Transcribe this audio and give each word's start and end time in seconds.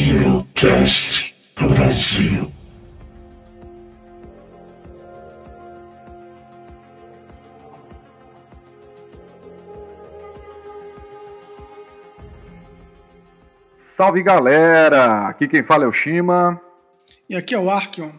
Girocast 0.00 1.34
Brasil. 1.54 2.50
Salve 13.76 14.22
galera! 14.22 15.28
Aqui 15.28 15.46
quem 15.46 15.62
fala 15.62 15.84
é 15.84 15.86
o 15.86 15.92
Shima. 15.92 16.58
E 17.28 17.36
aqui 17.36 17.54
é 17.54 17.58
o 17.58 17.68
Arkion. 17.68 18.12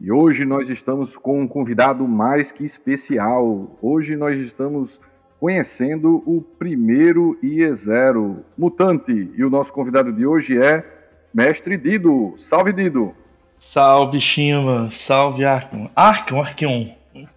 E 0.00 0.12
hoje 0.12 0.44
nós 0.44 0.70
estamos 0.70 1.16
com 1.16 1.40
um 1.40 1.48
convidado 1.48 2.06
mais 2.06 2.52
que 2.52 2.64
especial. 2.64 3.76
Hoje 3.82 4.14
nós 4.14 4.38
estamos 4.38 5.00
conhecendo 5.40 6.22
o 6.24 6.40
primeiro 6.40 7.36
IE0 7.42 8.36
Mutante. 8.56 9.32
E 9.34 9.44
o 9.44 9.50
nosso 9.50 9.72
convidado 9.72 10.12
de 10.12 10.24
hoje 10.24 10.56
é 10.62 10.97
Mestre 11.38 11.76
Dido. 11.76 12.34
Salve 12.36 12.72
Dido! 12.72 13.14
Salve 13.60 14.20
Shima, 14.20 14.88
salve 14.90 15.44
Arkion. 15.44 15.88
Arkion, 15.94 16.40
Arkion. 16.40 16.88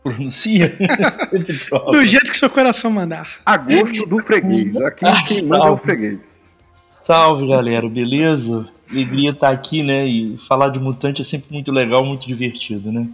Pronuncia? 0.04 0.76
Do 1.92 2.04
jeito 2.04 2.32
que 2.32 2.36
seu 2.36 2.50
coração 2.50 2.90
mandar. 2.90 3.30
Agosto 3.46 4.08
do 4.08 4.18
freguês. 4.18 4.76
Aqui 4.78 5.06
quem 5.28 5.46
manda 5.46 5.68
é 5.68 5.70
o 5.70 5.78
freguês. 5.78 6.52
Salve 6.90 7.48
galera, 7.48 7.88
beleza? 7.88 8.68
alegria 8.90 9.30
estar 9.30 9.52
aqui, 9.52 9.84
né? 9.84 10.04
E 10.08 10.36
falar 10.48 10.70
de 10.70 10.80
mutante 10.80 11.22
é 11.22 11.26
sempre 11.26 11.54
muito 11.54 11.72
legal, 11.72 12.04
muito 12.04 12.28
divertido, 12.28 12.92
né? 12.92 13.08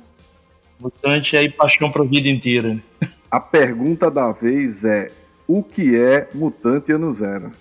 Mutante 0.79 1.35
é 1.35 1.49
paixão 1.49 1.91
para 1.91 2.03
a 2.03 2.07
vida 2.07 2.29
inteira. 2.29 2.75
Né? 2.75 2.81
A 3.29 3.41
pergunta 3.41 4.09
da 4.09 4.31
vez 4.31 4.85
é: 4.85 5.11
o 5.45 5.61
que 5.61 5.97
é 5.97 6.29
Mutante 6.33 6.93
Ano 6.93 7.13
Zero? 7.13 7.51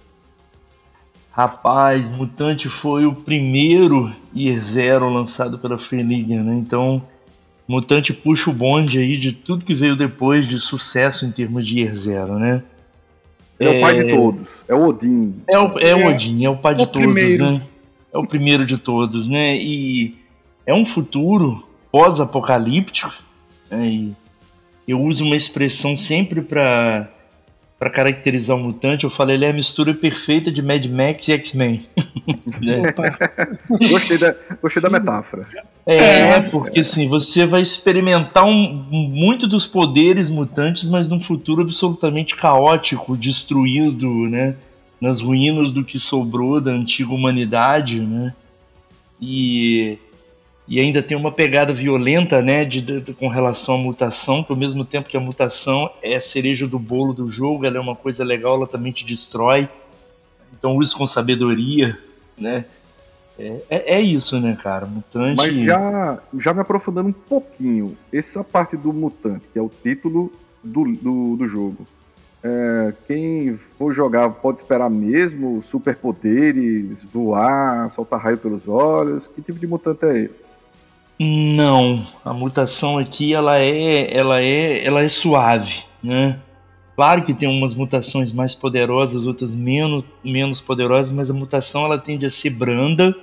Rapaz, 1.36 2.08
Mutante 2.08 2.66
foi 2.66 3.04
o 3.04 3.14
primeiro 3.14 4.10
Year 4.34 4.62
Zero 4.62 5.10
lançado 5.10 5.58
pela 5.58 5.76
Free 5.76 6.02
League, 6.02 6.34
né? 6.34 6.54
Então, 6.54 7.02
Mutante 7.68 8.14
puxa 8.14 8.48
o 8.48 8.54
bonde 8.54 8.98
aí 8.98 9.18
de 9.18 9.32
tudo 9.32 9.64
que 9.64 9.74
veio 9.74 9.94
depois 9.94 10.48
de 10.48 10.58
sucesso 10.58 11.26
em 11.26 11.30
termos 11.30 11.66
de 11.66 11.80
Year 11.80 11.94
Zero, 11.94 12.38
né? 12.38 12.62
É, 13.60 13.66
é, 13.66 13.78
o 13.78 13.80
pai 13.82 14.02
de 14.02 14.14
todos, 14.14 14.48
é 14.66 14.74
o 14.74 14.88
Odin. 14.88 15.34
É 15.46 15.58
o, 15.58 15.78
é 15.78 15.94
o 15.94 16.08
Odin, 16.08 16.44
é 16.44 16.48
o 16.48 16.56
pai 16.56 16.72
o 16.72 16.76
de 16.76 16.86
todos, 16.86 17.02
primeiro. 17.02 17.50
né? 17.52 17.62
é 18.14 18.18
o 18.18 18.26
primeiro 18.26 18.64
de 18.64 18.78
todos, 18.78 19.28
né? 19.28 19.56
E 19.56 20.16
é 20.64 20.72
um 20.72 20.86
futuro 20.86 21.66
pós-apocalíptico. 21.92 23.12
Né? 23.70 23.86
E 23.86 24.16
eu 24.88 25.02
uso 25.02 25.22
uma 25.22 25.36
expressão 25.36 25.96
sempre 25.96 26.40
para 26.40 27.10
para 27.78 27.90
caracterizar 27.90 28.56
o 28.56 28.60
mutante, 28.60 29.04
eu 29.04 29.10
falei, 29.10 29.36
ele 29.36 29.44
é 29.44 29.50
a 29.50 29.52
mistura 29.52 29.92
perfeita 29.92 30.50
de 30.50 30.62
Mad 30.62 30.86
Max 30.86 31.28
e 31.28 31.32
X-Men. 31.32 31.86
né? 32.60 32.94
gostei, 33.90 34.18
da, 34.18 34.34
gostei 34.62 34.82
da 34.82 34.88
metáfora. 34.88 35.46
É, 35.84 35.96
é, 35.96 36.40
porque 36.40 36.80
assim, 36.80 37.06
você 37.06 37.44
vai 37.44 37.60
experimentar 37.60 38.44
um, 38.44 38.86
muito 38.90 39.46
dos 39.46 39.66
poderes 39.66 40.30
mutantes, 40.30 40.88
mas 40.88 41.08
num 41.08 41.20
futuro 41.20 41.62
absolutamente 41.62 42.34
caótico, 42.34 43.16
destruído, 43.16 44.08
né? 44.28 44.54
nas 45.00 45.20
ruínas 45.20 45.72
do 45.72 45.84
que 45.84 45.98
sobrou 45.98 46.60
da 46.60 46.70
antiga 46.70 47.12
humanidade, 47.12 48.00
né? 48.00 48.34
E, 49.20 49.98
e 50.68 50.80
ainda 50.80 51.00
tem 51.02 51.16
uma 51.16 51.30
pegada 51.30 51.72
violenta, 51.72 52.42
né, 52.42 52.64
de, 52.64 52.80
de, 52.80 53.14
com 53.14 53.28
relação 53.28 53.76
à 53.76 53.78
mutação, 53.78 54.42
que 54.42 54.50
ao 54.50 54.58
mesmo 54.58 54.84
tempo 54.84 55.08
que 55.08 55.16
a 55.16 55.20
mutação 55.20 55.88
é 56.02 56.16
a 56.16 56.20
cereja 56.20 56.66
do 56.66 56.78
bolo 56.78 57.12
do 57.12 57.28
jogo, 57.28 57.64
ela 57.64 57.76
é 57.76 57.80
uma 57.80 57.94
coisa 57.94 58.24
legal, 58.24 58.56
ela 58.56 58.66
também 58.66 58.90
te 58.90 59.04
destrói. 59.04 59.68
Então 60.52 60.76
use 60.76 60.94
com 60.94 61.06
sabedoria, 61.06 61.96
né? 62.36 62.64
É, 63.38 63.62
é, 63.68 63.94
é, 63.96 64.00
isso, 64.00 64.40
né, 64.40 64.58
cara? 64.60 64.86
Mutante. 64.86 65.36
Mas 65.36 65.54
já, 65.54 66.18
já 66.38 66.54
me 66.54 66.60
aprofundando 66.60 67.10
um 67.10 67.12
pouquinho, 67.12 67.96
essa 68.12 68.42
parte 68.42 68.76
do 68.76 68.92
mutante, 68.92 69.44
que 69.52 69.58
é 69.58 69.62
o 69.62 69.70
título 69.82 70.32
do, 70.64 70.84
do, 70.84 71.36
do 71.36 71.46
jogo. 71.46 71.86
É, 72.42 72.94
quem 73.06 73.56
for 73.78 73.92
jogar 73.92 74.30
pode 74.30 74.60
esperar 74.60 74.88
mesmo 74.88 75.62
superpoderes, 75.62 77.04
voar, 77.04 77.90
soltar 77.90 78.20
raio 78.20 78.38
pelos 78.38 78.66
olhos? 78.66 79.28
Que 79.28 79.42
tipo 79.42 79.58
de 79.58 79.66
mutante 79.66 80.04
é 80.04 80.18
esse? 80.18 80.55
Não, 81.18 82.06
a 82.24 82.32
mutação 82.32 82.98
aqui 82.98 83.32
ela 83.32 83.58
é, 83.58 84.14
ela 84.14 84.42
é, 84.42 84.84
ela 84.84 85.02
é 85.02 85.08
suave, 85.08 85.84
né? 86.02 86.38
Claro 86.94 87.24
que 87.24 87.34
tem 87.34 87.48
umas 87.48 87.74
mutações 87.74 88.32
mais 88.32 88.54
poderosas, 88.54 89.26
outras 89.26 89.54
menos, 89.54 90.04
menos 90.24 90.60
poderosas, 90.60 91.12
mas 91.12 91.30
a 91.30 91.34
mutação 91.34 91.84
ela 91.84 91.98
tende 91.98 92.24
a 92.24 92.30
ser 92.30 92.50
branda. 92.50 93.14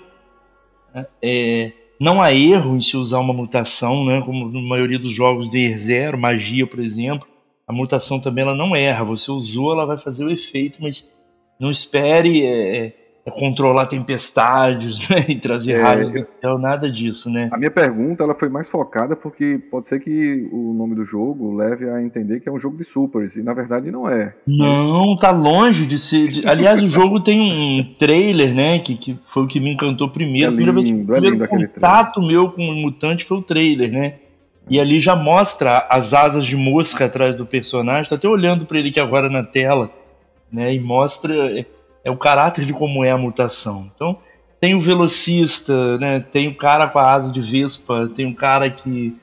Né? 0.93 1.05
É, 1.21 1.71
não 1.99 2.21
há 2.21 2.33
erro 2.33 2.75
em 2.75 2.81
se 2.81 2.95
usar 2.97 3.19
uma 3.19 3.33
mutação, 3.33 4.05
né? 4.05 4.21
Como 4.23 4.51
na 4.51 4.61
maioria 4.61 4.99
dos 4.99 5.11
jogos 5.11 5.49
de 5.49 5.77
Zero, 5.77 6.17
magia, 6.17 6.67
por 6.67 6.79
exemplo 6.79 7.27
a 7.67 7.73
mutação 7.73 8.19
também 8.19 8.43
ela 8.43 8.55
não 8.55 8.75
erra. 8.75 9.03
Você 9.03 9.31
usou, 9.31 9.71
ela 9.71 9.85
vai 9.85 9.97
fazer 9.97 10.23
o 10.23 10.31
efeito, 10.31 10.81
mas 10.81 11.09
não 11.59 11.71
espere 11.71 12.45
é 12.45 13.02
controlar 13.31 13.85
tempestades 13.85 15.07
né, 15.09 15.25
e 15.29 15.35
trazer 15.35 15.73
é, 15.73 15.81
raios 15.81 16.11
do 16.11 16.25
céu, 16.41 16.57
nada 16.57 16.89
disso, 16.89 17.29
né? 17.29 17.49
A 17.51 17.57
minha 17.57 17.71
pergunta 17.71 18.23
ela 18.23 18.35
foi 18.35 18.49
mais 18.49 18.67
focada 18.67 19.15
porque 19.15 19.59
pode 19.71 19.87
ser 19.87 19.99
que 19.99 20.49
o 20.51 20.73
nome 20.73 20.95
do 20.95 21.05
jogo 21.05 21.55
leve 21.55 21.89
a 21.89 22.01
entender 22.01 22.41
que 22.41 22.49
é 22.49 22.51
um 22.51 22.59
jogo 22.59 22.77
de 22.77 22.83
supers, 22.83 23.35
e 23.35 23.43
na 23.43 23.53
verdade 23.53 23.89
não 23.91 24.09
é. 24.09 24.33
Não, 24.45 25.15
tá 25.15 25.31
longe 25.31 25.85
de 25.85 25.97
ser. 25.97 26.27
De... 26.27 26.47
Aliás, 26.47 26.83
o 26.83 26.87
jogo 26.87 27.19
tem 27.21 27.39
um 27.39 27.93
trailer, 27.97 28.53
né? 28.53 28.79
Que, 28.79 28.95
que 28.95 29.17
foi 29.23 29.43
o 29.43 29.47
que 29.47 29.59
me 29.59 29.73
encantou 29.73 30.09
primeiro. 30.09 30.51
É 30.51 30.55
lindo, 30.55 30.71
a 30.71 30.83
primeira 30.83 31.21
vez, 31.21 31.41
é 31.41 31.47
primeiro 31.47 31.73
contato 31.73 32.21
meu 32.21 32.51
com 32.51 32.61
o 32.61 32.75
mutante 32.75 33.25
foi 33.25 33.37
o 33.37 33.41
trailer, 33.41 33.91
né? 33.91 34.15
E 34.69 34.79
ali 34.79 34.99
já 34.99 35.15
mostra 35.15 35.85
as 35.89 36.13
asas 36.13 36.45
de 36.45 36.55
mosca 36.55 37.05
atrás 37.05 37.35
do 37.35 37.45
personagem. 37.45 38.09
Tô 38.09 38.15
até 38.15 38.27
olhando 38.27 38.65
para 38.65 38.79
ele 38.79 38.89
aqui 38.89 38.99
agora 38.99 39.29
na 39.29 39.43
tela, 39.43 39.91
né? 40.51 40.73
E 40.73 40.79
mostra 40.79 41.65
é, 42.03 42.11
o 42.11 42.17
caráter 42.17 42.65
de 42.65 42.73
como 42.73 43.03
é 43.03 43.11
a 43.11 43.17
mutação. 43.17 43.89
Então, 43.95 44.17
tem 44.59 44.75
o 44.75 44.79
velocista, 44.79 45.97
né? 45.97 46.19
Tem 46.19 46.47
o 46.47 46.55
cara 46.55 46.87
com 46.87 46.99
a 46.99 47.11
asa 47.11 47.31
de 47.31 47.41
vespa, 47.41 48.09
tem 48.15 48.25
o 48.25 48.35
cara 48.35 48.69
que 48.69 49.15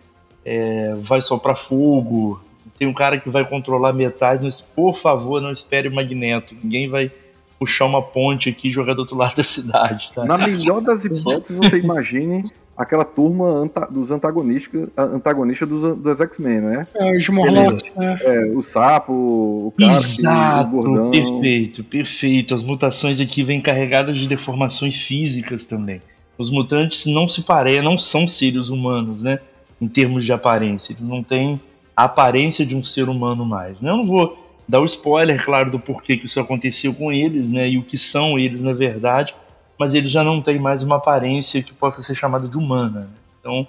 é, 0.44 0.94
vai 1.00 1.22
soprar 1.22 1.56
fogo, 1.56 2.40
tem 2.78 2.88
um 2.88 2.94
cara 2.94 3.18
que 3.18 3.28
vai 3.28 3.44
controlar 3.44 3.92
metais, 3.92 4.42
mas 4.42 4.60
por 4.60 4.96
favor, 4.96 5.40
não 5.40 5.50
espere 5.50 5.88
o 5.88 5.94
Magneto. 5.94 6.54
Ninguém 6.62 6.88
vai 6.88 7.10
puxar 7.58 7.84
uma 7.84 8.00
ponte 8.00 8.48
aqui 8.48 8.68
e 8.68 8.70
jogar 8.70 8.94
do 8.94 9.00
outro 9.00 9.16
lado 9.16 9.36
da 9.36 9.44
cidade. 9.44 10.10
Tá? 10.14 10.24
Na 10.24 10.38
melhor 10.38 10.80
das 10.80 11.04
hipóteses, 11.04 11.56
você 11.56 11.78
imagine 11.78 12.44
aquela 12.80 13.04
turma 13.04 13.46
anta, 13.46 13.86
dos 13.90 14.10
antagonistas, 14.10 14.88
antagonistas 14.96 15.68
dos, 15.68 15.98
dos 15.98 16.18
X-Men, 16.18 16.62
né? 16.62 16.86
É, 16.94 17.14
os 17.14 17.28
Morlocks, 17.28 17.92
né? 17.94 18.18
É, 18.22 18.44
o 18.54 18.62
Sapo, 18.62 19.12
o 19.12 19.74
Carpe, 19.78 20.26
o 20.26 20.66
Gordão. 20.66 21.10
Perfeito, 21.10 21.84
perfeito. 21.84 22.54
As 22.54 22.62
mutações 22.62 23.20
aqui 23.20 23.42
vêm 23.42 23.60
carregadas 23.60 24.18
de 24.18 24.26
deformações 24.26 24.96
físicas 24.96 25.66
também. 25.66 26.00
Os 26.38 26.50
mutantes 26.50 27.04
não 27.04 27.28
se 27.28 27.42
parecem, 27.42 27.82
não 27.82 27.98
são 27.98 28.26
seres 28.26 28.70
humanos, 28.70 29.22
né? 29.22 29.40
Em 29.78 29.86
termos 29.86 30.24
de 30.24 30.32
aparência. 30.32 30.94
Eles 30.94 31.04
não 31.04 31.22
têm 31.22 31.60
a 31.94 32.04
aparência 32.04 32.64
de 32.64 32.74
um 32.74 32.82
ser 32.82 33.10
humano 33.10 33.44
mais. 33.44 33.78
Né? 33.82 33.90
Eu 33.90 33.98
não 33.98 34.06
vou 34.06 34.38
dar 34.66 34.80
o 34.80 34.86
spoiler, 34.86 35.44
claro, 35.44 35.70
do 35.70 35.78
porquê 35.78 36.16
que 36.16 36.24
isso 36.24 36.40
aconteceu 36.40 36.94
com 36.94 37.12
eles, 37.12 37.50
né? 37.50 37.68
E 37.68 37.76
o 37.76 37.82
que 37.82 37.98
são 37.98 38.38
eles, 38.38 38.62
na 38.62 38.72
verdade 38.72 39.34
mas 39.80 39.94
ele 39.94 40.08
já 40.08 40.22
não 40.22 40.42
tem 40.42 40.58
mais 40.58 40.82
uma 40.82 40.96
aparência 40.96 41.62
que 41.62 41.72
possa 41.72 42.02
ser 42.02 42.14
chamada 42.14 42.46
de 42.46 42.58
humana. 42.58 43.00
Né? 43.00 43.08
Então, 43.40 43.66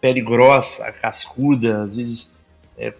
pele 0.00 0.22
grossa, 0.22 0.90
cascuda, 0.90 1.82
às 1.82 1.94
vezes 1.94 2.32
é, 2.78 2.90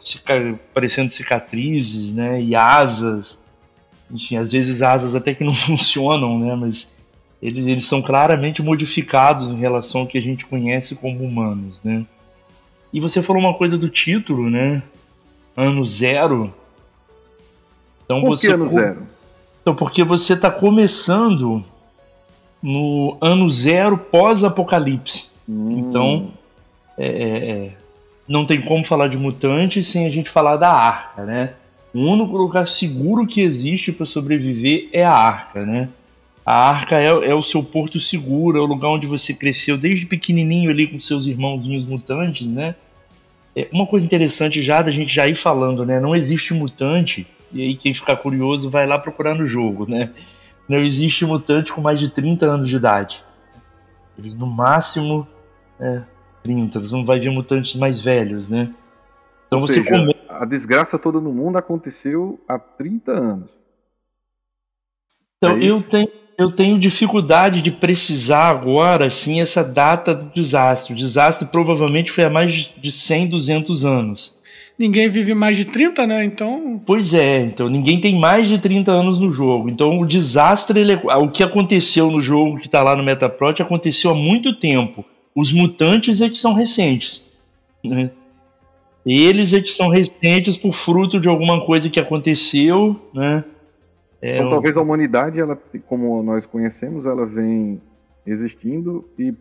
parecendo 0.75 1.11
cicatrizes, 1.11 2.13
né? 2.13 2.39
E 2.43 2.55
asas, 2.55 3.39
enfim, 4.11 4.37
às 4.37 4.53
vezes 4.53 4.83
asas 4.83 5.15
até 5.15 5.33
que 5.33 5.43
não 5.43 5.55
funcionam, 5.57 6.39
né? 6.39 6.55
Mas 6.55 6.93
eles, 7.41 7.67
eles 7.67 7.87
são 7.87 8.03
claramente 8.03 8.63
modificados 8.63 9.51
em 9.53 9.57
relação 9.57 10.03
ao 10.03 10.07
que 10.07 10.19
a 10.19 10.23
gente 10.23 10.45
conhece 10.45 10.97
como 10.97 11.25
humanos, 11.25 11.83
né? 11.83 12.05
E 12.93 13.01
você 13.01 13.23
falou 13.23 13.41
uma 13.41 13.55
coisa 13.55 13.79
do 13.79 13.89
título, 13.89 14.51
né? 14.51 14.83
Ano 15.57 15.83
zero. 15.83 16.53
Então 18.05 18.21
Por 18.21 18.37
você 18.37 18.49
que 18.49 18.53
ano 18.53 18.69
zero? 18.69 19.07
Então, 19.63 19.75
porque 19.75 20.05
você 20.05 20.35
está 20.35 20.51
começando 20.51 21.65
no 22.63 23.17
ano 23.21 23.49
zero 23.49 23.97
pós-apocalipse. 23.97 25.29
Hum. 25.49 25.79
Então, 25.79 26.31
é, 26.99 27.07
é, 27.07 27.51
é, 27.51 27.71
não 28.29 28.45
tem 28.45 28.61
como 28.61 28.85
falar 28.85 29.09
de 29.09 29.19
mutantes 29.19 29.87
sem 29.87 30.07
a 30.07 30.11
gente 30.11 30.31
falar 30.31 30.57
da 30.57 30.71
arca, 30.71 31.25
né? 31.25 31.55
O 31.93 32.01
único 32.01 32.37
lugar 32.37 32.69
seguro 32.69 33.27
que 33.27 33.41
existe 33.41 33.91
para 33.91 34.07
sobreviver 34.07 34.89
é 34.93 35.03
a 35.03 35.13
arca, 35.13 35.67
né? 35.67 35.89
A 36.47 36.69
arca 36.69 37.01
é, 37.01 37.07
é, 37.07 37.35
o 37.35 37.43
seu 37.43 37.63
porto 37.63 37.99
seguro, 37.99 38.59
é 38.59 38.61
o 38.61 38.67
lugar 38.67 38.89
onde 38.89 39.07
você 39.07 39.35
cresceu 39.35 39.77
desde 39.77 40.07
pequenininho 40.07 40.71
ali 40.71 40.87
com 40.87 41.01
seus 41.01 41.27
irmãozinhos 41.27 41.85
mutantes, 41.85 42.47
né? 42.47 42.75
É 43.57 43.69
uma 43.73 43.87
coisa 43.87 44.07
interessante 44.07 44.63
já 44.63 44.81
da 44.81 44.91
gente 44.91 45.13
já 45.13 45.27
ir 45.27 45.35
falando, 45.35 45.85
né? 45.85 45.99
Não 45.99 46.15
existe 46.15 46.55
mutante, 46.55 47.27
e 47.53 47.63
aí 47.63 47.75
quem 47.75 47.93
ficar 47.93 48.17
curioso 48.17 48.71
vai 48.71 48.87
lá 48.87 48.99
procurar 48.99 49.35
no 49.35 49.45
jogo, 49.45 49.91
né? 49.91 50.11
Não 50.71 50.79
existe 50.79 51.27
mutante 51.27 51.73
com 51.73 51.81
mais 51.81 51.99
de 51.99 52.09
30 52.11 52.47
anos 52.47 52.69
de 52.69 52.77
idade. 52.77 53.25
Eles 54.17 54.37
no 54.37 54.47
máximo 54.47 55.27
é, 55.81 56.03
30. 56.45 56.79
Você 56.79 56.95
não 56.95 57.05
vai 57.05 57.19
ver 57.19 57.31
mutantes 57.31 57.75
mais 57.75 58.01
velhos, 58.01 58.49
né? 58.49 58.73
Então 59.49 59.59
Ou 59.59 59.67
você 59.67 59.83
seja, 59.83 59.91
come... 59.91 60.15
A 60.29 60.45
desgraça 60.45 60.97
toda 60.97 61.21
no 61.21 61.33
mundo 61.33 61.59
aconteceu 61.59 62.39
há 62.47 62.57
30 62.57 63.11
anos. 63.11 63.51
Então, 65.39 65.57
é 65.57 65.65
eu, 65.65 65.83
tenho, 65.83 66.09
eu 66.39 66.53
tenho 66.53 66.79
dificuldade 66.79 67.63
de 67.63 67.73
precisar 67.73 68.49
agora, 68.49 69.07
assim, 69.07 69.41
essa 69.41 69.65
data 69.65 70.15
do 70.15 70.33
desastre. 70.33 70.93
O 70.93 70.97
desastre 70.97 71.49
provavelmente 71.49 72.13
foi 72.13 72.23
há 72.23 72.31
mais 72.31 72.53
de 72.53 72.93
100, 72.93 73.29
200 73.29 73.85
anos. 73.85 74.39
Ninguém 74.81 75.11
vive 75.11 75.35
mais 75.35 75.59
de 75.59 75.67
30, 75.67 76.07
né? 76.07 76.25
Então. 76.25 76.81
Pois 76.87 77.13
é, 77.13 77.43
então 77.43 77.69
ninguém 77.69 78.01
tem 78.01 78.19
mais 78.19 78.49
de 78.49 78.59
30 78.59 78.91
anos 78.91 79.21
no 79.21 79.31
jogo. 79.31 79.69
Então 79.69 80.01
o 80.01 80.07
desastre, 80.07 80.81
ele, 80.81 80.95
é, 80.95 81.17
o 81.17 81.31
que 81.31 81.43
aconteceu 81.43 82.11
no 82.11 82.19
jogo 82.19 82.57
que 82.57 82.65
está 82.65 82.83
lá 82.83 82.97
no 82.97 83.03
Metaprot 83.03 83.61
aconteceu 83.61 84.11
há 84.11 84.15
muito 84.15 84.59
tempo. 84.59 85.05
Os 85.37 85.53
mutantes 85.53 86.23
é 86.23 86.31
que 86.31 86.39
são 86.39 86.55
recentes. 86.55 87.29
Né? 87.85 88.11
Eles 89.05 89.53
é 89.53 89.61
que 89.61 89.69
são 89.69 89.91
recentes 89.91 90.57
por 90.57 90.73
fruto 90.73 91.21
de 91.21 91.29
alguma 91.29 91.63
coisa 91.67 91.91
que 91.91 92.01
aconteceu, 92.01 92.99
né? 93.13 93.45
É, 94.23 94.39
então, 94.39 94.49
talvez 94.49 94.79
a 94.79 94.81
humanidade, 94.81 95.39
ela, 95.39 95.61
como 95.87 96.23
nós 96.23 96.47
conhecemos, 96.47 97.05
ela 97.05 97.27
vem 97.27 97.83
existindo 98.27 99.07
e 99.19 99.35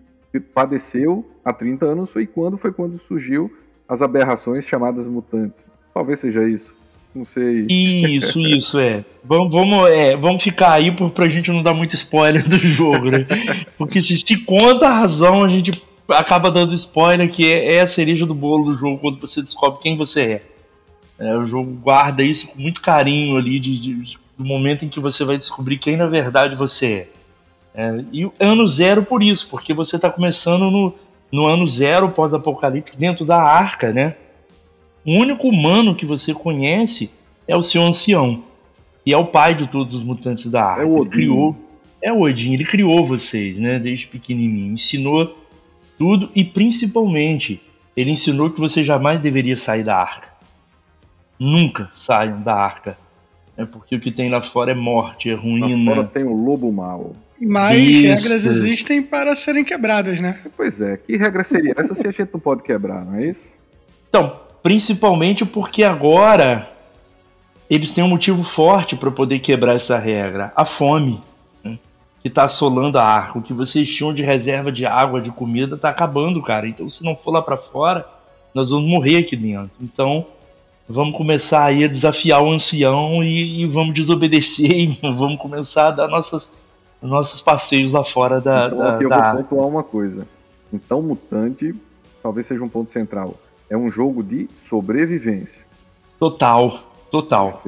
padeceu 0.54 1.26
há 1.46 1.54
30 1.54 1.86
anos 1.86 2.12
foi 2.12 2.28
quando 2.28 2.58
foi 2.58 2.74
quando 2.74 3.00
surgiu 3.00 3.50
as 3.90 4.04
aberrações 4.04 4.66
chamadas 4.66 5.08
mutantes. 5.08 5.68
Talvez 5.92 6.20
seja 6.20 6.48
isso. 6.48 6.78
Não 7.14 7.26
sei. 7.26 7.66
Isso, 7.68 8.40
isso, 8.48 8.80
é. 8.80 9.04
Vamos, 9.24 9.52
vamos, 9.52 9.90
é, 9.90 10.16
vamos 10.16 10.44
ficar 10.44 10.74
aí 10.74 10.92
por, 10.92 11.10
pra 11.10 11.28
gente 11.28 11.52
não 11.52 11.64
dar 11.64 11.74
muito 11.74 11.96
spoiler 11.96 12.48
do 12.48 12.58
jogo, 12.58 13.10
né? 13.10 13.26
Porque 13.78 14.00
se 14.00 14.16
se 14.16 14.38
conta 14.46 14.88
a 14.88 14.94
razão, 14.94 15.44
a 15.44 15.48
gente 15.48 15.72
acaba 16.08 16.52
dando 16.52 16.76
spoiler, 16.76 17.32
que 17.32 17.52
é, 17.52 17.76
é, 17.76 17.82
a 17.82 17.88
cereja 17.88 18.26
do 18.26 18.36
bolo 18.36 18.66
do 18.66 18.76
jogo 18.76 19.00
quando 19.00 19.20
você 19.20 19.42
descobre 19.42 19.82
quem 19.82 19.98
você 19.98 20.22
é. 20.22 20.44
é 21.28 21.38
o 21.38 21.46
jogo 21.46 21.72
guarda 21.72 22.24
isso 22.24 22.48
com 22.48 22.62
muito 22.62 22.82
carinho 22.82 23.38
ali, 23.38 23.60
de, 23.60 23.80
de, 23.80 24.18
do 24.38 24.46
momento 24.46 24.86
em 24.86 24.90
que 24.90 25.00
você 25.00 25.24
vai 25.24 25.38
descobrir 25.38 25.78
quem 25.78 25.98
na 25.98 26.08
verdade 26.08 26.56
você 26.56 27.08
é. 27.76 27.88
é 27.88 28.04
e 28.12 28.30
ano 28.40 28.68
zero 28.68 29.04
por 29.04 29.22
isso, 29.22 29.50
porque 29.50 29.74
você 29.74 29.96
está 29.96 30.10
começando 30.10 30.72
no, 30.72 30.94
no 31.31 31.46
ano 31.46 31.68
zero 31.68 32.10
pós-apocalíptico 32.10 32.98
dentro 32.98 33.26
da 33.26 33.42
arca, 33.42 33.94
né? 33.94 34.16
O 35.06 35.14
único 35.14 35.48
humano 35.48 35.96
que 35.96 36.06
você 36.06 36.34
conhece 36.34 37.12
é 37.48 37.56
o 37.56 37.64
seu 37.64 37.81
ancião, 37.81 38.44
que 39.04 39.14
é 39.14 39.18
o 39.18 39.26
pai 39.26 39.56
de 39.56 39.68
todos 39.68 39.96
os 39.96 40.04
mutantes 40.04 40.52
da 40.52 40.64
arca. 40.64 40.84
É 40.84 40.86
o 40.86 41.00
Odin. 41.00 41.02
Ele 41.02 41.10
criou, 41.10 41.56
é 42.02 42.14
o 42.14 42.22
Odin, 42.22 42.54
ele 42.54 42.66
criou 42.66 43.06
vocês, 43.06 43.58
né? 43.58 43.80
Desde 43.80 44.08
pequenininho, 44.08 44.74
ensinou 44.74 45.38
tudo 45.98 46.30
e 46.36 46.44
principalmente 46.44 47.62
ele 47.96 48.12
ensinou 48.12 48.50
que 48.50 48.60
você 48.60 48.84
jamais 48.84 49.20
deveria 49.20 49.58
sair 49.58 49.84
da 49.84 49.98
arca. 49.98 50.30
Nunca 51.38 51.90
saiam 51.94 52.42
da 52.42 52.56
arca. 52.56 52.98
É 53.58 53.66
porque 53.66 53.96
o 53.96 54.00
que 54.00 54.12
tem 54.12 54.30
lá 54.30 54.42
fora 54.42 54.72
é 54.72 54.76
morte, 54.76 55.30
é 55.30 55.34
ruína. 55.34 55.90
Lá 55.90 55.96
fora 55.96 56.08
tem 56.08 56.24
o 56.24 56.34
lobo 56.34 56.72
mau. 56.72 57.14
Mas 57.42 57.78
Isso. 57.78 58.08
regras 58.08 58.46
existem 58.46 59.02
para 59.02 59.36
serem 59.36 59.64
quebradas, 59.64 60.20
né? 60.20 60.42
Pois 60.58 60.82
é, 60.82 60.98
que 60.98 61.16
regra 61.16 61.44
seria 61.44 61.74
essa 61.78 61.96
se 61.96 62.06
a 62.06 62.12
gente 62.12 62.30
não 62.34 62.40
pode 62.40 62.64
quebrar, 62.64 63.06
não 63.06 63.16
é 63.16 63.28
isso? 63.28 63.54
Então, 64.10 64.40
principalmente 64.62 65.46
porque 65.46 65.84
agora 65.84 66.68
eles 67.70 67.94
têm 67.94 68.04
um 68.04 68.10
motivo 68.10 68.44
forte 68.44 68.96
para 68.96 69.12
poder 69.12 69.40
quebrar 69.40 69.76
essa 69.76 69.98
regra: 69.98 70.52
a 70.56 70.66
fome 70.66 71.22
né? 71.64 71.78
que 72.22 72.28
está 72.28 72.44
assolando 72.44 72.98
a 72.98 73.04
arca. 73.04 73.40
O 73.40 73.42
que 73.42 73.54
vocês 73.54 73.90
tinham 73.90 74.14
de 74.14 74.24
reserva 74.24 74.72
de 74.72 74.86
água, 74.86 75.22
de 75.22 75.32
comida, 75.32 75.76
está 75.76 75.90
acabando, 75.90 76.42
cara. 76.42 76.68
Então, 76.68 76.90
se 76.90 77.04
não 77.04 77.16
for 77.16 77.32
lá 77.32 77.42
para 77.42 77.58
fora, 77.58 78.06
nós 78.54 78.72
vamos 78.72 78.90
morrer 78.90 79.18
aqui 79.18 79.36
dentro. 79.36 79.72
Então, 79.80 80.26
vamos 80.88 81.16
começar 81.16 81.64
aí 81.64 81.86
a 81.86 81.88
desafiar 81.88 82.42
o 82.44 82.52
ancião 82.52 83.24
e, 83.24 83.62
e 83.62 83.66
vamos 83.66 83.94
desobedecer 83.94 84.72
e 84.76 85.00
vamos 85.02 85.40
começar 85.40 85.88
a 85.88 85.92
dar 85.92 86.08
nossas 86.08 86.52
nossos 87.01 87.42
passeios 87.42 87.92
lá 87.92 88.04
fora 88.04 88.42
da. 88.42 88.68
Então, 88.68 88.78
da, 88.78 88.94
aqui 88.94 89.04
eu 89.06 89.10
da... 89.10 89.34
vou 89.34 89.44
pontuar 89.44 89.68
uma 89.68 89.84
coisa. 89.84 90.28
Então, 90.72 91.01
Mutante 91.01 91.75
talvez 92.22 92.48
seja 92.48 92.63
um 92.63 92.69
ponto 92.69 92.92
central. 92.92 93.36
É 93.69 93.78
um 93.78 93.90
jogo 93.90 94.24
de 94.24 94.50
sobrevivência. 94.68 95.63
Total, 96.19 96.80
total. 97.12 97.63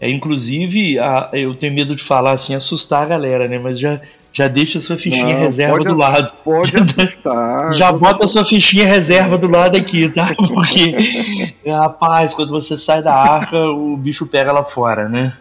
É, 0.00 0.10
inclusive, 0.10 0.98
a, 0.98 1.30
eu 1.32 1.54
tenho 1.54 1.72
medo 1.72 1.94
de 1.94 2.02
falar 2.02 2.32
assim, 2.32 2.54
assustar 2.54 3.04
a 3.04 3.06
galera, 3.06 3.48
né? 3.48 3.58
Mas 3.58 3.78
já, 3.78 4.00
já 4.32 4.48
deixa 4.48 4.78
a 4.78 4.80
sua 4.80 4.96
fichinha 4.96 5.34
Não, 5.34 5.40
reserva 5.46 5.78
pode, 5.78 5.88
do 5.88 5.96
lado. 5.96 6.32
Pode 6.44 6.76
assustar. 6.76 7.72
Já 7.72 7.92
bota 7.92 8.24
a 8.24 8.28
sua 8.28 8.44
fichinha 8.44 8.86
reserva 8.86 9.38
do 9.38 9.48
lado 9.48 9.78
aqui, 9.78 10.08
tá? 10.08 10.34
Porque, 10.36 11.54
rapaz, 11.66 12.34
quando 12.34 12.50
você 12.50 12.76
sai 12.76 13.02
da 13.02 13.14
arca, 13.14 13.56
o 13.56 13.96
bicho 13.96 14.26
pega 14.26 14.52
lá 14.52 14.64
fora, 14.64 15.08
né? 15.08 15.36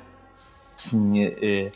Sim, 0.75 1.24
é, 1.24 1.35
é 1.41 1.71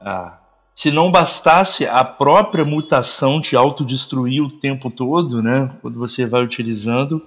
ah, 0.00 0.38
se 0.74 0.90
não 0.90 1.10
bastasse 1.10 1.86
a 1.86 2.02
própria 2.02 2.64
mutação 2.64 3.40
te 3.40 3.54
autodestruir 3.54 4.42
o 4.42 4.50
tempo 4.50 4.90
todo, 4.90 5.42
né? 5.42 5.70
Quando 5.82 5.98
você 5.98 6.24
vai 6.24 6.42
utilizando, 6.42 7.22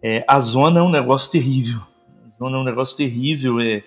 é, 0.00 0.24
a 0.28 0.38
zona 0.38 0.80
é 0.80 0.82
um 0.82 0.90
negócio 0.90 1.32
terrível. 1.32 1.80
A 2.24 2.30
zona 2.30 2.56
é 2.56 2.60
um 2.60 2.64
negócio 2.64 2.96
terrível, 2.96 3.58
é 3.60 3.82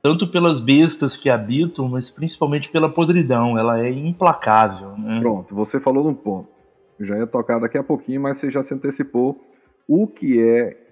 tanto 0.00 0.28
pelas 0.28 0.60
bestas 0.60 1.16
que 1.16 1.28
habitam, 1.28 1.88
mas 1.88 2.08
principalmente 2.08 2.68
pela 2.68 2.88
podridão. 2.88 3.58
Ela 3.58 3.84
é 3.84 3.90
implacável. 3.90 4.96
Né? 4.96 5.18
Pronto, 5.20 5.52
você 5.52 5.80
falou 5.80 6.04
num 6.04 6.14
ponto. 6.14 6.48
Eu 7.00 7.06
já 7.06 7.18
ia 7.18 7.26
tocar 7.26 7.58
daqui 7.58 7.76
a 7.76 7.82
pouquinho, 7.82 8.20
mas 8.20 8.36
você 8.36 8.48
já 8.48 8.62
se 8.62 8.72
antecipou. 8.72 9.40
O 9.88 10.06
que 10.06 10.40
é 10.40 10.86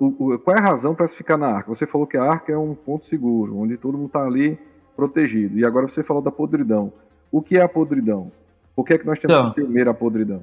o, 0.00 0.38
qual 0.38 0.56
é 0.56 0.58
a 0.58 0.62
razão 0.62 0.94
para 0.94 1.06
se 1.06 1.16
ficar 1.16 1.36
na 1.36 1.48
arca? 1.48 1.68
Você 1.68 1.86
falou 1.86 2.06
que 2.06 2.16
a 2.16 2.24
arca 2.24 2.52
é 2.52 2.58
um 2.58 2.74
ponto 2.74 3.06
seguro, 3.06 3.58
onde 3.58 3.76
todo 3.76 3.96
mundo 3.96 4.06
está 4.06 4.24
ali 4.24 4.58
protegido. 4.96 5.58
E 5.58 5.64
agora 5.64 5.86
você 5.88 6.02
falou 6.02 6.22
da 6.22 6.30
podridão. 6.30 6.92
O 7.30 7.42
que 7.42 7.56
é 7.56 7.62
a 7.62 7.68
podridão? 7.68 8.30
Por 8.74 8.84
que 8.84 8.94
é 8.94 8.98
que 8.98 9.06
nós 9.06 9.18
temos 9.18 9.36
então, 9.36 9.52
que 9.52 9.60
temer 9.60 9.88
a 9.88 9.94
podridão? 9.94 10.42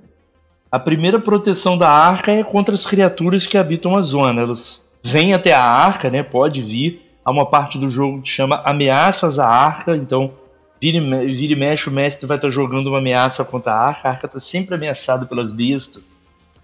A 0.72 0.80
primeira 0.80 1.20
proteção 1.20 1.78
da 1.78 1.90
arca 1.90 2.32
é 2.32 2.44
contra 2.44 2.74
as 2.74 2.86
criaturas 2.86 3.46
que 3.46 3.58
habitam 3.58 3.98
a 3.98 4.02
zona. 4.02 4.42
Elas 4.42 4.88
vêm 5.04 5.34
até 5.34 5.54
a 5.54 5.64
arca, 5.64 6.10
né? 6.10 6.24
Pode 6.24 6.62
vir. 6.62 7.02
Há 7.24 7.32
uma 7.32 7.46
parte 7.46 7.78
do 7.78 7.90
jogo 7.90 8.22
que 8.22 8.30
chama 8.30 8.62
ameaças 8.66 9.38
à 9.38 9.48
arca. 9.48 9.96
Então, 9.96 10.32
vira 10.80 10.98
e, 10.98 11.34
vira 11.34 11.54
e 11.54 11.56
mexe, 11.56 11.90
o 11.90 11.92
mestre 11.92 12.26
vai 12.26 12.38
estar 12.38 12.50
jogando 12.50 12.88
uma 12.88 13.00
ameaça 13.00 13.44
contra 13.44 13.74
a 13.74 13.88
arca. 13.88 14.08
A 14.08 14.12
arca 14.12 14.28
está 14.28 14.40
sempre 14.40 14.76
ameaçada 14.76 15.26
pelas 15.26 15.52
bestas, 15.52 16.04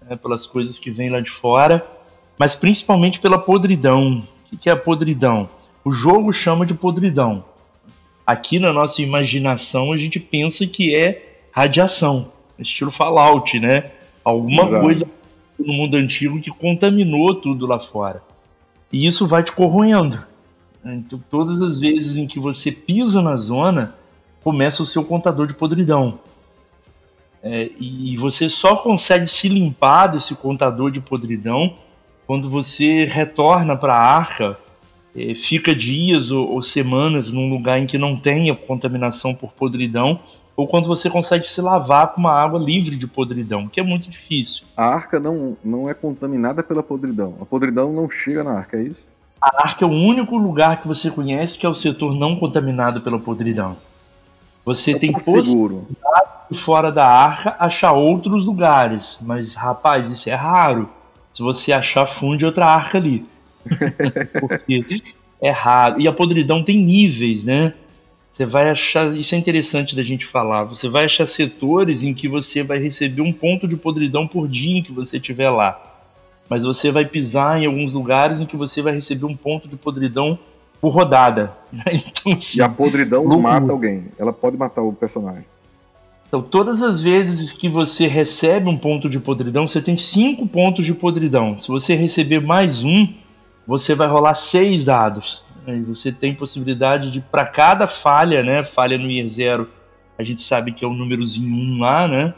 né? 0.08 0.16
pelas 0.16 0.46
coisas 0.46 0.78
que 0.78 0.90
vêm 0.90 1.10
lá 1.10 1.20
de 1.20 1.30
fora. 1.30 1.86
Mas 2.38 2.54
principalmente 2.54 3.20
pela 3.20 3.38
podridão. 3.38 4.22
O 4.50 4.56
que 4.56 4.70
é 4.70 4.72
a 4.72 4.76
podridão? 4.76 5.50
O 5.84 5.90
jogo 5.90 6.32
chama 6.32 6.64
de 6.64 6.72
podridão 6.72 7.44
aqui 8.28 8.58
na 8.58 8.74
nossa 8.74 9.00
imaginação 9.00 9.90
a 9.90 9.96
gente 9.96 10.20
pensa 10.20 10.66
que 10.66 10.94
é 10.94 11.38
radiação, 11.50 12.30
estilo 12.58 12.90
Fallout, 12.90 13.58
né? 13.58 13.90
Alguma 14.22 14.64
Exato. 14.64 14.82
coisa 14.82 15.08
no 15.58 15.72
mundo 15.72 15.96
antigo 15.96 16.38
que 16.38 16.50
contaminou 16.50 17.34
tudo 17.34 17.66
lá 17.66 17.78
fora. 17.78 18.22
E 18.92 19.06
isso 19.06 19.26
vai 19.26 19.42
te 19.42 19.52
corroendo. 19.52 20.22
Então, 20.84 21.18
todas 21.30 21.62
as 21.62 21.78
vezes 21.78 22.18
em 22.18 22.26
que 22.26 22.38
você 22.38 22.70
pisa 22.70 23.22
na 23.22 23.34
zona, 23.36 23.94
começa 24.44 24.82
o 24.82 24.86
seu 24.86 25.02
contador 25.02 25.46
de 25.46 25.54
podridão. 25.54 26.18
É, 27.42 27.70
e 27.80 28.14
você 28.18 28.48
só 28.50 28.76
consegue 28.76 29.26
se 29.26 29.48
limpar 29.48 30.08
desse 30.08 30.34
contador 30.34 30.90
de 30.90 31.00
podridão 31.00 31.76
quando 32.26 32.50
você 32.50 33.06
retorna 33.06 33.74
para 33.74 33.94
a 33.94 34.16
arca 34.16 34.58
fica 35.34 35.74
dias 35.74 36.30
ou, 36.30 36.52
ou, 36.52 36.62
semanas 36.62 37.32
num 37.32 37.48
lugar 37.48 37.78
em 37.78 37.86
que 37.86 37.98
não 37.98 38.16
tenha 38.16 38.54
contaminação 38.54 39.34
por 39.34 39.52
podridão, 39.52 40.20
ou 40.56 40.66
quando 40.66 40.86
você 40.86 41.08
consegue 41.08 41.46
se 41.46 41.60
lavar 41.60 42.12
com 42.12 42.20
uma 42.20 42.32
água 42.32 42.58
livre 42.58 42.96
de 42.96 43.06
podridão, 43.06 43.68
que 43.68 43.78
é 43.78 43.82
muito 43.82 44.10
difícil. 44.10 44.66
A 44.76 44.84
arca 44.86 45.20
não, 45.20 45.56
não 45.64 45.88
é 45.88 45.94
contaminada 45.94 46.62
pela 46.62 46.82
podridão. 46.82 47.36
A 47.40 47.44
podridão 47.44 47.92
não 47.92 48.10
chega 48.10 48.42
na 48.42 48.52
arca, 48.52 48.76
é 48.76 48.82
isso? 48.82 49.06
A 49.40 49.68
arca 49.68 49.84
é 49.84 49.88
o 49.88 49.90
único 49.90 50.36
lugar 50.36 50.80
que 50.80 50.88
você 50.88 51.10
conhece 51.10 51.58
que 51.58 51.64
é 51.64 51.68
o 51.68 51.74
setor 51.74 52.12
não 52.14 52.34
contaminado 52.34 53.00
pela 53.00 53.18
podridão. 53.18 53.76
Você 54.64 54.92
é 54.92 54.98
tem 54.98 55.12
possibilidade 55.12 55.86
fora 56.52 56.90
da 56.90 57.06
arca 57.06 57.56
achar 57.58 57.92
outros 57.92 58.44
lugares, 58.44 59.18
mas 59.22 59.54
rapaz, 59.54 60.10
isso 60.10 60.28
é 60.28 60.34
raro. 60.34 60.88
Se 61.32 61.42
você 61.42 61.72
achar, 61.72 62.04
funde 62.06 62.44
outra 62.44 62.66
arca 62.66 62.98
ali. 62.98 63.24
Porque 64.40 64.84
é 65.40 65.50
raro. 65.50 66.00
E 66.00 66.08
a 66.08 66.12
podridão 66.12 66.62
tem 66.62 66.78
níveis, 66.78 67.44
né? 67.44 67.74
Você 68.32 68.46
vai 68.46 68.70
achar. 68.70 69.16
Isso 69.16 69.34
é 69.34 69.38
interessante 69.38 69.96
da 69.96 70.02
gente 70.02 70.24
falar. 70.24 70.64
Você 70.64 70.88
vai 70.88 71.04
achar 71.04 71.26
setores 71.26 72.02
em 72.02 72.14
que 72.14 72.28
você 72.28 72.62
vai 72.62 72.78
receber 72.78 73.22
um 73.22 73.32
ponto 73.32 73.66
de 73.66 73.76
podridão 73.76 74.28
por 74.28 74.46
dia 74.48 74.78
em 74.78 74.82
que 74.82 74.92
você 74.92 75.16
estiver 75.16 75.50
lá. 75.50 75.80
Mas 76.48 76.64
você 76.64 76.90
vai 76.90 77.04
pisar 77.04 77.60
em 77.60 77.66
alguns 77.66 77.92
lugares 77.92 78.40
em 78.40 78.46
que 78.46 78.56
você 78.56 78.80
vai 78.80 78.94
receber 78.94 79.26
um 79.26 79.36
ponto 79.36 79.68
de 79.68 79.76
podridão 79.76 80.38
por 80.80 80.90
rodada. 80.90 81.52
Então, 81.90 82.32
assim, 82.32 82.58
e 82.58 82.62
a 82.62 82.68
podridão 82.68 83.24
não 83.24 83.40
mata 83.40 83.70
alguém. 83.70 84.04
Ela 84.18 84.32
pode 84.32 84.56
matar 84.56 84.82
o 84.82 84.92
personagem. 84.92 85.44
Então, 86.28 86.42
todas 86.42 86.82
as 86.82 87.00
vezes 87.00 87.52
que 87.52 87.68
você 87.68 88.06
recebe 88.06 88.68
um 88.68 88.76
ponto 88.76 89.08
de 89.08 89.18
podridão, 89.18 89.66
você 89.66 89.80
tem 89.80 89.96
cinco 89.96 90.46
pontos 90.46 90.84
de 90.84 90.94
podridão. 90.94 91.56
Se 91.56 91.68
você 91.68 91.94
receber 91.94 92.40
mais 92.40 92.84
um, 92.84 93.08
você 93.68 93.94
vai 93.94 94.08
rolar 94.08 94.32
seis 94.32 94.82
dados. 94.82 95.44
E 95.66 95.82
você 95.82 96.10
tem 96.10 96.34
possibilidade 96.34 97.10
de, 97.10 97.20
para 97.20 97.44
cada 97.46 97.86
falha, 97.86 98.42
né? 98.42 98.64
Falha 98.64 98.96
no 98.96 99.10
IR 99.10 99.28
0, 99.28 99.68
a 100.16 100.22
gente 100.22 100.40
sabe 100.40 100.72
que 100.72 100.82
é 100.82 100.88
o 100.88 100.94
númerozinho 100.94 101.54
1 101.76 101.78
lá, 101.78 102.08
né? 102.08 102.34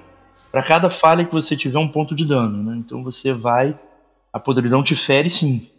Para 0.50 0.64
cada 0.64 0.90
falha 0.90 1.24
que 1.24 1.32
você 1.32 1.56
tiver 1.56 1.78
um 1.78 1.86
ponto 1.86 2.16
de 2.16 2.26
dano, 2.26 2.60
né? 2.64 2.76
Então 2.76 3.04
você 3.04 3.32
vai. 3.32 3.78
A 4.32 4.40
podridão 4.40 4.82
te 4.82 4.96
fere 4.96 5.30
sim. 5.30 5.70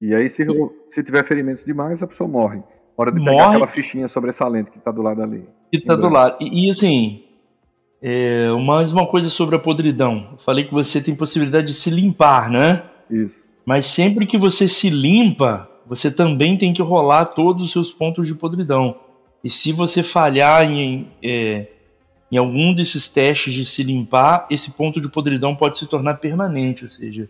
E 0.00 0.12
aí, 0.12 0.28
se, 0.28 0.44
se 0.88 1.04
tiver 1.04 1.24
ferimentos 1.24 1.64
demais, 1.64 2.02
a 2.02 2.08
pessoa 2.08 2.28
morre. 2.28 2.60
Hora 2.96 3.12
de 3.12 3.20
pegar 3.20 3.30
Morre. 3.30 3.46
aquela 3.50 3.68
fichinha 3.68 4.08
sobressalente 4.08 4.72
que 4.72 4.80
tá 4.80 4.90
do 4.90 5.00
lado 5.00 5.22
ali. 5.22 5.48
E 5.72 5.78
tá 5.80 5.94
do 5.94 6.08
lado. 6.08 6.36
E, 6.40 6.66
e, 6.66 6.70
assim, 6.70 7.22
é, 8.02 8.50
mais 8.66 8.90
uma 8.90 9.06
coisa 9.06 9.30
sobre 9.30 9.54
a 9.54 9.60
podridão. 9.60 10.30
Eu 10.32 10.38
falei 10.38 10.64
que 10.64 10.74
você 10.74 11.00
tem 11.00 11.14
possibilidade 11.14 11.68
de 11.68 11.74
se 11.74 11.88
limpar, 11.88 12.50
né? 12.50 12.84
Isso. 13.08 13.51
Mas 13.64 13.86
sempre 13.86 14.26
que 14.26 14.36
você 14.38 14.66
se 14.66 14.90
limpa, 14.90 15.68
você 15.86 16.10
também 16.10 16.56
tem 16.56 16.72
que 16.72 16.82
rolar 16.82 17.26
todos 17.26 17.62
os 17.64 17.72
seus 17.72 17.92
pontos 17.92 18.26
de 18.26 18.34
podridão. 18.34 18.96
E 19.44 19.50
se 19.50 19.72
você 19.72 20.02
falhar 20.02 20.64
em, 20.64 21.08
é, 21.22 21.66
em 22.30 22.36
algum 22.36 22.72
desses 22.72 23.08
testes 23.08 23.52
de 23.54 23.64
se 23.64 23.82
limpar, 23.82 24.46
esse 24.50 24.72
ponto 24.72 25.00
de 25.00 25.08
podridão 25.08 25.54
pode 25.54 25.78
se 25.78 25.86
tornar 25.86 26.14
permanente. 26.14 26.84
Ou 26.84 26.90
seja, 26.90 27.28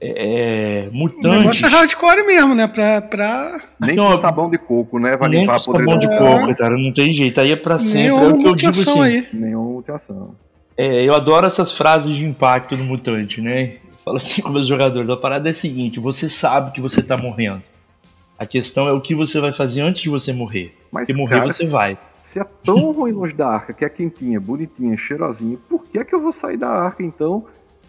é, 0.00 0.86
é, 0.86 0.88
O 0.90 0.94
mutantes. 0.94 1.38
negócio 1.38 1.66
é 1.66 1.68
hardcore 1.68 2.26
mesmo, 2.26 2.54
né? 2.54 2.66
Pra. 2.66 3.00
pra... 3.02 3.60
Nem 3.80 3.90
Aqui, 3.90 3.96
com 4.12 4.18
sabão 4.18 4.48
de 4.50 4.58
coco, 4.58 4.98
né? 4.98 5.16
Vai 5.16 5.28
Nem 5.28 5.40
limpar 5.40 5.52
com 5.52 5.56
a 5.72 5.74
sabão 5.78 5.98
de 5.98 6.06
É. 6.06 6.18
coco, 6.18 6.54
cara. 6.56 6.76
Não 6.78 6.92
tem 6.92 7.10
jeito. 7.12 7.40
Aí 7.40 7.52
é 7.52 7.56
pra 7.56 7.78
sempre. 7.78 8.02
Nenhuma 8.02 8.24
É 8.24 8.28
o 8.28 8.38
que 8.38 8.46
eu 8.48 8.54
digo 8.54 8.72
mutação 8.76 9.02
assim. 9.02 9.16
aí. 9.16 9.26
Nenhuma 9.32 9.70
mutação. 9.72 10.34
É, 10.76 11.02
eu 11.04 11.14
adoro 11.14 11.46
essas 11.46 11.72
frases 11.72 12.14
de 12.14 12.24
impacto 12.24 12.76
do 12.76 12.84
mutante, 12.84 13.40
né? 13.40 13.76
Eu 14.08 14.12
falo 14.12 14.16
assim 14.16 14.42
com 14.42 14.50
meus 14.50 14.66
jogadores. 14.66 15.08
A 15.10 15.16
parada 15.16 15.48
é 15.48 15.52
a 15.52 15.54
seguinte: 15.54 16.00
você 16.00 16.28
sabe 16.28 16.72
que 16.72 16.80
você 16.80 17.02
tá 17.02 17.16
morrendo. 17.16 17.62
A 18.38 18.46
questão 18.46 18.86
é 18.86 18.92
o 18.92 19.00
que 19.00 19.14
você 19.14 19.40
vai 19.40 19.52
fazer 19.52 19.80
antes 19.82 20.00
de 20.00 20.08
você 20.08 20.32
morrer. 20.32 20.76
Mas, 20.92 21.08
Porque 21.08 21.20
morrer 21.20 21.40
cara, 21.40 21.52
você 21.52 21.66
vai. 21.66 21.98
Se 22.22 22.38
é 22.38 22.46
tão 22.64 22.92
ruim 22.92 23.12
longe 23.12 23.34
da 23.34 23.48
arca, 23.48 23.72
que 23.72 23.84
é 23.84 23.88
quentinha, 23.88 24.40
bonitinha, 24.40 24.96
cheirosinha, 24.96 25.58
por 25.68 25.84
que 25.84 25.98
é 25.98 26.04
que 26.04 26.14
eu 26.14 26.20
vou 26.20 26.32
sair 26.32 26.56
da 26.56 26.68
arca 26.68 27.02
então 27.02 27.44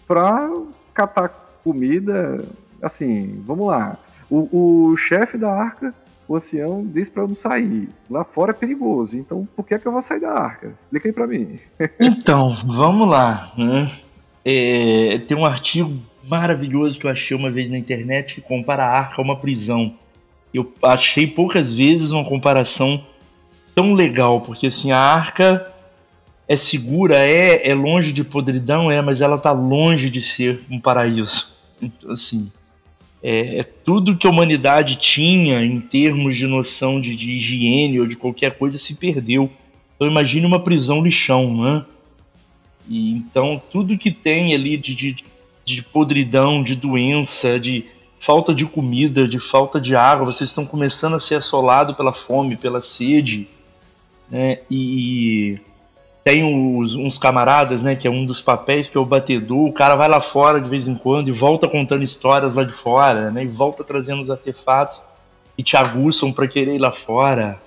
pra 0.08 0.50
catar 0.94 1.30
comida? 1.64 2.44
Assim, 2.82 3.42
vamos 3.46 3.68
lá. 3.68 3.98
O, 4.30 4.90
o 4.92 4.98
chefe 4.98 5.38
da 5.38 5.52
arca, 5.52 5.94
o 6.28 6.36
ancião, 6.36 6.84
disse 6.86 7.12
pra 7.12 7.24
eu 7.24 7.28
não 7.28 7.36
sair. 7.36 7.90
Lá 8.10 8.24
fora 8.24 8.52
é 8.52 8.54
perigoso, 8.54 9.16
então 9.18 9.48
por 9.56 9.66
que 9.66 9.76
é 9.76 9.80
que 9.80 9.88
eu 9.88 9.92
vou 9.92 10.02
sair 10.02 10.20
da 10.20 10.32
arca? 10.32 10.68
Explica 10.76 11.08
aí 11.08 11.14
pra 11.14 11.28
mim. 11.28 11.60
Então, 12.00 12.50
vamos 12.66 13.08
lá. 13.08 13.52
Né? 13.58 13.92
É, 14.44 15.22
tem 15.28 15.38
um 15.38 15.46
artigo 15.46 16.00
maravilhoso 16.30 17.00
que 17.00 17.06
eu 17.06 17.10
achei 17.10 17.36
uma 17.36 17.50
vez 17.50 17.70
na 17.70 17.78
internet 17.78 18.36
que 18.36 18.42
compara 18.42 18.84
a 18.84 18.90
arca 18.90 19.22
a 19.22 19.24
uma 19.24 19.36
prisão. 19.36 19.96
Eu 20.54 20.72
achei 20.84 21.26
poucas 21.26 21.74
vezes 21.74 22.12
uma 22.12 22.24
comparação 22.24 23.04
tão 23.74 23.94
legal, 23.94 24.42
porque 24.42 24.68
assim, 24.68 24.92
a 24.92 25.00
arca 25.00 25.72
é 26.48 26.56
segura, 26.56 27.18
é, 27.18 27.70
é 27.70 27.74
longe 27.74 28.14
de 28.14 28.24
podridão, 28.24 28.92
é, 28.92 29.02
mas 29.02 29.22
ela 29.22 29.38
tá 29.38 29.52
longe 29.52 30.10
de 30.10 30.22
ser 30.22 30.62
um 30.70 30.80
paraíso. 30.80 31.56
Então, 31.82 32.12
assim, 32.12 32.52
é, 33.22 33.60
é 33.60 33.64
tudo 33.64 34.18
que 34.18 34.28
a 34.28 34.30
humanidade 34.30 34.98
tinha 34.98 35.64
em 35.64 35.80
termos 35.80 36.36
de 36.36 36.48
noção 36.48 37.02
de, 37.02 37.16
de 37.16 37.34
higiene 37.34 38.00
ou 38.00 38.08
de 38.08 38.18
qualquer 38.18 38.58
coisa 38.58 38.78
se 38.78 38.96
perdeu. 38.96 39.50
Então 39.96 40.08
imagine 40.08 40.46
uma 40.46 40.60
prisão 40.60 41.02
lixão, 41.04 41.56
né? 41.62 41.86
E 42.88 43.12
então 43.12 43.62
tudo 43.72 43.98
que 43.98 44.12
tem 44.12 44.56
ali 44.56 44.78
de, 44.78 44.96
de, 44.96 45.12
de 45.76 45.84
podridão, 45.84 46.64
de 46.64 46.76
doença, 46.76 47.60
de 47.60 47.86
falta 48.20 48.54
de 48.54 48.66
comida, 48.66 49.28
de 49.28 49.40
falta 49.40 49.80
de 49.80 49.96
água, 49.96 50.26
vocês 50.26 50.50
estão 50.50 50.66
começando 50.66 51.16
a 51.16 51.20
ser 51.20 51.36
assolados 51.36 51.96
pela 51.96 52.12
fome, 52.12 52.58
pela 52.58 52.82
sede, 52.82 53.48
né? 54.30 54.60
E 54.70 55.60
tem 56.24 56.44
uns, 56.44 56.96
uns 56.96 57.18
camaradas, 57.18 57.82
né? 57.82 57.96
Que 57.96 58.08
é 58.08 58.12
um 58.12 58.26
dos 58.26 58.42
papéis 58.42 58.90
que 58.90 58.98
é 58.98 59.00
o 59.00 59.06
batedor. 59.06 59.68
O 59.68 59.74
cara 59.74 59.96
vai 59.96 60.10
lá 60.10 60.20
fora 60.20 60.60
de 60.60 60.70
vez 60.70 60.88
em 60.88 60.96
quando 60.96 61.30
e 61.30 61.32
volta 61.32 61.68
contando 61.68 62.04
histórias 62.04 62.56
lá 62.56 62.64
de 62.64 62.74
fora, 62.74 63.32
né? 63.32 63.44
E 63.44 63.48
volta 63.48 63.84
trazendo 63.84 64.22
os 64.22 64.30
artefatos 64.30 65.02
e 65.58 65.64
te 65.64 65.78
aguçam 65.78 66.32
para 66.32 66.48
querer 66.48 66.76
ir 66.76 66.80
lá 66.80 66.92
fora. 66.92 67.60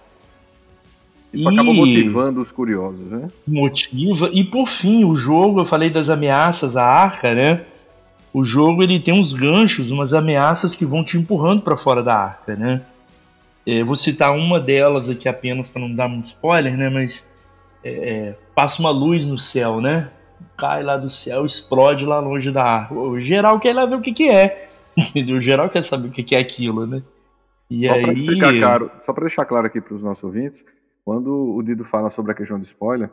Isso 1.33 1.49
acaba 1.49 1.73
motivando 1.73 2.43
os 2.43 2.53
curiosos, 2.53 3.11
né? 3.11 3.31
motiva. 3.47 4.29
E 4.35 4.45
por 4.45 4.69
fim, 4.69 5.05
o 5.05 5.15
jogo, 5.15 5.61
eu 5.61 5.65
falei 5.65 5.89
das 5.89 6.11
ameaças 6.11 6.77
à 6.77 6.85
arca, 6.85 7.35
né? 7.35 7.65
O 8.33 8.45
jogo 8.45 8.83
ele 8.83 8.99
tem 8.99 9.13
uns 9.13 9.33
ganchos, 9.33 9.91
umas 9.91 10.15
ameaças 10.15 10.75
que 10.75 10.87
vão 10.87 11.05
te 11.05 11.19
empurrando 11.19 11.63
para 11.63 11.77
fora 11.77 12.03
da 12.03 12.17
arca, 12.17 12.57
né? 12.57 12.83
É, 13.67 13.85
vou 13.85 13.95
citar 13.95 14.35
uma 14.35 14.59
delas 14.59 15.09
aqui 15.09 15.29
apenas 15.29 15.69
para 15.69 15.83
não 15.83 15.95
dar 15.95 16.09
muito 16.09 16.27
spoiler, 16.27 16.77
né? 16.77 16.89
Mas 16.89 17.29
é, 17.85 18.35
passa 18.55 18.81
uma 18.81 18.91
luz 18.91 19.27
no 19.27 19.37
céu, 19.37 19.81
né? 19.81 20.11
Cai 20.57 20.83
lá 20.83 20.97
do 20.97 21.11
céu, 21.11 21.45
explode 21.45 22.07
lá 22.07 22.21
longe 22.21 22.51
da 22.51 22.65
arca. 22.65 22.95
O 22.95 23.21
geral 23.21 23.61
quer 23.61 23.71
ir 23.71 23.75
lá 23.75 23.85
ver 23.85 23.97
o 23.97 24.01
que, 24.01 24.13
que 24.13 24.31
é. 24.31 24.71
o 25.31 25.41
geral 25.41 25.69
quer 25.69 25.83
saber 25.83 26.09
o 26.09 26.11
que, 26.11 26.23
que 26.23 26.35
é 26.35 26.39
aquilo, 26.39 26.87
né? 26.87 27.03
E 27.71 27.87
Só 27.87 27.95
aí. 27.95 28.03
para 28.03 28.13
explicar 28.13 28.53
claro, 28.53 28.91
só 29.05 29.13
para 29.13 29.25
deixar 29.25 29.45
claro 29.45 29.67
aqui 29.67 29.81
para 29.81 29.95
os 29.95 30.03
nossos 30.03 30.25
ouvintes, 30.25 30.65
quando 31.05 31.55
o 31.55 31.63
Dido 31.63 31.85
fala 31.85 32.11
sobre 32.11 32.33
a 32.33 32.35
questão 32.35 32.59
de 32.59 32.67
spoiler, 32.67 33.11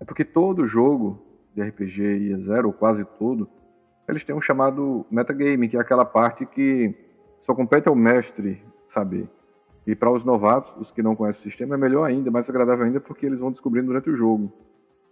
é 0.00 0.04
porque 0.04 0.24
todo 0.24 0.66
jogo 0.66 1.22
de 1.54 1.62
RPG 1.62 2.02
e 2.02 2.36
zero, 2.42 2.68
ou 2.68 2.72
quase 2.72 3.04
todo, 3.18 3.48
eles 4.08 4.24
têm 4.24 4.34
um 4.34 4.40
chamado 4.40 5.06
metagame, 5.10 5.68
que 5.68 5.76
é 5.76 5.80
aquela 5.80 6.04
parte 6.04 6.44
que 6.46 6.94
só 7.40 7.54
compete 7.54 7.88
ao 7.88 7.94
mestre 7.94 8.62
saber. 8.86 9.28
E 9.86 9.94
para 9.94 10.10
os 10.10 10.24
novatos, 10.24 10.74
os 10.78 10.92
que 10.92 11.02
não 11.02 11.16
conhecem 11.16 11.40
o 11.40 11.44
sistema, 11.44 11.74
é 11.74 11.78
melhor 11.78 12.04
ainda, 12.04 12.30
mais 12.30 12.48
agradável 12.48 12.84
ainda, 12.84 13.00
porque 13.00 13.26
eles 13.26 13.40
vão 13.40 13.50
descobrindo 13.50 13.88
durante 13.88 14.10
o 14.10 14.16
jogo. 14.16 14.52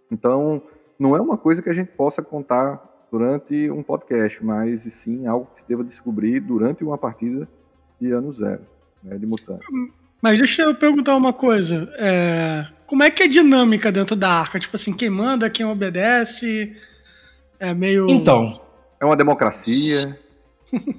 Então, 0.09 0.61
não 0.97 1.15
é 1.15 1.21
uma 1.21 1.37
coisa 1.37 1.61
que 1.61 1.69
a 1.69 1.73
gente 1.73 1.91
possa 1.91 2.21
contar 2.21 3.07
durante 3.11 3.69
um 3.69 3.83
podcast, 3.83 4.43
mas 4.43 4.81
sim 4.81 5.27
algo 5.27 5.49
que 5.53 5.61
se 5.61 5.67
deva 5.67 5.83
descobrir 5.83 6.39
durante 6.39 6.83
uma 6.83 6.97
partida 6.97 7.47
de 7.99 8.11
ano 8.11 8.31
zero, 8.31 8.61
né, 9.03 9.17
de 9.17 9.25
mutante. 9.25 9.65
Mas 10.21 10.37
deixa 10.37 10.61
eu 10.61 10.73
perguntar 10.73 11.17
uma 11.17 11.33
coisa. 11.33 11.91
É, 11.97 12.67
Como 12.85 13.03
é 13.03 13.11
que 13.11 13.23
é 13.23 13.25
a 13.25 13.29
dinâmica 13.29 13.91
dentro 13.91 14.15
da 14.15 14.29
arca? 14.29 14.59
Tipo 14.59 14.75
assim, 14.75 14.93
quem 14.93 15.09
manda, 15.09 15.49
quem 15.49 15.65
obedece? 15.65 16.75
É 17.59 17.73
meio. 17.73 18.09
Então, 18.09 18.61
É 19.01 19.05
uma 19.05 19.15
democracia. 19.15 20.15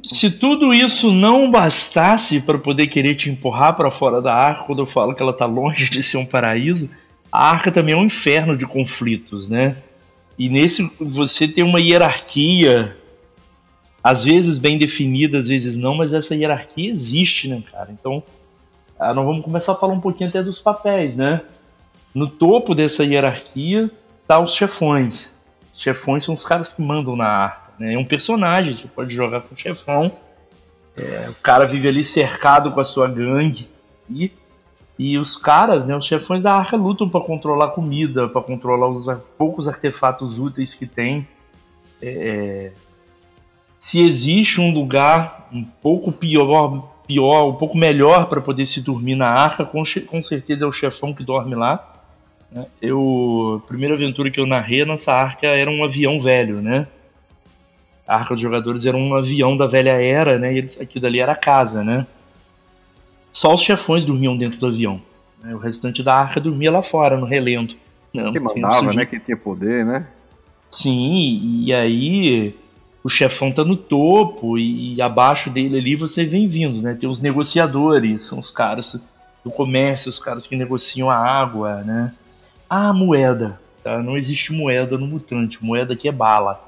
Se 0.02 0.28
tudo 0.28 0.74
isso 0.74 1.12
não 1.12 1.48
bastasse 1.48 2.40
para 2.40 2.58
poder 2.58 2.88
querer 2.88 3.14
te 3.14 3.30
empurrar 3.30 3.76
para 3.76 3.92
fora 3.92 4.20
da 4.20 4.34
arca, 4.34 4.64
quando 4.64 4.82
eu 4.82 4.86
falo 4.86 5.14
que 5.14 5.22
ela 5.22 5.32
tá 5.32 5.46
longe 5.46 5.88
de 5.90 6.02
ser 6.02 6.16
um 6.16 6.26
paraíso, 6.26 6.90
a 7.30 7.48
arca 7.48 7.70
também 7.70 7.94
é 7.94 7.96
um 7.96 8.04
inferno 8.04 8.56
de 8.56 8.66
conflitos, 8.66 9.48
né? 9.48 9.76
E 10.36 10.48
nesse 10.48 10.90
você 11.00 11.46
tem 11.46 11.62
uma 11.62 11.80
hierarquia, 11.80 12.96
às 14.02 14.24
vezes 14.24 14.58
bem 14.58 14.76
definida, 14.76 15.38
às 15.38 15.46
vezes 15.46 15.76
não, 15.76 15.94
mas 15.94 16.12
essa 16.12 16.34
hierarquia 16.34 16.90
existe, 16.90 17.48
né, 17.48 17.62
cara? 17.70 17.90
Então, 17.92 18.20
ah, 18.98 19.14
nós 19.14 19.24
vamos 19.24 19.44
começar 19.44 19.72
a 19.72 19.76
falar 19.76 19.94
um 19.94 20.00
pouquinho 20.00 20.28
até 20.28 20.42
dos 20.42 20.60
papéis, 20.60 21.16
né? 21.16 21.42
No 22.12 22.28
topo 22.28 22.74
dessa 22.74 23.04
hierarquia 23.04 23.88
tá 24.26 24.40
os 24.40 24.54
chefões. 24.54 25.32
Os 25.72 25.80
chefões 25.80 26.24
são 26.24 26.34
os 26.34 26.44
caras 26.44 26.72
que 26.72 26.82
mandam 26.82 27.14
na 27.14 27.26
arca. 27.26 27.61
Né? 27.82 27.94
É 27.94 27.98
um 27.98 28.04
personagem, 28.04 28.76
você 28.76 28.86
pode 28.86 29.12
jogar 29.12 29.40
com 29.40 29.56
o 29.56 29.58
chefão. 29.58 30.12
É, 30.96 31.28
o 31.28 31.34
cara 31.42 31.66
vive 31.66 31.88
ali 31.88 32.04
cercado 32.04 32.70
com 32.70 32.80
a 32.80 32.84
sua 32.84 33.08
gangue. 33.08 33.68
E, 34.08 34.30
e 34.96 35.18
os 35.18 35.36
caras, 35.36 35.84
né, 35.84 35.96
os 35.96 36.04
chefões 36.04 36.44
da 36.44 36.54
arca, 36.54 36.76
lutam 36.76 37.08
para 37.08 37.20
controlar 37.20 37.68
comida, 37.68 38.28
para 38.28 38.40
controlar 38.40 38.86
os 38.86 39.06
poucos 39.36 39.66
artefatos 39.66 40.38
úteis 40.38 40.76
que 40.76 40.86
tem. 40.86 41.26
É, 42.00 42.70
se 43.80 44.00
existe 44.00 44.60
um 44.60 44.72
lugar 44.72 45.48
um 45.52 45.64
pouco 45.64 46.12
pior, 46.12 46.88
pior 47.04 47.48
um 47.48 47.54
pouco 47.54 47.76
melhor 47.76 48.28
para 48.28 48.40
poder 48.40 48.64
se 48.64 48.80
dormir 48.80 49.16
na 49.16 49.28
arca, 49.28 49.64
com, 49.64 49.82
com 50.06 50.22
certeza 50.22 50.64
é 50.64 50.68
o 50.68 50.72
chefão 50.72 51.12
que 51.12 51.24
dorme 51.24 51.56
lá. 51.56 52.00
né? 52.48 52.66
Eu, 52.80 53.60
a 53.64 53.66
primeira 53.66 53.96
aventura 53.96 54.30
que 54.30 54.38
eu 54.38 54.46
narrei 54.46 54.84
nessa 54.84 55.12
arca 55.12 55.48
era 55.48 55.68
um 55.68 55.82
avião 55.82 56.20
velho, 56.20 56.62
né? 56.62 56.86
A 58.06 58.16
arca 58.16 58.34
dos 58.34 58.42
jogadores 58.42 58.84
era 58.84 58.96
um 58.96 59.14
avião 59.14 59.56
da 59.56 59.66
velha 59.66 59.90
era, 59.90 60.38
né? 60.38 60.54
E 60.54 60.58
aquilo 60.80 61.02
dali 61.02 61.20
era 61.20 61.32
a 61.32 61.36
casa, 61.36 61.82
né? 61.84 62.06
Só 63.32 63.54
os 63.54 63.62
chefões 63.62 64.04
dormiam 64.04 64.36
dentro 64.36 64.58
do 64.58 64.66
avião. 64.66 65.00
né? 65.42 65.54
O 65.54 65.58
restante 65.58 66.02
da 66.02 66.14
arca 66.14 66.40
dormia 66.40 66.70
lá 66.70 66.82
fora, 66.82 67.16
no 67.16 67.26
relento. 67.26 67.76
Não, 68.12 68.32
Que 68.32 68.40
mandava, 68.40 68.92
né? 68.92 69.06
Que 69.06 69.18
tinha 69.18 69.36
poder, 69.36 69.86
né? 69.86 70.06
Sim, 70.70 71.62
e 71.64 71.72
aí 71.72 72.54
o 73.04 73.08
chefão 73.08 73.50
tá 73.52 73.64
no 73.64 73.76
topo 73.76 74.58
e, 74.58 74.94
e 74.94 75.02
abaixo 75.02 75.50
dele 75.50 75.78
ali 75.78 75.96
você 75.96 76.24
vem 76.24 76.46
vindo, 76.46 76.82
né? 76.82 76.94
Tem 76.98 77.08
os 77.08 77.20
negociadores, 77.20 78.22
são 78.24 78.38
os 78.38 78.50
caras 78.50 79.00
do 79.44 79.50
comércio, 79.50 80.08
os 80.08 80.18
caras 80.18 80.46
que 80.46 80.56
negociam 80.56 81.10
a 81.10 81.16
água, 81.16 81.82
né? 81.82 82.12
Ah, 82.68 82.92
moeda. 82.92 83.60
Tá? 83.82 83.98
Não 84.02 84.16
existe 84.16 84.52
moeda 84.52 84.96
no 84.96 85.06
mutante. 85.06 85.62
Moeda 85.64 85.94
aqui 85.94 86.08
é 86.08 86.12
bala. 86.12 86.62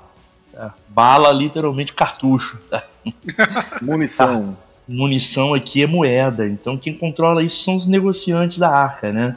Bala, 0.88 1.32
literalmente 1.32 1.92
cartucho. 1.92 2.60
Tá? 2.70 2.82
Munição. 3.82 4.56
Munição 4.86 5.54
aqui 5.54 5.82
é 5.82 5.86
moeda. 5.86 6.46
Então 6.46 6.76
quem 6.76 6.96
controla 6.96 7.42
isso 7.42 7.62
são 7.62 7.74
os 7.74 7.86
negociantes 7.86 8.58
da 8.58 8.68
arca, 8.68 9.12
né? 9.12 9.36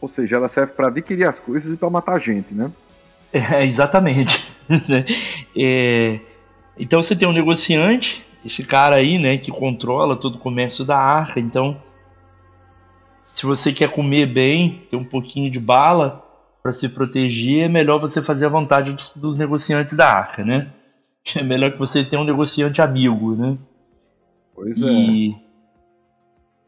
Ou 0.00 0.08
seja, 0.08 0.36
ela 0.36 0.48
serve 0.48 0.72
para 0.72 0.88
adquirir 0.88 1.24
as 1.24 1.38
coisas 1.38 1.74
e 1.74 1.76
para 1.76 1.90
matar 1.90 2.18
gente, 2.18 2.54
né? 2.54 2.70
É, 3.32 3.64
exatamente. 3.64 4.50
Né? 4.88 5.04
é, 5.56 6.20
então 6.78 7.02
você 7.02 7.16
tem 7.16 7.26
um 7.26 7.32
negociante, 7.32 8.24
esse 8.46 8.62
cara 8.62 8.94
aí, 8.94 9.18
né, 9.18 9.36
que 9.36 9.50
controla 9.50 10.14
todo 10.14 10.36
o 10.36 10.38
comércio 10.38 10.84
da 10.84 10.96
arca. 10.96 11.40
Então, 11.40 11.76
se 13.32 13.44
você 13.44 13.72
quer 13.72 13.90
comer 13.90 14.26
bem, 14.26 14.82
ter 14.88 14.96
um 14.96 15.02
pouquinho 15.02 15.50
de 15.50 15.58
bala 15.58 16.24
para 16.62 16.72
se 16.72 16.88
proteger, 16.88 17.64
é 17.64 17.68
melhor 17.68 17.98
você 17.98 18.22
fazer 18.22 18.46
a 18.46 18.50
vontade 18.50 18.92
dos, 18.92 19.10
dos, 19.14 19.36
negociantes 19.36 19.94
da 19.94 20.08
arca, 20.10 20.44
né? 20.44 20.68
É 21.36 21.42
melhor 21.42 21.72
que 21.72 21.78
você 21.78 22.02
tenha 22.02 22.20
um 22.20 22.24
negociante 22.24 22.80
amigo, 22.80 23.36
né? 23.36 23.58
Pois 24.54 24.78
e... 24.78 25.36
é. 25.36 25.50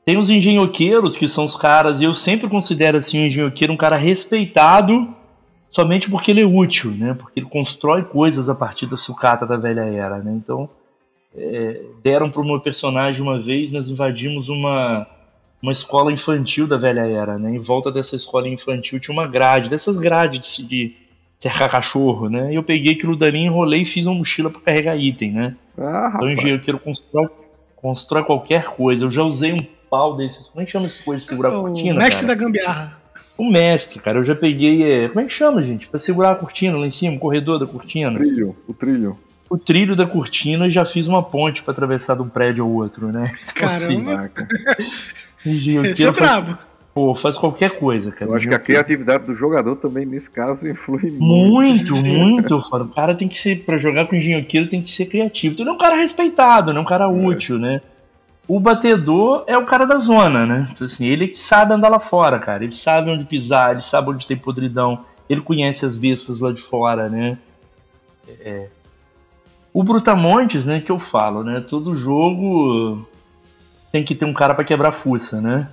Tem 0.04 0.18
os 0.18 0.28
engenhoqueiros, 0.28 1.16
que 1.16 1.28
são 1.28 1.44
os 1.44 1.56
caras, 1.56 2.00
e 2.00 2.04
eu 2.04 2.12
sempre 2.12 2.48
considero 2.48 2.98
assim 2.98 3.18
o 3.18 3.22
um 3.22 3.26
engenhoqueiro 3.26 3.72
um 3.72 3.76
cara 3.76 3.96
respeitado 3.96 5.14
somente 5.70 6.10
porque 6.10 6.30
ele 6.30 6.42
é 6.42 6.46
útil, 6.46 6.90
né? 6.90 7.14
Porque 7.14 7.40
ele 7.40 7.48
constrói 7.48 8.04
coisas 8.04 8.48
a 8.48 8.54
partir 8.54 8.86
da 8.86 8.96
sucata 8.96 9.46
da 9.46 9.56
velha 9.56 9.80
era, 9.80 10.18
né? 10.18 10.32
Então, 10.32 10.68
é, 11.34 11.82
deram 12.02 12.30
para 12.30 12.42
o 12.42 12.44
meu 12.44 12.60
personagem 12.60 13.22
uma 13.22 13.40
vez, 13.40 13.72
nós 13.72 13.88
invadimos 13.88 14.48
uma, 14.48 15.06
uma 15.62 15.72
escola 15.72 16.12
infantil 16.12 16.66
da 16.66 16.76
velha 16.76 17.02
era, 17.02 17.38
né? 17.38 17.54
Em 17.54 17.58
volta 17.58 17.92
dessa 17.92 18.16
escola 18.16 18.48
infantil 18.48 18.98
tinha 18.98 19.12
uma 19.12 19.28
grade, 19.28 19.70
dessas 19.70 19.96
grades 19.96 20.56
de, 20.56 20.66
de 20.66 20.96
cercar 21.38 21.70
cachorro, 21.70 22.28
né? 22.28 22.52
E 22.52 22.56
eu 22.56 22.64
peguei 22.64 22.94
aquilo 22.94 23.16
dali, 23.16 23.38
enrolei 23.38 23.82
e 23.82 23.86
fiz 23.86 24.04
uma 24.04 24.16
mochila 24.16 24.50
para 24.50 24.60
carregar 24.60 24.96
item, 24.96 25.32
né? 25.32 25.56
Ah, 25.78 26.12
então, 26.16 26.30
engenheiro 26.30 26.78
constrói, 26.80 27.28
constrói 27.76 28.24
qualquer 28.24 28.64
coisa. 28.64 29.04
Eu 29.04 29.10
já 29.10 29.22
usei 29.22 29.52
um 29.52 29.64
pau 29.88 30.16
desses. 30.16 30.48
Como 30.48 30.62
é 30.62 30.64
que 30.64 30.72
chama 30.72 30.86
esse 30.86 31.02
coisa 31.02 31.20
de 31.20 31.28
segurar 31.28 31.50
a 31.50 31.60
cortina? 31.60 32.00
Mestre 32.00 32.26
cara? 32.26 32.38
da 32.38 32.44
gambiarra. 32.44 33.02
O 33.38 33.50
mestre, 33.50 34.00
cara, 34.00 34.18
eu 34.18 34.24
já 34.24 34.34
peguei. 34.34 34.82
É, 34.82 35.08
como 35.08 35.20
é 35.20 35.24
que 35.24 35.32
chama, 35.32 35.62
gente? 35.62 35.88
Pra 35.88 36.00
segurar 36.00 36.32
a 36.32 36.34
cortina 36.34 36.76
lá 36.76 36.86
em 36.86 36.90
cima, 36.90 37.16
o 37.16 37.20
corredor 37.20 37.58
da 37.58 37.66
cortina. 37.66 38.10
O 38.10 38.18
trilho, 38.18 38.56
o 38.66 38.74
trilho. 38.74 39.18
O 39.48 39.58
trilho 39.58 39.94
da 39.94 40.06
cortina 40.06 40.66
e 40.66 40.70
já 40.70 40.84
fiz 40.84 41.06
uma 41.06 41.22
ponte 41.22 41.62
para 41.62 41.72
atravessar 41.72 42.16
de 42.16 42.22
um 42.22 42.28
prédio 42.28 42.64
ao 42.64 42.70
outro, 42.70 43.12
né? 43.12 43.34
Então, 43.52 43.68
Caramba! 43.68 44.30
Assim, 44.34 44.90
Esse 45.44 46.06
é 46.06 46.10
brabo. 46.10 46.56
Pô, 46.94 47.14
faz 47.14 47.38
qualquer 47.38 47.78
coisa, 47.78 48.12
cara. 48.12 48.30
Eu 48.30 48.34
acho 48.34 48.46
que 48.46 48.54
a 48.54 48.58
criatividade 48.58 49.24
do 49.24 49.34
jogador 49.34 49.76
também, 49.76 50.04
nesse 50.04 50.30
caso, 50.30 50.68
influi 50.68 51.10
muito. 51.10 51.92
Muito, 51.92 52.06
muito. 52.06 52.56
O 52.58 52.88
cara 52.88 53.14
tem 53.14 53.28
que 53.28 53.38
ser, 53.38 53.64
para 53.64 53.78
jogar 53.78 54.06
com 54.06 54.14
engenhoqueiro, 54.14 54.68
tem 54.68 54.82
que 54.82 54.90
ser 54.90 55.06
criativo. 55.06 55.56
Tu 55.56 55.64
não 55.64 55.72
é 55.72 55.74
um 55.74 55.78
cara 55.78 55.96
respeitado, 55.96 56.70
não 56.70 56.80
é 56.80 56.82
um 56.82 56.86
cara 56.86 57.04
é. 57.04 57.08
útil, 57.08 57.58
né? 57.58 57.80
O 58.46 58.60
batedor 58.60 59.44
é 59.46 59.56
o 59.56 59.64
cara 59.64 59.86
da 59.86 59.96
zona, 59.98 60.44
né? 60.44 60.68
Então, 60.70 60.86
assim, 60.86 61.06
ele 61.06 61.28
que 61.28 61.38
sabe 61.38 61.72
andar 61.72 61.88
lá 61.88 61.98
fora, 61.98 62.38
cara. 62.38 62.62
Ele 62.62 62.74
sabe 62.74 63.10
onde 63.10 63.24
pisar, 63.24 63.72
ele 63.72 63.82
sabe 63.82 64.10
onde 64.10 64.26
tem 64.26 64.36
podridão. 64.36 65.06
Ele 65.30 65.40
conhece 65.40 65.86
as 65.86 65.96
bestas 65.96 66.40
lá 66.40 66.52
de 66.52 66.60
fora, 66.60 67.08
né? 67.08 67.38
É. 68.40 68.66
O 69.72 69.82
Brutamontes, 69.82 70.66
né, 70.66 70.80
que 70.80 70.92
eu 70.92 70.98
falo, 70.98 71.42
né? 71.42 71.64
Todo 71.66 71.94
jogo 71.94 73.06
tem 73.92 74.02
que 74.02 74.14
ter 74.14 74.24
um 74.24 74.32
cara 74.32 74.54
para 74.54 74.64
quebrar 74.64 74.90
fuça, 74.90 75.40
né? 75.40 75.68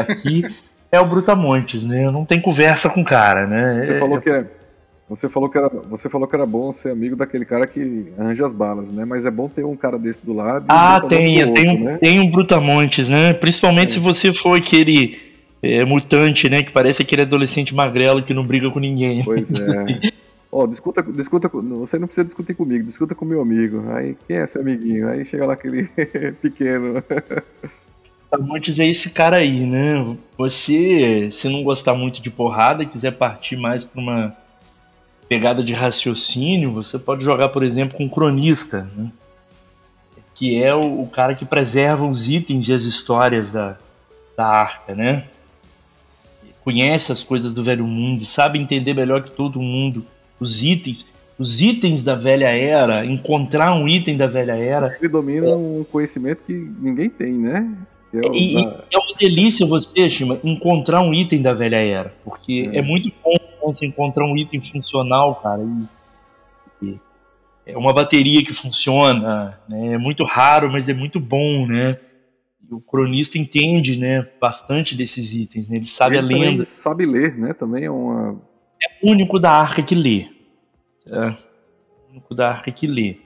Aqui 0.00 0.44
é 0.90 0.98
o 0.98 1.06
Brutamontes, 1.06 1.84
né? 1.84 2.10
Não 2.10 2.24
tem 2.24 2.40
conversa 2.40 2.88
com 2.88 3.02
o 3.02 3.04
cara, 3.04 3.46
né? 3.46 3.82
Você 3.84 3.92
é, 3.92 3.98
falou 3.98 4.20
que 4.20 4.30
é 4.30 4.44
você 5.08 5.28
falou, 5.28 5.50
que 5.50 5.58
era, 5.58 5.68
você 5.68 6.08
falou 6.08 6.26
que 6.26 6.34
era 6.34 6.46
bom 6.46 6.72
ser 6.72 6.90
amigo 6.90 7.14
daquele 7.14 7.44
cara 7.44 7.66
que 7.66 8.06
arranja 8.18 8.46
as 8.46 8.52
balas, 8.52 8.90
né? 8.90 9.04
Mas 9.04 9.26
é 9.26 9.30
bom 9.30 9.48
ter 9.48 9.62
um 9.62 9.76
cara 9.76 9.98
desse 9.98 10.24
do 10.24 10.32
lado. 10.32 10.64
Ah, 10.66 10.98
tem, 11.00 11.44
outro, 11.44 11.54
tem, 11.54 11.68
um, 11.68 11.84
né? 11.84 11.98
tem 11.98 12.20
um 12.20 12.30
Brutamontes, 12.30 13.08
né? 13.10 13.34
Principalmente 13.34 13.90
é. 13.90 13.92
se 13.92 13.98
você 13.98 14.32
for 14.32 14.56
aquele 14.56 15.18
é, 15.62 15.84
mutante, 15.84 16.48
né? 16.48 16.62
Que 16.62 16.72
parece 16.72 17.02
aquele 17.02 17.22
adolescente 17.22 17.74
magrelo 17.74 18.22
que 18.22 18.32
não 18.32 18.44
briga 18.44 18.70
com 18.70 18.80
ninguém. 18.80 19.22
Pois 19.22 19.50
é. 19.52 20.12
Ó, 20.54 20.62
oh, 20.62 20.66
discuta, 20.68 21.02
discuta, 21.02 21.48
você 21.48 21.98
não 21.98 22.06
precisa 22.06 22.24
discutir 22.24 22.54
comigo, 22.54 22.86
discuta 22.86 23.12
com 23.12 23.24
meu 23.24 23.40
amigo. 23.40 23.90
Aí, 23.90 24.16
quem 24.24 24.36
é 24.36 24.46
seu 24.46 24.60
amiguinho? 24.60 25.08
Aí 25.08 25.24
chega 25.24 25.46
lá 25.46 25.54
aquele 25.54 25.88
pequeno. 26.40 27.02
Brutamontes 28.30 28.78
é 28.78 28.86
esse 28.86 29.10
cara 29.10 29.38
aí, 29.38 29.66
né? 29.66 30.16
Você, 30.38 31.28
se 31.32 31.48
não 31.48 31.64
gostar 31.64 31.94
muito 31.94 32.22
de 32.22 32.30
porrada, 32.30 32.86
quiser 32.86 33.18
partir 33.18 33.56
mais 33.56 33.82
pra 33.82 34.00
uma 34.00 34.36
pegada 35.28 35.60
de 35.60 35.72
raciocínio, 35.72 36.70
você 36.70 37.00
pode 37.00 37.24
jogar, 37.24 37.48
por 37.48 37.64
exemplo, 37.64 37.96
com 37.96 38.04
um 38.04 38.08
cronista, 38.08 38.88
né? 38.96 39.10
que 40.36 40.62
é 40.62 40.72
o, 40.72 41.02
o, 41.02 41.08
cara 41.08 41.34
que 41.34 41.44
preserva 41.44 42.06
os 42.06 42.28
itens 42.28 42.68
e 42.68 42.72
as 42.72 42.84
histórias 42.84 43.50
da, 43.50 43.76
da 44.36 44.46
arca, 44.46 44.94
né? 44.94 45.24
Conhece 46.62 47.10
as 47.10 47.24
coisas 47.24 47.52
do 47.52 47.64
velho 47.64 47.84
mundo, 47.84 48.24
sabe 48.24 48.60
entender 48.60 48.94
melhor 48.94 49.20
que 49.20 49.30
todo 49.30 49.60
mundo 49.60 50.06
os 50.38 50.62
itens, 50.62 51.06
os 51.38 51.60
itens 51.60 52.02
da 52.02 52.14
velha 52.14 52.48
era, 52.48 53.04
encontrar 53.04 53.74
um 53.74 53.88
item 53.88 54.16
da 54.16 54.26
velha 54.26 54.56
era. 54.56 54.96
Ele 54.98 55.08
domina 55.08 55.48
é. 55.48 55.54
um 55.54 55.84
conhecimento 55.90 56.42
que 56.46 56.52
ninguém 56.52 57.08
tem, 57.08 57.32
né? 57.32 57.68
É, 58.12 58.20
e, 58.32 58.54
da... 58.54 58.84
é 58.92 58.98
uma 58.98 59.16
delícia 59.18 59.66
você, 59.66 60.08
Shima, 60.08 60.38
encontrar 60.44 61.00
um 61.00 61.12
item 61.12 61.42
da 61.42 61.52
velha 61.52 61.76
era, 61.76 62.14
porque 62.24 62.70
é, 62.72 62.78
é 62.78 62.82
muito 62.82 63.12
bom 63.22 63.36
você 63.64 63.86
encontrar 63.86 64.26
um 64.26 64.36
item 64.36 64.60
funcional, 64.60 65.36
cara. 65.36 65.62
E, 66.82 66.86
e 66.86 67.00
é 67.66 67.76
uma 67.76 67.92
bateria 67.92 68.44
que 68.44 68.52
funciona, 68.52 69.58
né? 69.68 69.94
É 69.94 69.98
muito 69.98 70.22
raro, 70.22 70.70
mas 70.70 70.88
é 70.88 70.94
muito 70.94 71.18
bom, 71.18 71.66
né? 71.66 71.98
o 72.70 72.80
cronista 72.80 73.38
entende, 73.38 73.96
né, 73.96 74.26
bastante 74.40 74.96
desses 74.96 75.34
itens, 75.34 75.68
né? 75.68 75.76
Ele 75.76 75.86
sabe 75.86 76.16
ele 76.16 76.34
a 76.34 76.38
lenda. 76.38 76.64
sabe 76.64 77.06
ler, 77.06 77.36
né? 77.36 77.52
Também 77.52 77.84
é 77.84 77.90
uma. 77.90 78.40
É 78.84 79.06
o 79.06 79.10
único 79.10 79.38
da 79.38 79.50
arca 79.50 79.82
que 79.82 79.94
lê. 79.94 80.28
É 81.06 81.28
o 81.28 82.10
único 82.10 82.34
da 82.34 82.50
arca 82.50 82.70
que 82.70 82.86
lê. 82.86 83.18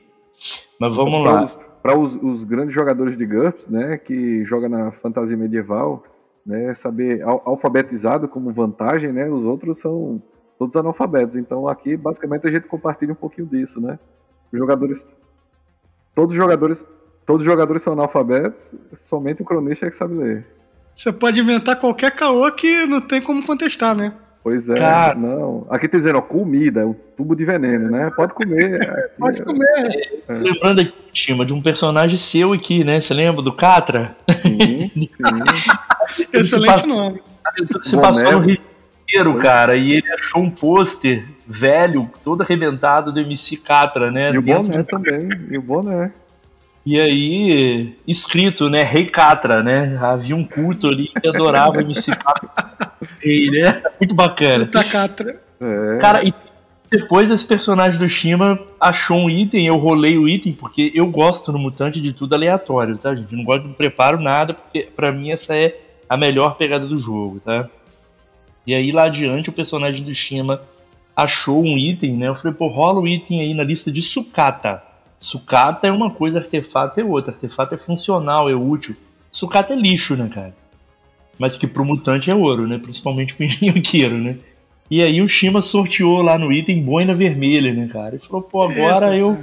Mas 0.79 0.95
vamos 0.95 1.23
pra 1.23 1.33
lá. 1.33 1.47
Para 1.83 1.99
os, 1.99 2.17
os, 2.17 2.45
grandes 2.45 2.75
jogadores 2.75 3.17
de 3.17 3.25
GURPS, 3.25 3.69
né, 3.69 3.97
que 3.97 4.45
joga 4.45 4.69
na 4.69 4.91
fantasia 4.91 5.37
medieval, 5.37 6.05
né, 6.45 6.75
saber 6.75 7.23
alfabetizado 7.23 8.29
como 8.29 8.53
vantagem, 8.53 9.13
né? 9.13 9.29
Os 9.31 9.45
outros 9.45 9.79
são 9.79 10.21
todos 10.59 10.77
analfabetos. 10.77 11.37
Então 11.37 11.69
aqui 11.69 11.97
basicamente 11.97 12.47
a 12.47 12.51
gente 12.51 12.67
compartilha 12.67 13.13
um 13.13 13.17
pouquinho 13.17 13.47
disso, 13.47 13.81
né? 13.81 13.99
Os 14.53 14.59
jogadores 14.59 15.15
todos 16.15 16.35
os 16.35 16.37
jogadores 16.37 16.87
todos 17.25 17.41
os 17.41 17.51
jogadores 17.51 17.83
são 17.83 17.93
analfabetos, 17.93 18.75
somente 18.93 19.43
o 19.43 19.45
cronista 19.45 19.87
é 19.87 19.91
que 19.91 19.97
sabe 19.97 20.15
ler. 20.15 20.47
Você 20.95 21.13
pode 21.13 21.41
inventar 21.41 21.79
qualquer 21.79 22.11
caô 22.11 22.51
que 22.53 22.87
não 22.87 23.01
tem 23.01 23.21
como 23.21 23.47
contestar, 23.47 23.95
né? 23.95 24.15
Pois 24.43 24.69
é, 24.69 24.75
Cara... 24.75 25.15
não. 25.15 25.67
Aqui 25.69 25.89
tá 25.89 25.99
dizendo, 25.99 26.19
ó, 26.19 26.23
comida, 26.23 26.87
o 26.87 26.95
tubo 26.95 27.35
de 27.35 27.45
veneno, 27.45 27.91
né? 27.91 28.11
Pode 28.15 28.33
comer. 28.33 28.79
É, 28.89 29.09
pode 29.19 29.43
comer. 29.43 30.23
É. 30.29 30.33
Lembrando 30.33 30.81
aqui, 30.81 30.95
Tima, 31.13 31.45
de 31.45 31.53
um 31.53 31.61
personagem 31.61 32.17
seu 32.17 32.53
aqui, 32.53 32.85
né? 32.85 33.01
Você 33.01 33.13
lembra 33.13 33.43
do 33.43 33.53
Catra? 33.53 34.17
Sim, 34.41 34.91
sim. 34.97 36.27
Excelente 36.33 36.87
nome. 36.87 37.21
Você 37.83 38.01
passou 38.01 38.33
no 38.33 38.39
Rio 38.39 38.59
inteiro, 39.03 39.39
cara, 39.39 39.77
e 39.77 39.93
ele 39.93 40.13
achou 40.13 40.43
um 40.43 40.51
pôster 40.51 41.27
velho, 41.47 42.11
todo 42.23 42.43
arrebentado 42.43 43.13
do 43.13 43.21
MC 43.21 43.57
Catra, 43.57 44.11
né? 44.11 44.31
E 44.33 44.39
o 44.39 44.43
boné 44.43 44.71
de... 44.71 44.85
também, 44.85 45.29
e 45.51 45.59
o 45.59 45.63
boné. 45.63 46.13
E 46.85 46.99
aí, 46.99 47.97
escrito, 48.07 48.71
né? 48.71 48.83
Rei 48.83 49.07
Catra, 49.07 49.63
né? 49.63 49.99
Havia 50.01 50.37
um 50.37 50.45
culto 50.45 50.89
ali 50.89 51.09
que 51.09 51.29
adorava 51.29 51.79
o 51.79 51.81
MC 51.81 52.15
Catra. 52.17 52.68
Né? 53.01 53.83
Muito 54.01 54.15
bacana. 54.15 54.67
Puta 54.67 54.85
Catra. 54.85 55.41
É. 55.61 55.99
Cara, 55.99 56.23
e 56.25 56.33
depois 56.91 57.31
esse 57.31 57.45
personagem 57.45 57.99
do 57.99 58.09
Shima 58.09 58.59
achou 58.81 59.19
um 59.19 59.29
item, 59.29 59.67
eu 59.67 59.77
rolei 59.77 60.17
o 60.17 60.29
item, 60.29 60.53
porque 60.53 60.91
eu 60.95 61.07
gosto 61.07 61.53
no 61.53 61.59
Mutante 61.59 62.01
de 62.01 62.13
tudo 62.13 62.35
aleatório, 62.35 62.97
tá, 62.97 63.15
gente? 63.15 63.31
Eu 63.33 63.39
não 63.39 63.45
gosto 63.45 63.69
de 63.69 63.75
preparo 63.75 64.21
nada, 64.21 64.55
porque 64.55 64.89
para 64.97 65.13
mim 65.13 65.31
essa 65.31 65.55
é 65.55 65.79
a 66.09 66.17
melhor 66.17 66.57
pegada 66.57 66.87
do 66.87 66.97
jogo, 66.97 67.41
tá? 67.41 67.69
E 68.67 68.75
aí 68.75 68.91
lá 68.91 69.05
adiante 69.05 69.51
o 69.51 69.53
personagem 69.53 70.03
do 70.03 70.15
Shima 70.15 70.63
achou 71.15 71.63
um 71.63 71.77
item, 71.77 72.17
né? 72.17 72.29
Eu 72.29 72.35
falei, 72.35 72.57
pô, 72.57 72.69
rola 72.69 73.01
o 73.01 73.09
item 73.09 73.41
aí 73.41 73.53
na 73.53 73.65
lista 73.65 73.91
de 73.91 74.01
sucata. 74.01 74.83
Sucata 75.21 75.87
é 75.87 75.93
uma 75.93 76.11
coisa, 76.11 76.39
artefato 76.39 77.01
é 77.01 77.05
outra. 77.05 77.35
Artefato 77.35 77.75
é 77.75 77.79
funcional, 77.79 78.49
é 78.49 78.55
útil. 78.55 78.97
Sucata 79.31 79.73
é 79.73 79.77
lixo, 79.77 80.17
né, 80.17 80.31
cara? 80.33 80.55
Mas 81.39 81.57
que 81.57 81.67
pro 81.67 81.85
mutante 81.85 82.31
é 82.31 82.35
ouro, 82.35 82.67
né? 82.67 82.79
Principalmente 82.79 83.35
pro 83.35 83.45
engenheiro, 83.47 84.19
né? 84.19 84.37
E 84.91 85.03
aí 85.03 85.21
o 85.21 85.29
Shima 85.29 85.61
sorteou 85.61 86.23
lá 86.23 86.39
no 86.39 86.51
item 86.51 86.83
boina 86.83 87.15
vermelha, 87.15 87.73
né, 87.73 87.89
cara? 87.93 88.17
E 88.17 88.19
falou, 88.19 88.43
pô, 88.43 88.63
agora 88.63 89.17
eu 89.17 89.39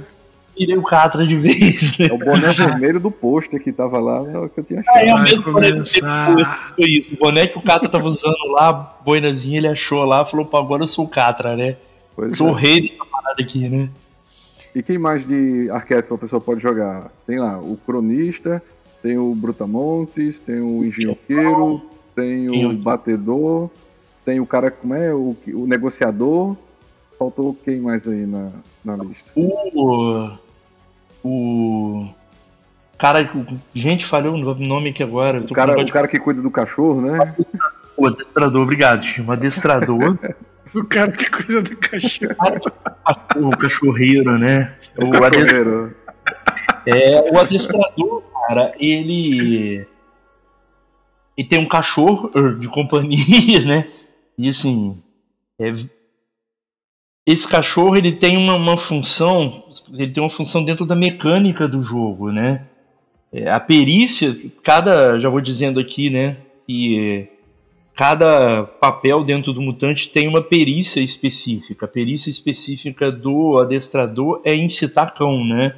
virei 0.58 0.76
o 0.76 0.82
Catra 0.82 1.26
de 1.26 1.36
vez, 1.36 1.98
né? 1.98 2.06
É 2.06 2.12
o 2.12 2.18
boné 2.18 2.52
vermelho 2.52 2.98
do 2.98 3.10
pôster 3.10 3.62
que 3.62 3.70
tava 3.70 4.00
lá, 4.00 4.28
é 4.28 4.38
o 4.38 4.48
que 4.48 4.58
eu 4.60 4.64
tinha 4.64 4.80
achado. 4.80 4.98
É, 4.98 5.08
é 5.08 5.14
o 5.14 5.22
mesmo 5.22 5.52
boné 5.52 5.68
foi 6.74 6.86
isso. 6.86 7.14
O 7.14 7.18
boné 7.18 7.46
que 7.46 7.58
o 7.58 7.62
Catra 7.62 7.88
tava 7.88 8.08
usando 8.08 8.36
lá, 8.52 8.72
boinazinha, 9.04 9.58
ele 9.58 9.68
achou 9.68 10.04
lá, 10.04 10.24
falou, 10.24 10.46
pô, 10.46 10.56
agora 10.56 10.82
eu 10.82 10.88
sou 10.88 11.04
o 11.04 11.08
Catra, 11.08 11.56
né? 11.56 11.76
Pois 12.16 12.36
Sou 12.38 12.52
o 12.52 12.58
é. 12.58 12.62
rei 12.62 12.80
dessa 12.80 13.04
parada 13.04 13.42
aqui, 13.42 13.68
né? 13.68 13.90
E 14.74 14.82
quem 14.82 14.98
mais 14.98 15.26
de 15.26 15.70
arquétipo 15.70 16.14
a 16.14 16.18
pessoa 16.18 16.40
pode 16.40 16.60
jogar? 16.60 17.10
Tem 17.26 17.38
lá 17.38 17.58
o 17.58 17.78
Cronista, 17.86 18.62
tem 19.02 19.18
o 19.18 19.34
Brutamontes, 19.34 20.38
tem 20.38 20.60
o 20.60 20.84
Engenhoqueiro, 20.84 21.82
tem 22.14 22.48
o. 22.48 22.72
Batedor, 22.78 23.70
tem 24.24 24.40
o 24.40 24.46
cara, 24.46 24.70
como 24.70 24.94
é? 24.94 25.12
O, 25.14 25.36
o 25.54 25.66
Negociador. 25.66 26.56
Faltou 27.18 27.56
quem 27.64 27.80
mais 27.80 28.06
aí 28.06 28.26
na, 28.26 28.50
na 28.84 28.96
lista? 28.96 29.30
O. 29.34 30.30
O. 31.24 32.08
Cara, 32.98 33.28
gente, 33.74 34.06
falhou 34.06 34.34
o 34.34 34.54
nome 34.54 34.90
aqui 34.90 35.02
agora. 35.02 35.38
eu 35.38 35.44
tô 35.46 35.52
O 35.52 35.56
cara, 35.56 35.76
o 35.80 35.86
cara 35.92 36.08
que 36.08 36.18
cuida 36.18 36.40
do 36.42 36.50
cachorro, 36.50 37.00
né? 37.00 37.34
de- 37.38 37.46
O 37.96 38.06
adestrador, 38.06 38.62
obrigado, 38.62 39.02
Chimo. 39.02 39.32
Adestrador. 39.32 40.18
O 40.74 40.84
cara 40.84 41.10
que 41.12 41.30
coisa 41.30 41.62
do 41.62 41.76
cachorro. 41.76 42.34
o 43.36 43.50
cachorreiro, 43.56 44.38
né? 44.38 44.74
O, 45.02 45.06
adestrador, 45.24 45.30
Cachorreiro. 45.30 45.96
é, 46.86 47.24
o 47.32 47.38
adestrador, 47.38 48.22
cara, 48.46 48.74
ele. 48.78 49.86
Ele 51.36 51.48
tem 51.48 51.58
um 51.58 51.68
cachorro 51.68 52.30
er, 52.34 52.58
de 52.58 52.68
companhia, 52.68 53.60
né? 53.64 53.88
E 54.38 54.48
assim. 54.48 55.02
é, 55.58 55.72
esse 57.26 57.48
cachorro 57.48 57.96
ele 57.96 58.12
tem 58.12 58.36
uma, 58.36 58.54
uma 58.54 58.76
função. 58.76 59.64
Ele 59.92 60.12
tem 60.12 60.22
uma 60.22 60.30
função 60.30 60.64
dentro 60.64 60.86
da 60.86 60.94
mecânica 60.94 61.66
do 61.66 61.82
jogo, 61.82 62.30
né? 62.30 62.66
É, 63.32 63.50
a 63.50 63.58
perícia, 63.58 64.34
cada. 64.62 65.18
Já 65.18 65.28
vou 65.28 65.40
dizendo 65.40 65.80
aqui, 65.80 66.08
né? 66.08 66.36
Que 66.66 66.98
é, 66.98 67.28
cada 67.96 68.62
papel 68.64 69.24
dentro 69.24 69.52
do 69.52 69.60
mutante 69.60 70.10
tem 70.10 70.28
uma 70.28 70.42
perícia 70.42 71.00
específica. 71.00 71.86
A 71.86 71.88
perícia 71.88 72.30
específica 72.30 73.10
do 73.10 73.58
adestrador 73.58 74.40
é 74.44 74.54
incitar 74.54 75.14
cão, 75.14 75.44
né? 75.44 75.74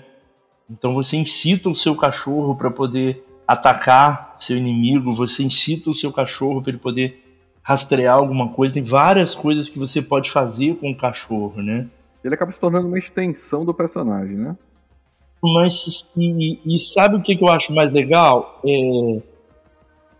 Então 0.70 0.94
você 0.94 1.16
incita 1.16 1.68
o 1.68 1.74
seu 1.74 1.96
cachorro 1.96 2.54
para 2.54 2.70
poder 2.70 3.24
atacar 3.46 4.36
seu 4.38 4.56
inimigo, 4.56 5.12
você 5.12 5.42
incita 5.42 5.88
o 5.88 5.94
seu 5.94 6.12
cachorro 6.12 6.60
para 6.60 6.70
ele 6.70 6.78
poder 6.78 7.24
rastrear 7.62 8.16
alguma 8.16 8.48
coisa. 8.50 8.74
Tem 8.74 8.82
várias 8.82 9.34
coisas 9.34 9.68
que 9.68 9.78
você 9.78 10.02
pode 10.02 10.30
fazer 10.30 10.76
com 10.76 10.90
o 10.90 10.96
cachorro, 10.96 11.62
né? 11.62 11.86
Ele 12.22 12.34
acaba 12.34 12.52
se 12.52 12.58
tornando 12.58 12.86
uma 12.86 12.98
extensão 12.98 13.64
do 13.64 13.72
personagem, 13.72 14.36
né? 14.36 14.56
Mas 15.42 16.06
e, 16.16 16.58
e 16.66 16.80
sabe 16.80 17.16
o 17.16 17.22
que, 17.22 17.36
que 17.36 17.44
eu 17.44 17.48
acho 17.48 17.74
mais 17.74 17.92
legal? 17.92 18.60
É, 18.66 19.22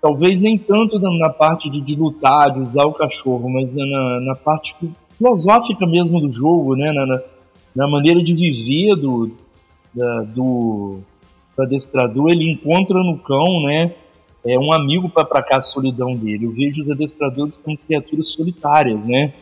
talvez 0.01 0.41
nem 0.41 0.57
tanto 0.57 0.99
na, 0.99 1.11
na 1.19 1.31
parte 1.31 1.69
de, 1.69 1.81
de 1.81 1.97
lutar, 1.97 2.53
de 2.53 2.61
usar 2.61 2.85
o 2.85 2.95
cachorro, 2.95 3.49
mas 3.51 3.75
na, 3.75 4.21
na 4.21 4.35
parte 4.35 4.77
filosófica 5.19 5.87
mesmo 5.87 6.21
do 6.21 6.31
jogo, 6.31 6.77
né? 6.77 6.93
Na, 6.93 7.07
na, 7.07 7.23
na 7.75 7.89
maneira 7.89 8.23
de 8.23 8.35
viver 8.35 8.95
do, 8.97 9.33
da- 9.99 10.23
do, 10.23 11.01
do 11.57 11.63
adestrador, 11.63 12.31
ele 12.31 12.51
encontra 12.51 12.99
no 13.03 13.19
cão, 13.19 13.63
né? 13.65 13.93
É 14.47 14.59
um 14.59 14.73
amigo 14.73 15.09
para 15.09 15.25
aplacar 15.25 15.59
a 15.59 15.63
solidão 15.63 16.15
dele. 16.15 16.47
Eu 16.47 16.53
vejo 16.53 16.81
os 16.81 16.89
adestradores 16.89 17.57
como 17.57 17.77
criaturas 17.77 18.31
solitárias, 18.31 19.05
né? 19.05 19.33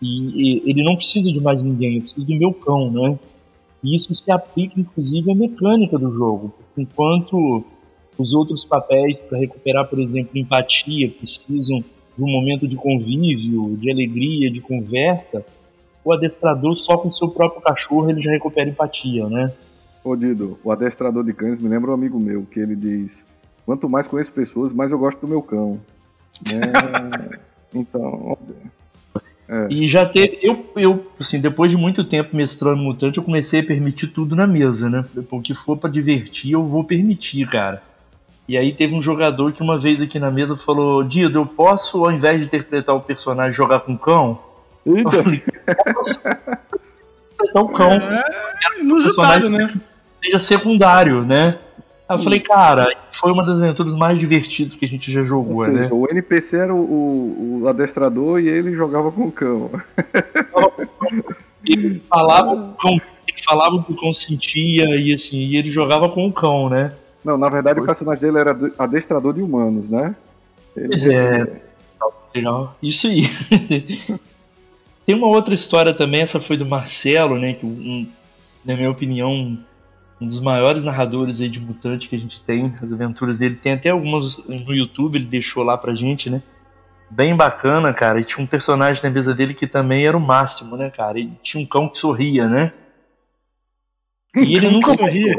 E, 0.00 0.62
e 0.62 0.70
ele 0.70 0.82
não 0.82 0.96
precisa 0.96 1.30
de 1.32 1.40
mais 1.40 1.62
ninguém, 1.62 1.96
eu 1.96 2.02
preciso 2.02 2.26
do 2.26 2.34
meu 2.34 2.52
cão, 2.52 2.90
né? 2.90 3.18
E 3.82 3.94
isso 3.94 4.14
se 4.14 4.30
aplica, 4.30 4.80
inclusive, 4.80 5.30
à 5.30 5.34
mecânica 5.34 5.98
do 5.98 6.08
jogo. 6.10 6.54
Enquanto 6.76 7.64
os 8.16 8.32
outros 8.32 8.64
papéis, 8.64 9.20
para 9.20 9.38
recuperar, 9.38 9.86
por 9.86 9.98
exemplo, 9.98 10.38
empatia, 10.38 11.10
precisam 11.10 11.84
de 12.16 12.24
um 12.24 12.28
momento 12.30 12.66
de 12.66 12.76
convívio, 12.76 13.76
de 13.76 13.90
alegria, 13.90 14.50
de 14.50 14.60
conversa, 14.60 15.44
o 16.04 16.12
adestrador, 16.12 16.76
só 16.76 16.96
com 16.96 17.10
seu 17.10 17.28
próprio 17.28 17.60
cachorro, 17.60 18.08
ele 18.10 18.22
já 18.22 18.30
recupera 18.30 18.70
empatia, 18.70 19.28
né? 19.28 19.52
Ô 20.04 20.14
Dido, 20.14 20.58
o 20.62 20.70
adestrador 20.70 21.24
de 21.24 21.32
cães 21.32 21.58
me 21.58 21.66
lembra 21.66 21.90
um 21.90 21.94
amigo 21.94 22.20
meu, 22.20 22.42
que 22.44 22.60
ele 22.60 22.76
diz: 22.76 23.26
quanto 23.64 23.88
mais 23.88 24.06
conheço 24.06 24.30
pessoas, 24.30 24.70
mais 24.70 24.92
eu 24.92 24.98
gosto 24.98 25.18
do 25.18 25.26
meu 25.26 25.40
cão. 25.40 25.80
É, 26.52 27.38
então, 27.72 28.36
E 29.70 29.88
já 29.88 30.04
teve. 30.04 30.38
Eu, 30.42 30.66
eu, 30.76 31.06
assim, 31.18 31.40
depois 31.40 31.70
de 31.70 31.78
muito 31.78 32.04
tempo 32.04 32.36
mestrando 32.36 32.82
mutante, 32.82 33.16
eu 33.16 33.24
comecei 33.24 33.60
a 33.60 33.64
permitir 33.64 34.08
tudo 34.08 34.36
na 34.36 34.46
mesa, 34.46 34.90
né? 34.90 35.02
O 35.30 35.40
que 35.40 35.54
for 35.54 35.78
pra 35.78 35.88
divertir, 35.88 36.52
eu 36.52 36.66
vou 36.66 36.84
permitir, 36.84 37.48
cara. 37.48 37.82
E 38.46 38.58
aí 38.58 38.74
teve 38.74 38.94
um 38.94 39.00
jogador 39.00 39.52
que 39.52 39.62
uma 39.62 39.78
vez 39.78 40.02
aqui 40.02 40.18
na 40.18 40.30
mesa 40.30 40.54
falou: 40.54 41.02
Dido, 41.02 41.38
eu 41.38 41.46
posso, 41.46 42.04
ao 42.04 42.12
invés 42.12 42.40
de 42.40 42.46
interpretar 42.46 42.94
o 42.94 43.00
personagem, 43.00 43.52
jogar 43.52 43.80
com 43.80 43.96
cão? 43.96 44.38
Eu 44.84 44.98
Eita, 44.98 45.22
falei, 45.22 45.42
posso 45.94 46.18
interpretar 46.18 47.62
o 47.64 47.68
cão, 47.70 47.92
É 47.92 48.80
inusitado, 48.80 49.48
né? 49.48 49.72
Seja 50.24 50.38
secundário, 50.38 51.22
né? 51.24 51.58
Aí 52.08 52.16
eu 52.18 52.22
falei, 52.22 52.40
cara, 52.40 52.94
foi 53.12 53.32
uma 53.32 53.42
das 53.42 53.62
aventuras 53.62 53.94
mais 53.94 54.18
divertidas 54.18 54.74
que 54.74 54.84
a 54.84 54.88
gente 54.88 55.10
já 55.10 55.20
ou 55.20 55.26
jogou, 55.26 55.64
seja, 55.64 55.72
né? 55.80 55.88
o 55.90 56.06
NPC 56.10 56.56
era 56.58 56.74
o, 56.74 57.60
o- 57.62 57.68
adestrador 57.68 58.38
e 58.40 58.48
ele 58.48 58.74
jogava 58.76 59.10
com 59.10 59.22
o 59.22 59.32
cão. 59.32 59.70
Ele 61.64 62.02
falava 62.08 62.52
o 62.52 62.74
cão, 62.74 62.92
ele 62.92 63.42
falava 63.42 63.74
o 63.76 63.82
que 63.82 63.92
o 63.92 63.96
cão 63.96 64.12
sentia 64.12 64.84
e 64.96 65.14
assim, 65.14 65.38
e 65.38 65.56
ele 65.56 65.70
jogava 65.70 66.08
com 66.10 66.26
o 66.26 66.32
cão, 66.32 66.68
né? 66.68 66.92
Não, 67.24 67.38
na 67.38 67.48
verdade 67.48 67.80
o 67.80 67.86
personagem 67.86 68.20
dele 68.22 68.38
era 68.38 68.50
ade- 68.50 68.72
adestrador 68.78 69.32
de 69.32 69.40
humanos, 69.40 69.88
né? 69.88 70.14
Ele- 70.76 70.88
Pois 70.88 71.06
é. 71.06 71.60
Legal. 72.34 72.76
Isso 72.82 73.06
aí. 73.06 73.22
Tem 75.06 75.14
uma 75.14 75.28
outra 75.28 75.54
história 75.54 75.94
também, 75.94 76.20
essa 76.20 76.40
foi 76.40 76.56
do 76.56 76.66
Marcelo, 76.66 77.38
né? 77.38 77.54
Que, 77.54 77.64
um, 77.64 78.06
na 78.64 78.74
minha 78.76 78.90
opinião, 78.90 79.56
um 80.24 80.26
dos 80.26 80.40
maiores 80.40 80.84
narradores 80.84 81.40
aí 81.40 81.48
de 81.48 81.60
mutante 81.60 82.08
que 82.08 82.16
a 82.16 82.18
gente 82.18 82.40
tem. 82.40 82.74
As 82.82 82.92
aventuras 82.92 83.36
dele. 83.38 83.56
Tem 83.56 83.74
até 83.74 83.90
algumas 83.90 84.38
no 84.38 84.74
YouTube, 84.74 85.16
ele 85.16 85.26
deixou 85.26 85.62
lá 85.62 85.76
pra 85.76 85.94
gente, 85.94 86.30
né? 86.30 86.42
Bem 87.10 87.36
bacana, 87.36 87.92
cara. 87.92 88.18
E 88.18 88.24
tinha 88.24 88.42
um 88.42 88.46
personagem 88.46 89.02
na 89.02 89.10
mesa 89.10 89.34
dele 89.34 89.52
que 89.52 89.66
também 89.66 90.06
era 90.06 90.16
o 90.16 90.20
máximo, 90.20 90.76
né, 90.76 90.90
cara? 90.90 91.18
E 91.18 91.30
tinha 91.42 91.62
um 91.62 91.66
cão 91.66 91.88
que 91.88 91.98
sorria, 91.98 92.48
né? 92.48 92.72
E 94.34 94.56
ele 94.56 94.70
nunca 94.70 94.94
sorria. 94.94 95.34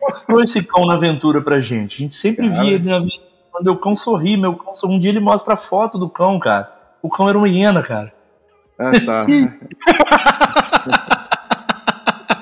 mostrou 0.00 0.42
esse 0.42 0.62
cão 0.62 0.86
na 0.86 0.94
aventura 0.94 1.42
pra 1.42 1.60
gente. 1.60 1.96
A 1.96 1.98
gente 2.04 2.14
sempre 2.14 2.48
Cara. 2.48 2.62
via 2.62 2.74
ele 2.74 2.88
na 2.88 2.96
aventura. 2.96 3.22
Quando 3.50 3.66
o 3.66 3.76
cão 3.76 3.94
sorri, 3.96 4.36
meu 4.36 4.54
cão 4.54 4.74
sorri. 4.76 4.94
Um 4.94 4.98
dia 4.98 5.10
ele 5.10 5.20
mostra 5.20 5.54
a 5.54 5.58
foto 5.58 5.98
do 5.98 6.08
cão, 6.08 6.38
cara. 6.38 6.72
O 7.02 7.10
cão 7.10 7.28
era 7.28 7.36
uma 7.36 7.48
hiena, 7.48 7.82
cara. 7.82 8.14
Ah, 8.78 8.92
tá. 9.04 9.26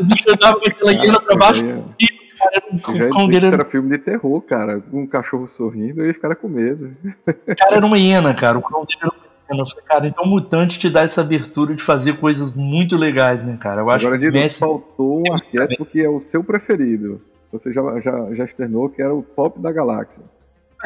O 0.01 0.05
bicho 0.05 0.25
andava 0.31 0.59
com 0.59 0.67
aquela 0.69 0.93
hiena 0.93 1.21
pra 1.21 1.37
baixo. 1.37 1.65
Aí, 1.65 1.85
e, 2.01 2.21
era 2.43 2.63
já 2.97 3.07
o 3.07 3.11
cão 3.11 3.29
dele 3.29 3.65
filme 3.65 3.91
de 3.91 3.99
terror, 3.99 4.41
cara. 4.41 4.83
Um 4.93 5.07
cachorro 5.07 5.47
sorrindo, 5.47 6.01
eu 6.01 6.07
ia 6.07 6.15
ficar 6.15 6.35
com 6.37 6.49
medo. 6.49 6.91
cara, 7.59 7.77
era 7.77 7.87
uma 7.87 7.99
hiena, 7.99 8.33
cara. 8.35 8.59
O 8.59 8.63
cão 8.63 8.85
dele 8.85 8.99
era 9.03 9.11
uma 9.11 9.17
hiena. 9.17 9.63
Eu 9.63 9.67
falei, 9.67 9.85
cara, 9.85 10.07
então 10.07 10.25
o 10.25 10.27
mutante 10.29 10.79
te 10.79 10.89
dá 10.89 11.03
essa 11.03 11.21
abertura 11.21 11.75
de 11.75 11.83
fazer 11.83 12.15
coisas 12.19 12.55
muito 12.55 12.97
legais, 12.97 13.43
né, 13.43 13.59
cara? 13.61 13.83
Eu 13.83 13.91
acho 13.91 14.07
Agora, 14.07 14.19
que 14.19 14.27
Dido, 14.27 14.39
Messi... 14.39 14.61
faltou 14.61 15.23
um 15.29 15.35
arquétipo 15.35 15.85
que 15.85 16.01
é 16.01 16.09
o 16.09 16.21
seu 16.21 16.43
preferido. 16.43 17.21
Você 17.53 17.73
já, 17.73 17.83
já, 18.01 18.33
já 18.33 18.45
externou 18.45 18.89
que 18.89 19.03
era 19.03 19.13
o 19.15 19.23
top 19.23 19.61
da 19.61 19.73
galáxia. 19.73 20.23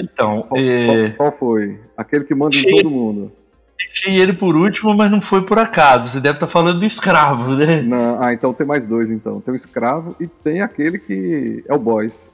Então, 0.00 0.42
Qual, 0.48 0.60
é... 0.60 0.86
qual- 1.10 1.16
qual 1.16 1.38
foi? 1.38 1.78
Aquele 1.96 2.24
que 2.24 2.34
manda 2.34 2.56
em 2.56 2.62
todo 2.76 2.90
mundo. 2.90 3.32
Deixei 3.78 4.16
ele 4.16 4.32
por 4.32 4.56
último, 4.56 4.94
mas 4.94 5.10
não 5.10 5.20
foi 5.20 5.42
por 5.42 5.58
acaso. 5.58 6.08
Você 6.08 6.20
deve 6.20 6.36
estar 6.36 6.46
falando 6.46 6.80
do 6.80 6.86
escravo, 6.86 7.54
né? 7.56 7.82
Não, 7.82 8.22
ah, 8.22 8.32
então 8.32 8.52
tem 8.52 8.66
mais 8.66 8.86
dois, 8.86 9.10
então. 9.10 9.40
Tem 9.40 9.52
o 9.52 9.56
escravo 9.56 10.16
e 10.20 10.26
tem 10.26 10.62
aquele 10.62 10.98
que 10.98 11.64
é 11.68 11.74
o 11.74 11.78
boss. 11.78 12.30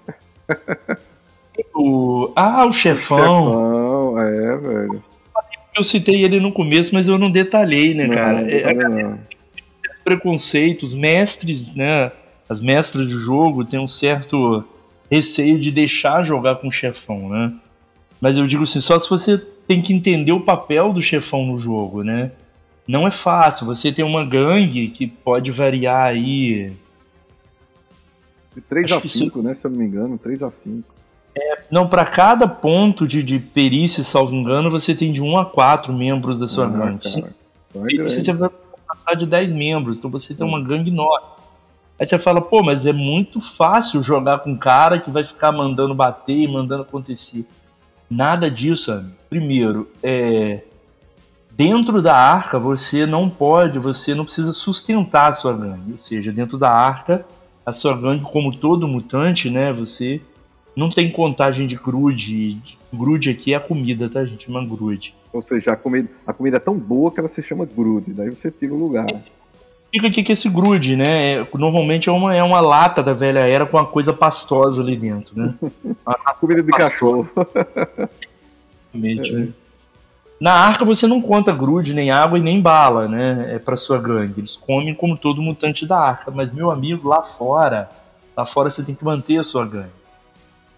O... 1.74 2.32
Ah, 2.34 2.64
o 2.64 2.72
chefão. 2.72 3.18
Chefão, 3.18 4.18
é, 4.18 4.56
velho. 4.56 5.04
Eu 5.76 5.84
citei 5.84 6.24
ele 6.24 6.40
no 6.40 6.52
começo, 6.52 6.94
mas 6.94 7.06
eu 7.06 7.18
não 7.18 7.30
detalhei, 7.30 7.94
né, 7.94 8.06
Não, 8.06 8.14
cara? 8.14 8.40
não 8.40 8.48
É, 8.48 8.74
não. 8.74 9.18
preconceitos, 10.04 10.94
mestres, 10.94 11.74
né? 11.74 12.10
As 12.48 12.60
mestras 12.60 13.06
de 13.06 13.14
jogo 13.14 13.64
têm 13.64 13.78
um 13.78 13.86
certo 13.86 14.64
receio 15.10 15.58
de 15.58 15.70
deixar 15.70 16.24
jogar 16.24 16.56
com 16.56 16.68
o 16.68 16.72
chefão, 16.72 17.28
né? 17.28 17.52
Mas 18.20 18.36
eu 18.36 18.46
digo 18.46 18.64
assim, 18.64 18.80
só 18.80 18.98
se 18.98 19.08
você 19.08 19.40
tem 19.70 19.80
que 19.80 19.92
entender 19.92 20.32
o 20.32 20.40
papel 20.40 20.92
do 20.92 21.00
chefão 21.00 21.46
no 21.46 21.56
jogo, 21.56 22.02
né? 22.02 22.32
Não 22.88 23.06
é 23.06 23.10
fácil. 23.12 23.66
Você 23.66 23.92
tem 23.92 24.04
uma 24.04 24.26
gangue 24.26 24.88
que 24.88 25.06
pode 25.06 25.52
variar 25.52 26.08
aí. 26.08 26.72
De 28.52 28.60
3 28.62 28.86
Acho 28.86 28.96
a 28.96 29.00
que 29.00 29.08
5, 29.08 29.42
né? 29.42 29.54
Se 29.54 29.64
eu 29.64 29.70
não 29.70 29.78
me 29.78 29.84
engano, 29.84 30.18
3 30.18 30.42
a 30.42 30.50
5. 30.50 30.82
Não, 31.70 31.86
para 31.86 32.04
cada 32.04 32.48
ponto 32.48 33.06
de, 33.06 33.22
de 33.22 33.38
perícia, 33.38 34.02
salvo 34.02 34.34
engano, 34.34 34.72
você 34.72 34.92
tem 34.92 35.12
de 35.12 35.22
1 35.22 35.38
a 35.38 35.46
4 35.46 35.92
membros 35.92 36.40
da 36.40 36.48
sua 36.48 36.66
gangue. 36.66 37.06
Ah, 37.06 37.20
cara. 37.20 37.34
Então 37.70 37.86
é 37.86 37.92
E 37.92 38.02
você 38.02 38.32
vai 38.32 38.50
passar 38.88 39.14
de 39.14 39.24
10 39.24 39.52
membros, 39.52 39.98
então 39.98 40.10
você 40.10 40.34
tem 40.34 40.44
uma 40.44 40.60
gangue 40.60 40.90
enorme. 40.90 41.28
Aí 41.96 42.04
você 42.04 42.18
fala, 42.18 42.40
pô, 42.40 42.60
mas 42.60 42.86
é 42.86 42.92
muito 42.92 43.40
fácil 43.40 44.02
jogar 44.02 44.40
com 44.40 44.50
um 44.50 44.58
cara 44.58 44.98
que 44.98 45.12
vai 45.12 45.24
ficar 45.24 45.52
mandando 45.52 45.94
bater 45.94 46.36
e 46.36 46.48
mandando 46.48 46.82
acontecer. 46.82 47.46
Nada 48.10 48.50
disso, 48.50 48.90
amigo. 48.90 49.14
Primeiro, 49.30 49.88
é, 50.02 50.62
dentro 51.52 52.02
da 52.02 52.16
arca 52.16 52.58
você 52.58 53.06
não 53.06 53.30
pode, 53.30 53.78
você 53.78 54.14
não 54.14 54.24
precisa 54.24 54.52
sustentar 54.52 55.30
a 55.30 55.32
sua 55.32 55.52
gangue. 55.52 55.92
Ou 55.92 55.96
seja, 55.96 56.32
dentro 56.32 56.58
da 56.58 56.70
arca, 56.70 57.24
a 57.64 57.72
sua 57.72 57.96
gangue, 57.96 58.24
como 58.24 58.56
todo 58.56 58.88
mutante, 58.88 59.48
né, 59.48 59.72
você 59.72 60.20
não 60.74 60.90
tem 60.90 61.12
contagem 61.12 61.68
de 61.68 61.76
grude. 61.76 62.60
Grude 62.92 63.30
aqui 63.30 63.54
é 63.54 63.56
a 63.56 63.60
comida, 63.60 64.08
tá, 64.08 64.24
gente? 64.24 64.48
Uma 64.48 64.66
grude. 64.66 65.14
Ou 65.32 65.40
seja, 65.40 65.72
a 65.72 65.76
comida, 65.76 66.08
a 66.26 66.32
comida 66.32 66.56
é 66.56 66.60
tão 66.60 66.76
boa 66.76 67.12
que 67.12 67.20
ela 67.20 67.28
se 67.28 67.40
chama 67.40 67.64
grude, 67.64 68.12
daí 68.12 68.30
você 68.30 68.50
tira 68.50 68.74
o 68.74 68.78
lugar. 68.78 69.06
Fica 69.92 70.06
aqui 70.06 70.22
que 70.22 70.32
esse 70.32 70.48
grude, 70.48 70.94
né? 70.96 71.34
é- 71.40 71.46
Normalmente 71.54 72.08
é 72.08 72.12
uma, 72.12 72.34
é 72.34 72.42
uma 72.42 72.60
lata 72.60 73.02
da 73.02 73.12
velha 73.12 73.40
era 73.40 73.66
com 73.66 73.76
uma 73.76 73.86
coisa 73.86 74.12
pastosa 74.12 74.80
ali 74.82 74.96
dentro, 74.96 75.36
né? 75.36 75.54
A 76.06 76.34
comida 76.34 76.62
de 76.62 76.70
cachorro. 76.70 77.28
Realmente, 78.92 79.32
né? 79.32 79.48
Na 80.40 80.54
arca 80.54 80.84
você 80.84 81.06
não 81.06 81.20
conta 81.20 81.52
grude, 81.52 81.92
nem 81.92 82.10
água 82.10 82.38
e 82.38 82.42
nem 82.42 82.60
bala, 82.60 83.06
né? 83.06 83.54
É 83.54 83.58
pra 83.58 83.76
sua 83.76 83.98
gangue. 83.98 84.40
Eles 84.40 84.56
comem 84.56 84.94
como 84.94 85.16
todo 85.16 85.42
mutante 85.42 85.84
da 85.86 85.98
arca. 85.98 86.30
Mas, 86.30 86.50
meu 86.52 86.70
amigo, 86.70 87.06
lá 87.08 87.22
fora, 87.22 87.90
lá 88.36 88.46
fora 88.46 88.70
você 88.70 88.82
tem 88.82 88.94
que 88.94 89.04
manter 89.04 89.38
a 89.38 89.42
sua 89.42 89.66
gangue. 89.66 89.90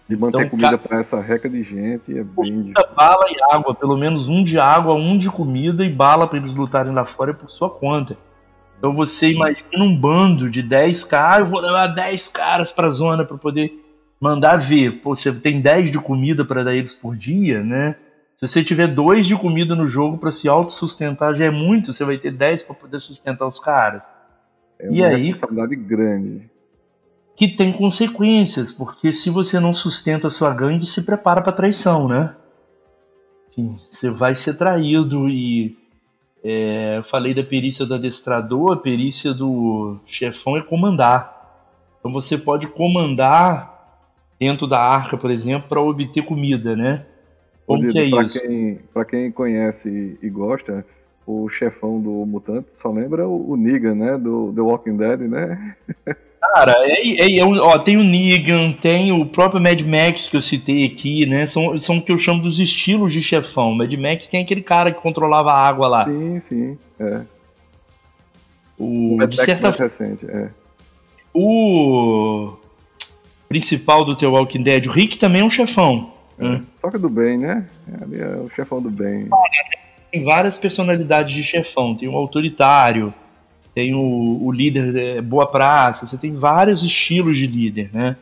De 0.09 0.17
manter 0.17 0.37
Então, 0.39 0.49
comida 0.49 0.71
ca- 0.71 0.77
pra 0.77 0.99
essa 0.99 1.21
reca 1.21 1.49
de 1.49 1.63
gente 1.63 2.11
é 2.17 2.23
bem 2.23 2.61
difícil. 2.63 2.87
bala 2.93 3.23
e 3.29 3.55
água. 3.55 3.73
Pelo 3.73 3.95
menos 3.95 4.27
um 4.27 4.43
de 4.43 4.59
água, 4.59 4.95
um 4.95 5.17
de 5.17 5.29
comida 5.31 5.85
e 5.85 5.89
bala 5.89 6.27
pra 6.27 6.37
eles 6.37 6.53
lutarem 6.53 6.91
lá 6.93 7.05
fora 7.05 7.31
é 7.31 7.33
por 7.33 7.49
sua 7.49 7.69
conta. 7.69 8.17
Então 8.83 8.93
você 8.93 9.31
imagina 9.31 9.81
um 9.81 9.97
bando 9.97 10.49
de 10.49 10.61
10 10.61 11.05
caras, 11.05 11.39
eu 11.39 11.45
vou 11.45 11.61
levar 11.61 11.87
10 11.87 12.27
caras 12.27 12.69
pra 12.69 12.89
zona 12.89 13.23
pra 13.23 13.37
poder 13.37 13.71
mandar 14.19 14.57
ver. 14.57 14.99
Pô, 14.99 15.15
você 15.15 15.31
tem 15.31 15.61
10 15.61 15.89
de 15.89 15.99
comida 16.01 16.43
pra 16.43 16.65
dar 16.65 16.75
eles 16.75 16.93
por 16.93 17.15
dia, 17.15 17.63
né? 17.63 17.95
Se 18.35 18.45
você 18.45 18.61
tiver 18.61 18.87
dois 18.87 19.25
de 19.25 19.37
comida 19.37 19.73
no 19.73 19.87
jogo 19.87 20.17
pra 20.17 20.33
se 20.33 20.49
autossustentar, 20.49 21.33
já 21.33 21.45
é 21.45 21.49
muito. 21.49 21.93
Você 21.93 22.03
vai 22.03 22.17
ter 22.17 22.33
10 22.33 22.63
pra 22.63 22.75
poder 22.75 22.99
sustentar 22.99 23.47
os 23.47 23.57
caras. 23.57 24.09
É 24.77 24.89
E 24.91 24.99
uma 24.99 25.07
aí? 25.07 25.27
responsabilidade 25.27 25.75
grande. 25.77 26.49
Que 27.37 27.47
tem 27.47 27.71
consequências, 27.71 28.69
porque 28.73 29.13
se 29.13 29.29
você 29.29 29.61
não 29.61 29.71
sustenta 29.71 30.27
a 30.27 30.29
sua 30.29 30.53
gangue, 30.53 30.85
se 30.85 31.03
prepara 31.03 31.41
pra 31.41 31.53
traição, 31.53 32.09
né? 32.09 32.35
Enfim, 33.49 33.79
você 33.89 34.09
vai 34.09 34.35
ser 34.35 34.55
traído 34.55 35.29
e. 35.29 35.81
é, 36.43 36.97
eu 36.97 37.03
falei 37.03 37.33
da 37.33 37.43
perícia 37.43 37.85
do 37.85 37.93
adestrador, 37.93 38.73
a 38.73 38.77
perícia 38.77 39.33
do 39.33 39.97
chefão 40.05 40.57
é 40.57 40.61
comandar. 40.61 41.31
Então 41.99 42.11
você 42.11 42.37
pode 42.37 42.67
comandar 42.67 43.73
dentro 44.37 44.67
da 44.67 44.79
arca, 44.79 45.17
por 45.17 45.31
exemplo, 45.31 45.69
para 45.69 45.79
obter 45.79 46.23
comida, 46.23 46.75
né? 46.75 47.05
Como 47.65 47.89
que 47.89 47.97
é 47.97 48.09
pra 48.09 48.23
isso? 48.23 48.39
Pra 48.93 49.05
quem 49.05 49.31
conhece 49.31 50.19
e 50.21 50.29
gosta, 50.29 50.85
o 51.25 51.47
chefão 51.47 52.01
do 52.01 52.11
Mutante 52.25 52.73
só 52.81 52.91
lembra 52.91 53.25
o, 53.25 53.51
o 53.51 53.55
Negan, 53.55 53.95
né? 53.95 54.17
Do 54.17 54.51
The 54.53 54.61
Walking 54.61 54.97
Dead, 54.97 55.21
né? 55.21 55.77
Cara, 56.53 56.73
é, 56.77 57.07
é- 57.21 57.37
é 57.39 57.43
ó, 57.45 57.79
tem 57.79 57.97
o 57.97 58.03
Negan, 58.03 58.73
tem 58.73 59.11
o 59.11 59.25
próprio 59.25 59.61
Mad 59.61 59.81
Max 59.81 60.29
que 60.29 60.37
eu 60.37 60.41
citei 60.41 60.85
aqui, 60.85 61.25
né? 61.25 61.47
São, 61.47 61.77
são 61.77 61.97
o 61.97 62.01
que 62.01 62.11
eu 62.11 62.17
chamo 62.17 62.41
dos 62.41 62.59
estilos 62.59 63.11
de 63.13 63.23
chefão. 63.23 63.73
Mad 63.73 63.91
Max 63.93 64.27
tem 64.27 64.41
aquele 64.43 64.61
cara 64.61 64.91
que 64.91 65.01
controlava 65.01 65.51
a 65.51 65.57
água 65.67 65.87
lá. 65.87 66.03
Sim, 66.05 66.39
sim. 66.39 66.77
É. 66.99 67.21
O, 68.77 69.13
O 69.13 69.17
Mad 69.17 69.29
de 69.29 69.37
Max 69.37 69.45
certa 69.45 69.67
mais 69.69 69.79
recente, 69.79 70.25
é. 70.29 70.49
o 71.33 72.53
principal 73.49 74.03
do 74.05 74.15
The 74.15 74.27
Walking 74.27 74.63
Dead, 74.63 74.85
o 74.87 74.91
Rick 74.91 75.17
também 75.17 75.41
é 75.41 75.45
um 75.45 75.49
chefão. 75.49 76.11
né? 76.37 76.61
Só 76.77 76.91
que 76.91 76.97
do 76.97 77.09
bem, 77.09 77.37
né? 77.37 77.65
Ali 78.01 78.19
é 78.21 78.27
o 78.37 78.49
chefão 78.49 78.81
do 78.81 78.89
bem. 78.89 79.27
Tem 80.11 80.23
várias 80.23 80.57
personalidades 80.57 81.33
de 81.33 81.43
chefão. 81.43 81.95
Tem 81.95 82.07
o 82.07 82.15
autoritário, 82.15 83.13
tem 83.73 83.93
o, 83.95 84.39
o 84.43 84.51
líder 84.51 84.95
é, 84.95 85.21
boa 85.21 85.47
praça, 85.47 86.05
você 86.05 86.17
tem 86.17 86.31
vários 86.31 86.83
estilos 86.83 87.37
de 87.37 87.47
líder, 87.47 87.89
né? 87.93 88.15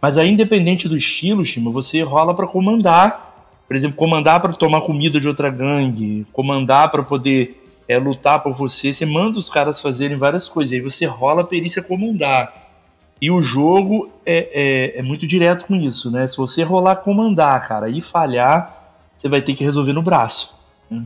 Mas 0.00 0.16
aí, 0.16 0.30
independente 0.30 0.88
do 0.88 0.96
estilo, 0.96 1.44
Shima, 1.44 1.70
você 1.70 2.02
rola 2.02 2.34
pra 2.34 2.46
comandar. 2.46 3.26
Por 3.66 3.76
exemplo, 3.76 3.96
comandar 3.96 4.40
pra 4.40 4.52
tomar 4.52 4.80
comida 4.80 5.20
de 5.20 5.28
outra 5.28 5.50
gangue, 5.50 6.26
comandar 6.32 6.90
pra 6.90 7.02
poder 7.02 7.62
é, 7.86 7.98
lutar 7.98 8.42
por 8.42 8.52
você. 8.52 8.94
Você 8.94 9.04
manda 9.04 9.38
os 9.38 9.50
caras 9.50 9.80
fazerem 9.80 10.16
várias 10.16 10.48
coisas. 10.48 10.72
Aí 10.72 10.80
você 10.80 11.04
rola 11.04 11.42
a 11.42 11.44
perícia 11.44 11.82
comandar. 11.82 12.68
E 13.20 13.30
o 13.30 13.42
jogo 13.42 14.08
é, 14.24 14.94
é, 14.94 15.00
é 15.00 15.02
muito 15.02 15.26
direto 15.26 15.66
com 15.66 15.74
isso, 15.74 16.10
né? 16.10 16.26
Se 16.28 16.36
você 16.36 16.62
rolar 16.62 16.96
comandar, 16.96 17.66
cara, 17.66 17.90
e 17.90 18.00
falhar, 18.00 18.94
você 19.16 19.28
vai 19.28 19.42
ter 19.42 19.54
que 19.54 19.64
resolver 19.64 19.92
no 19.92 20.02
braço. 20.02 20.54
né? 20.88 21.02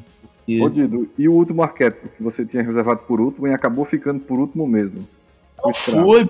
Porque- 0.47 0.61
Ô, 0.61 0.69
Dido, 0.69 1.09
e 1.19 1.29
o 1.29 1.33
último 1.33 1.63
arquétipo 1.63 2.09
que 2.09 2.23
você 2.23 2.45
tinha 2.45 2.63
reservado 2.63 3.01
por 3.07 3.21
último 3.21 3.47
e 3.49 3.53
acabou 3.55 3.85
ficando 3.85 4.21
por 4.21 4.39
último 4.39 4.67
mesmo? 4.67 5.07
Não 5.65 5.73
foi. 5.73 6.29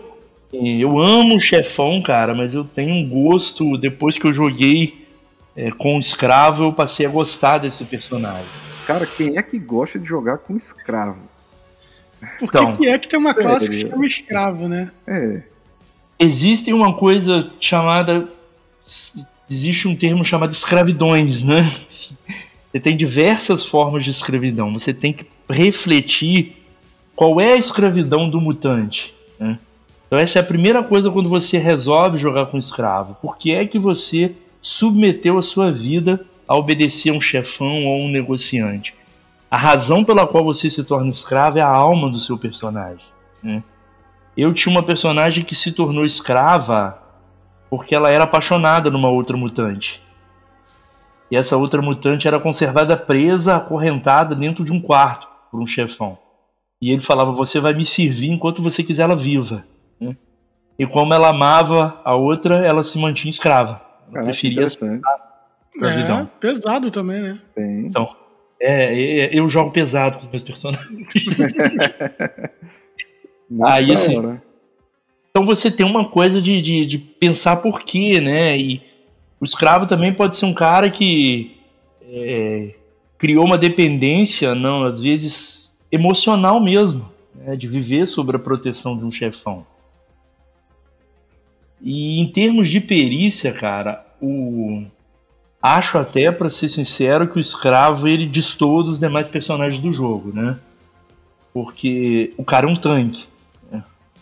Eu 0.53 0.99
amo 0.99 1.37
o 1.37 1.41
chefão, 1.41 2.03
cara, 2.03 2.35
mas 2.35 2.55
eu 2.55 2.63
tenho 2.65 2.95
um 2.95 3.09
gosto. 3.09 3.79
Depois 3.79 4.19
que 4.19 4.27
eu 4.27 4.33
joguei 4.35 5.07
é, 5.57 5.71
com 5.71 5.97
o 5.97 5.99
escravo, 5.99 6.65
eu 6.65 6.73
passei 6.73 7.07
a 7.07 7.09
gostar 7.09 7.57
desse 7.59 7.85
personagem. 7.87 8.45
Cara, 8.87 9.07
quem 9.07 9.39
é 9.39 9.43
que 9.43 9.59
gosta 9.59 9.99
de 9.99 10.05
jogar 10.07 10.39
com 10.39 10.55
escravo? 10.55 11.17
Por 12.39 12.45
Então. 12.49 12.73
que, 12.77 12.87
é 12.87 12.99
que 12.99 13.09
tem 13.09 13.19
uma 13.19 13.33
classe 13.35 13.69
que 13.69 13.75
se 13.75 13.81
chama 13.89 14.05
escravo, 14.07 14.69
né? 14.69 14.91
É. 15.07 15.41
Existe 16.19 16.71
uma 16.73 16.93
coisa 16.95 17.51
chamada. 17.59 18.29
Existe 19.51 19.89
um 19.89 19.97
termo 19.97 20.23
chamado 20.25 20.53
escravidões, 20.53 21.43
né? 21.43 21.63
Você 22.73 22.81
tem 22.81 22.97
diversas 22.97 23.67
formas 23.67 24.03
de 24.03 24.11
escravidão. 24.11 24.73
Você 24.73 24.95
tem 24.95 25.13
que 25.13 25.27
refletir 25.49 26.65
qual 27.15 27.39
é 27.41 27.53
a 27.53 27.57
escravidão 27.57 28.29
do 28.29 28.41
mutante. 28.41 29.15
né? 29.39 29.59
Então, 30.07 30.19
essa 30.19 30.39
é 30.39 30.43
a 30.43 30.45
primeira 30.45 30.83
coisa 30.83 31.11
quando 31.11 31.29
você 31.29 31.59
resolve 31.59 32.19
jogar 32.19 32.47
com 32.47 32.59
escravo. 32.59 33.17
Por 33.21 33.37
que 33.37 33.55
é 33.55 33.67
que 33.67 33.79
você 33.79 34.33
submeteu 34.61 35.39
a 35.39 35.43
sua 35.43 35.71
vida 35.71 36.25
a 36.49 36.57
obedecer 36.57 37.11
a 37.11 37.15
um 37.15 37.21
chefão 37.21 37.85
ou 37.85 38.01
um 38.01 38.11
negociante? 38.11 38.95
A 39.51 39.57
razão 39.57 40.03
pela 40.03 40.27
qual 40.27 40.43
você 40.43 40.71
se 40.71 40.83
torna 40.83 41.11
escravo 41.11 41.59
é 41.59 41.63
a 41.63 41.69
alma 41.69 42.09
do 42.09 42.19
seu 42.19 42.39
personagem. 42.39 43.05
né? 43.43 43.63
Eu 44.35 44.55
tinha 44.55 44.71
uma 44.71 44.83
personagem 44.83 45.45
que 45.45 45.55
se 45.55 45.73
tornou 45.73 46.07
escrava 46.07 46.99
porque 47.69 47.95
ela 47.95 48.11
era 48.11 48.25
apaixonada 48.25 48.91
numa 48.91 49.11
outra 49.11 49.37
mutante. 49.37 50.03
E 51.33 51.37
essa 51.37 51.57
outra 51.57 51.81
mutante 51.81 52.29
era 52.29 52.39
conservada 52.39 52.95
presa, 52.95 53.57
acorrentada 53.57 54.35
dentro 54.35 54.63
de 54.63 54.71
um 54.71 54.79
quarto 54.79 55.27
por 55.51 55.63
um 55.63 55.67
chefão. 55.67 56.19
E 56.79 56.93
ele 56.93 57.01
falava: 57.01 57.33
Você 57.33 57.59
vai 57.59 57.73
me 57.73 57.87
servir 57.87 58.29
enquanto 58.29 58.63
você 58.63 58.85
quiser 58.85 59.05
ela 59.05 59.17
viva. 59.17 59.65
né? 59.99 60.15
E 60.79 60.87
como 60.87 61.15
ela 61.15 61.31
amava 61.31 61.99
a 62.05 62.15
outra, 62.15 62.57
ela 62.67 62.85
se 62.85 62.99
mantinha 62.99 63.31
escrava. 63.31 63.81
Ela 64.09 64.13
Caraca, 64.13 64.25
preferia. 64.27 64.67
Escravidão. 64.67 66.21
É, 66.21 66.29
pesado 66.39 66.91
também, 66.91 67.23
né? 67.23 67.41
Tem. 67.55 67.89
É, 68.61 68.95
é, 68.95 69.31
eu 69.33 69.49
jogo 69.49 69.71
pesado 69.71 70.19
com 70.19 70.27
os 70.27 70.31
meus 70.31 70.43
personagens. 70.43 71.07
Aí, 73.65 73.91
assim. 73.91 74.39
Então 75.31 75.47
você 75.47 75.71
tem 75.71 75.87
uma 75.87 76.11
coisa 76.11 76.43
de, 76.43 76.61
de, 76.61 76.85
de 76.85 76.99
pensar 76.99 77.57
por 77.57 77.85
quê, 77.85 78.21
né? 78.21 78.55
E 78.59 78.92
o 79.43 79.45
escravo 79.45 79.87
também 79.87 80.15
pode 80.15 80.37
ser 80.37 80.47
um 80.47 80.55
cara 80.55 80.89
que 80.89 81.57
é, 82.01 82.77
criou 83.19 83.45
uma 83.45 83.59
dependência, 83.59 84.55
não, 84.55 84.85
às 84.85 85.01
vezes 85.01 85.75
emocional 85.91 86.61
mesmo, 86.61 87.11
né? 87.35 87.57
de 87.57 87.67
viver 87.67 88.07
sob 88.07 88.37
a 88.37 88.39
proteção 88.39 88.97
de 88.97 89.05
um 89.05 89.11
chefão. 89.11 89.67
E 91.81 92.21
em 92.21 92.29
termos 92.29 92.69
de 92.69 92.81
perícia, 92.81 93.53
cara, 93.53 94.07
o 94.21 94.85
acho 95.61 95.99
até, 95.99 96.31
pra 96.31 96.49
ser 96.49 96.69
sincero, 96.69 97.27
que 97.27 97.39
o 97.39 97.41
escravo 97.41 98.07
ele 98.07 98.29
destoa 98.29 98.85
dos 98.85 99.01
demais 99.01 99.27
personagens 99.27 99.83
do 99.83 99.93
jogo, 99.93 100.33
né? 100.33 100.57
Porque 101.53 102.33
o 102.37 102.45
cara 102.45 102.69
é 102.69 102.71
um 102.71 102.77
tanque 102.77 103.27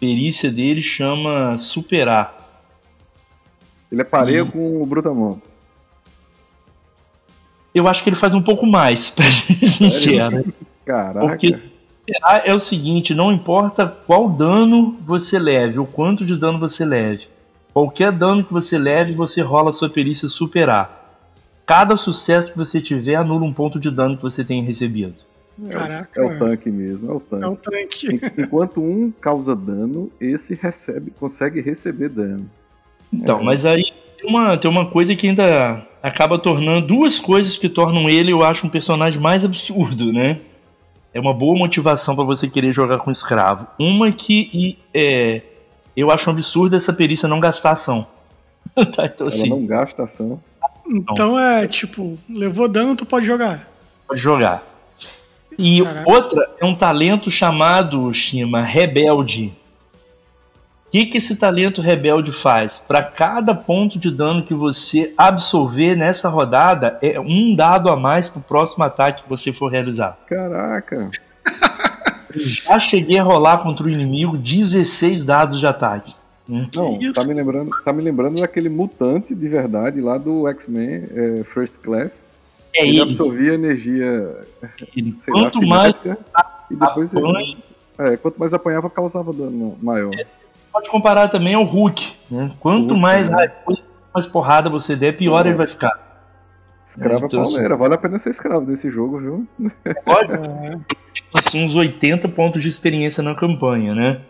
perícia 0.00 0.50
dele 0.50 0.82
chama 0.82 1.58
superar. 1.58 2.39
Ele 3.90 4.00
é 4.00 4.04
pareio 4.04 4.46
E- 4.46 4.50
com 4.50 4.82
o 4.82 4.86
Brutamontes. 4.86 5.48
Eu 7.74 7.86
acho 7.86 8.02
que 8.02 8.08
ele 8.10 8.16
faz 8.16 8.34
um 8.34 8.42
pouco 8.42 8.66
mais, 8.66 9.10
pra 9.14 9.24
ser 9.24 9.68
sincero. 9.68 10.52
Caraca. 10.84 11.26
Porque 11.26 11.56
é 12.44 12.52
o 12.52 12.58
seguinte, 12.58 13.14
não 13.14 13.30
importa 13.32 13.86
qual 14.06 14.28
dano 14.28 14.96
você 15.00 15.38
leve, 15.38 15.78
o 15.78 15.86
quanto 15.86 16.24
de 16.24 16.36
dano 16.36 16.58
você 16.58 16.84
leve. 16.84 17.28
Qualquer 17.72 18.10
dano 18.10 18.42
que 18.42 18.52
você 18.52 18.76
leve, 18.76 19.12
você 19.12 19.40
rola 19.40 19.68
a 19.70 19.72
sua 19.72 19.88
perícia 19.88 20.26
superar. 20.28 20.98
Cada 21.64 21.96
sucesso 21.96 22.50
que 22.50 22.58
você 22.58 22.80
tiver 22.80 23.14
anula 23.14 23.44
um 23.44 23.52
ponto 23.52 23.78
de 23.78 23.90
dano 23.92 24.16
que 24.16 24.22
você 24.24 24.42
tenha 24.44 24.64
recebido. 24.64 25.14
Caraca. 25.70 26.20
É 26.20 26.24
o 26.24 26.36
tanque 26.38 26.68
mesmo, 26.70 27.12
é 27.12 27.14
o 27.14 27.20
tanque. 27.20 27.44
É 27.44 27.48
o 27.48 27.54
tanque. 27.54 28.06
En- 28.16 28.42
Enquanto 28.42 28.80
um 28.82 29.12
causa 29.20 29.54
dano, 29.54 30.10
esse 30.20 30.54
recebe, 30.60 31.12
consegue 31.12 31.60
receber 31.60 32.08
dano. 32.08 32.50
Então, 33.12 33.42
mas 33.42 33.66
aí 33.66 33.82
tem 34.16 34.28
uma, 34.28 34.56
tem 34.56 34.70
uma 34.70 34.86
coisa 34.86 35.14
que 35.16 35.28
ainda 35.28 35.86
acaba 36.02 36.38
tornando. 36.38 36.86
Duas 36.86 37.18
coisas 37.18 37.56
que 37.56 37.68
tornam 37.68 38.08
ele, 38.08 38.32
eu 38.32 38.44
acho, 38.44 38.66
um 38.66 38.70
personagem 38.70 39.20
mais 39.20 39.44
absurdo, 39.44 40.12
né? 40.12 40.38
É 41.12 41.20
uma 41.20 41.34
boa 41.34 41.58
motivação 41.58 42.14
pra 42.14 42.24
você 42.24 42.48
querer 42.48 42.72
jogar 42.72 42.98
com 42.98 43.10
escravo. 43.10 43.66
Uma 43.78 44.12
que 44.12 44.48
e, 44.52 44.78
é, 44.94 45.42
eu 45.96 46.10
acho 46.10 46.30
um 46.30 46.32
absurdo 46.32 46.76
essa 46.76 46.92
perícia 46.92 47.28
não 47.28 47.40
gastar 47.40 47.72
ação. 47.72 48.06
tá, 48.94 49.06
então, 49.06 49.26
Ela 49.26 49.28
assim, 49.28 49.48
não 49.48 49.66
gasta 49.66 50.04
ação. 50.04 50.40
Então 50.86 51.38
é 51.38 51.66
tipo, 51.66 52.18
levou 52.28 52.68
dano, 52.68 52.96
tu 52.96 53.04
pode 53.04 53.26
jogar. 53.26 53.68
pode 54.06 54.20
jogar. 54.20 54.66
E 55.58 55.82
Caraca. 55.82 56.10
outra 56.10 56.50
é 56.58 56.64
um 56.64 56.74
talento 56.74 57.30
chamado, 57.30 58.12
Shima, 58.14 58.62
Rebelde. 58.62 59.52
O 60.90 60.92
que, 60.92 61.06
que 61.06 61.18
esse 61.18 61.36
talento 61.36 61.80
rebelde 61.80 62.32
faz? 62.32 62.76
Para 62.78 63.00
cada 63.00 63.54
ponto 63.54 63.96
de 63.96 64.10
dano 64.10 64.42
que 64.42 64.52
você 64.52 65.14
absorver 65.16 65.94
nessa 65.94 66.28
rodada, 66.28 66.98
é 67.00 67.20
um 67.20 67.54
dado 67.54 67.88
a 67.88 67.94
mais 67.94 68.28
pro 68.28 68.40
próximo 68.40 68.82
ataque 68.82 69.22
que 69.22 69.28
você 69.28 69.52
for 69.52 69.70
realizar. 69.70 70.18
Caraca. 70.26 71.08
Já 72.34 72.80
cheguei 72.80 73.20
a 73.20 73.22
rolar 73.22 73.58
contra 73.58 73.86
o 73.86 73.88
inimigo 73.88 74.36
16 74.36 75.22
dados 75.22 75.60
de 75.60 75.66
ataque. 75.68 76.12
né? 76.48 76.68
Não, 76.74 76.98
isso? 76.98 77.12
tá 77.12 77.22
me 77.22 77.34
lembrando, 77.34 77.70
tá 77.84 77.92
me 77.92 78.02
lembrando 78.02 78.40
daquele 78.40 78.68
mutante 78.68 79.32
de 79.32 79.46
verdade 79.46 80.00
lá 80.00 80.18
do 80.18 80.48
X-Men 80.48 81.04
é, 81.14 81.44
First 81.44 81.76
Class. 81.84 82.24
É 82.74 82.82
ele 82.82 82.98
ele. 82.98 83.02
absorvia 83.02 83.54
energia, 83.54 84.38
ele. 84.96 85.16
sei 85.20 85.32
lá, 85.34 85.40
Quanto 85.42 85.66
mais 85.68 85.94
e 86.68 86.74
depois 86.74 87.14
ele, 87.14 87.28
apanha, 87.28 87.56
é, 87.96 88.16
quanto 88.16 88.40
mais 88.40 88.52
apanhava, 88.52 88.90
causava 88.90 89.32
dano 89.32 89.78
maior. 89.80 90.10
Pode 90.72 90.88
comparar 90.90 91.28
também 91.28 91.54
ao 91.54 91.64
Hulk. 91.64 92.12
Né? 92.30 92.50
Quanto 92.60 92.88
Hulk, 92.90 93.00
mais 93.00 93.28
né? 93.30 93.36
raivoso, 93.36 93.84
mais 94.14 94.26
porrada 94.26 94.68
você 94.70 94.94
der, 94.96 95.16
pior 95.16 95.44
É. 95.44 95.48
ele 95.50 95.56
vai 95.56 95.66
ficar. 95.66 96.08
Escravo 96.86 97.24
é 97.24 97.26
Então, 97.26 97.42
pauleira. 97.44 97.76
Vale 97.76 97.94
a 97.94 97.98
pena 97.98 98.18
ser 98.18 98.30
escravo 98.30 98.66
desse 98.66 98.90
jogo, 98.90 99.18
viu? 99.20 99.48
Pode 100.04 100.32
É, 101.34 101.38
assim, 101.46 101.64
uns 101.64 101.74
80 101.76 102.28
pontos 102.28 102.62
de 102.62 102.68
experiência 102.68 103.22
na 103.22 103.34
campanha, 103.34 103.94
né? 103.94 104.20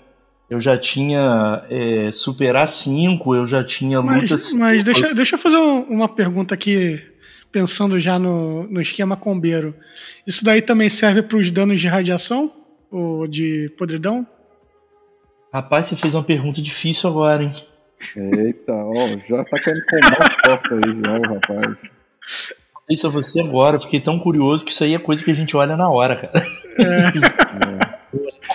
Eu 0.48 0.60
já 0.60 0.76
tinha 0.76 1.62
é, 1.70 2.10
superar 2.12 2.66
5, 2.68 3.34
eu 3.34 3.46
já 3.46 3.62
tinha 3.62 4.02
mas 4.02 4.22
lutas. 4.22 4.52
mas 4.54 4.82
deixa, 4.82 5.14
deixa 5.14 5.36
eu 5.36 5.38
fazer 5.38 5.56
um- 5.56 5.82
uma 5.84 6.08
pergunta 6.08 6.54
aqui, 6.54 7.00
pensando 7.52 7.98
já 8.00 8.18
no, 8.18 8.64
no 8.64 8.80
esquema 8.80 9.16
combeiro. 9.16 9.74
Isso 10.26 10.44
daí 10.44 10.60
também 10.60 10.88
serve 10.88 11.22
para 11.22 11.38
os 11.38 11.50
danos 11.50 11.78
de 11.80 11.86
radiação? 11.86 12.50
Ou 12.90 13.26
de 13.28 13.72
podridão? 13.78 14.26
Rapaz, 15.52 15.86
você 15.88 15.96
fez 15.96 16.14
uma 16.14 16.22
pergunta 16.22 16.62
difícil 16.62 17.10
agora, 17.10 17.42
hein? 17.42 17.52
Eita, 18.16 18.72
ó, 18.72 18.94
já 19.28 19.44
tá 19.44 19.58
querendo 19.58 19.84
combar 19.86 20.26
as 20.26 20.36
portas 20.36 20.78
aí, 20.84 21.02
já, 21.04 21.18
o 21.18 21.34
rapaz. 21.34 21.82
Isso 22.88 23.06
a 23.06 23.10
você 23.10 23.40
agora, 23.40 23.76
eu 23.76 23.80
fiquei 23.80 24.00
tão 24.00 24.18
curioso 24.18 24.64
que 24.64 24.70
isso 24.70 24.82
aí 24.82 24.94
é 24.94 24.98
coisa 24.98 25.22
que 25.22 25.30
a 25.30 25.34
gente 25.34 25.56
olha 25.56 25.76
na 25.76 25.90
hora, 25.90 26.16
cara. 26.16 26.46
É. 26.78 28.00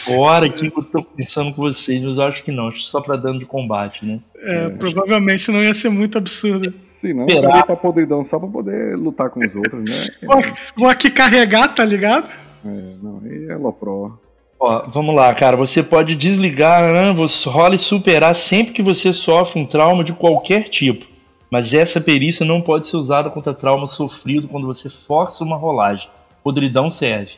Agora 0.07 0.49
que 0.49 0.67
eu 0.67 0.83
tô 0.83 1.03
conversando 1.03 1.53
com 1.53 1.61
vocês, 1.61 2.01
mas 2.03 2.17
eu 2.17 2.23
acho 2.25 2.43
que 2.43 2.51
não, 2.51 2.67
acho 2.67 2.77
que 2.77 2.83
só 2.83 2.99
pra 2.99 3.15
dano 3.15 3.39
de 3.39 3.45
combate, 3.45 4.05
né? 4.05 4.19
É, 4.35 4.69
Provavelmente 4.69 5.49
não 5.51 5.63
ia 5.63 5.73
ser 5.73 5.89
muito 5.89 6.17
absurdo. 6.17 6.69
Se 6.71 7.13
não, 7.13 7.27
eu 7.29 7.43
ia 7.43 7.63
pra 7.63 7.75
podridão 7.75 8.23
só 8.23 8.37
pra 8.37 8.47
poder 8.47 8.97
lutar 8.97 9.29
com 9.29 9.39
os 9.39 9.55
outros, 9.55 9.89
né? 9.89 9.95
Vou, 10.23 10.41
vou 10.75 10.89
aqui 10.89 11.09
carregar, 11.09 11.69
tá 11.69 11.85
ligado? 11.85 12.29
É, 12.65 12.95
não, 13.01 13.21
aí 13.23 13.47
é 13.49 13.55
Lopró. 13.55 14.17
Ó, 14.59 14.87
vamos 14.87 15.15
lá, 15.15 15.33
cara. 15.33 15.57
Você 15.57 15.83
pode 15.83 16.15
desligar, 16.15 16.91
né? 16.93 17.13
Você 17.13 17.49
rola 17.49 17.75
e 17.75 17.77
superar 17.79 18.35
sempre 18.35 18.73
que 18.73 18.81
você 18.81 19.11
sofre 19.13 19.59
um 19.61 19.65
trauma 19.65 20.03
de 20.03 20.13
qualquer 20.13 20.69
tipo. 20.69 21.05
Mas 21.49 21.73
essa 21.73 22.01
perícia 22.01 22.45
não 22.45 22.61
pode 22.61 22.87
ser 22.87 22.97
usada 22.97 23.29
contra 23.29 23.53
trauma 23.53 23.87
sofrido 23.87 24.47
quando 24.47 24.65
você 24.67 24.89
força 24.89 25.43
uma 25.43 25.55
rolagem. 25.57 26.09
Podridão 26.43 26.89
serve. 26.89 27.35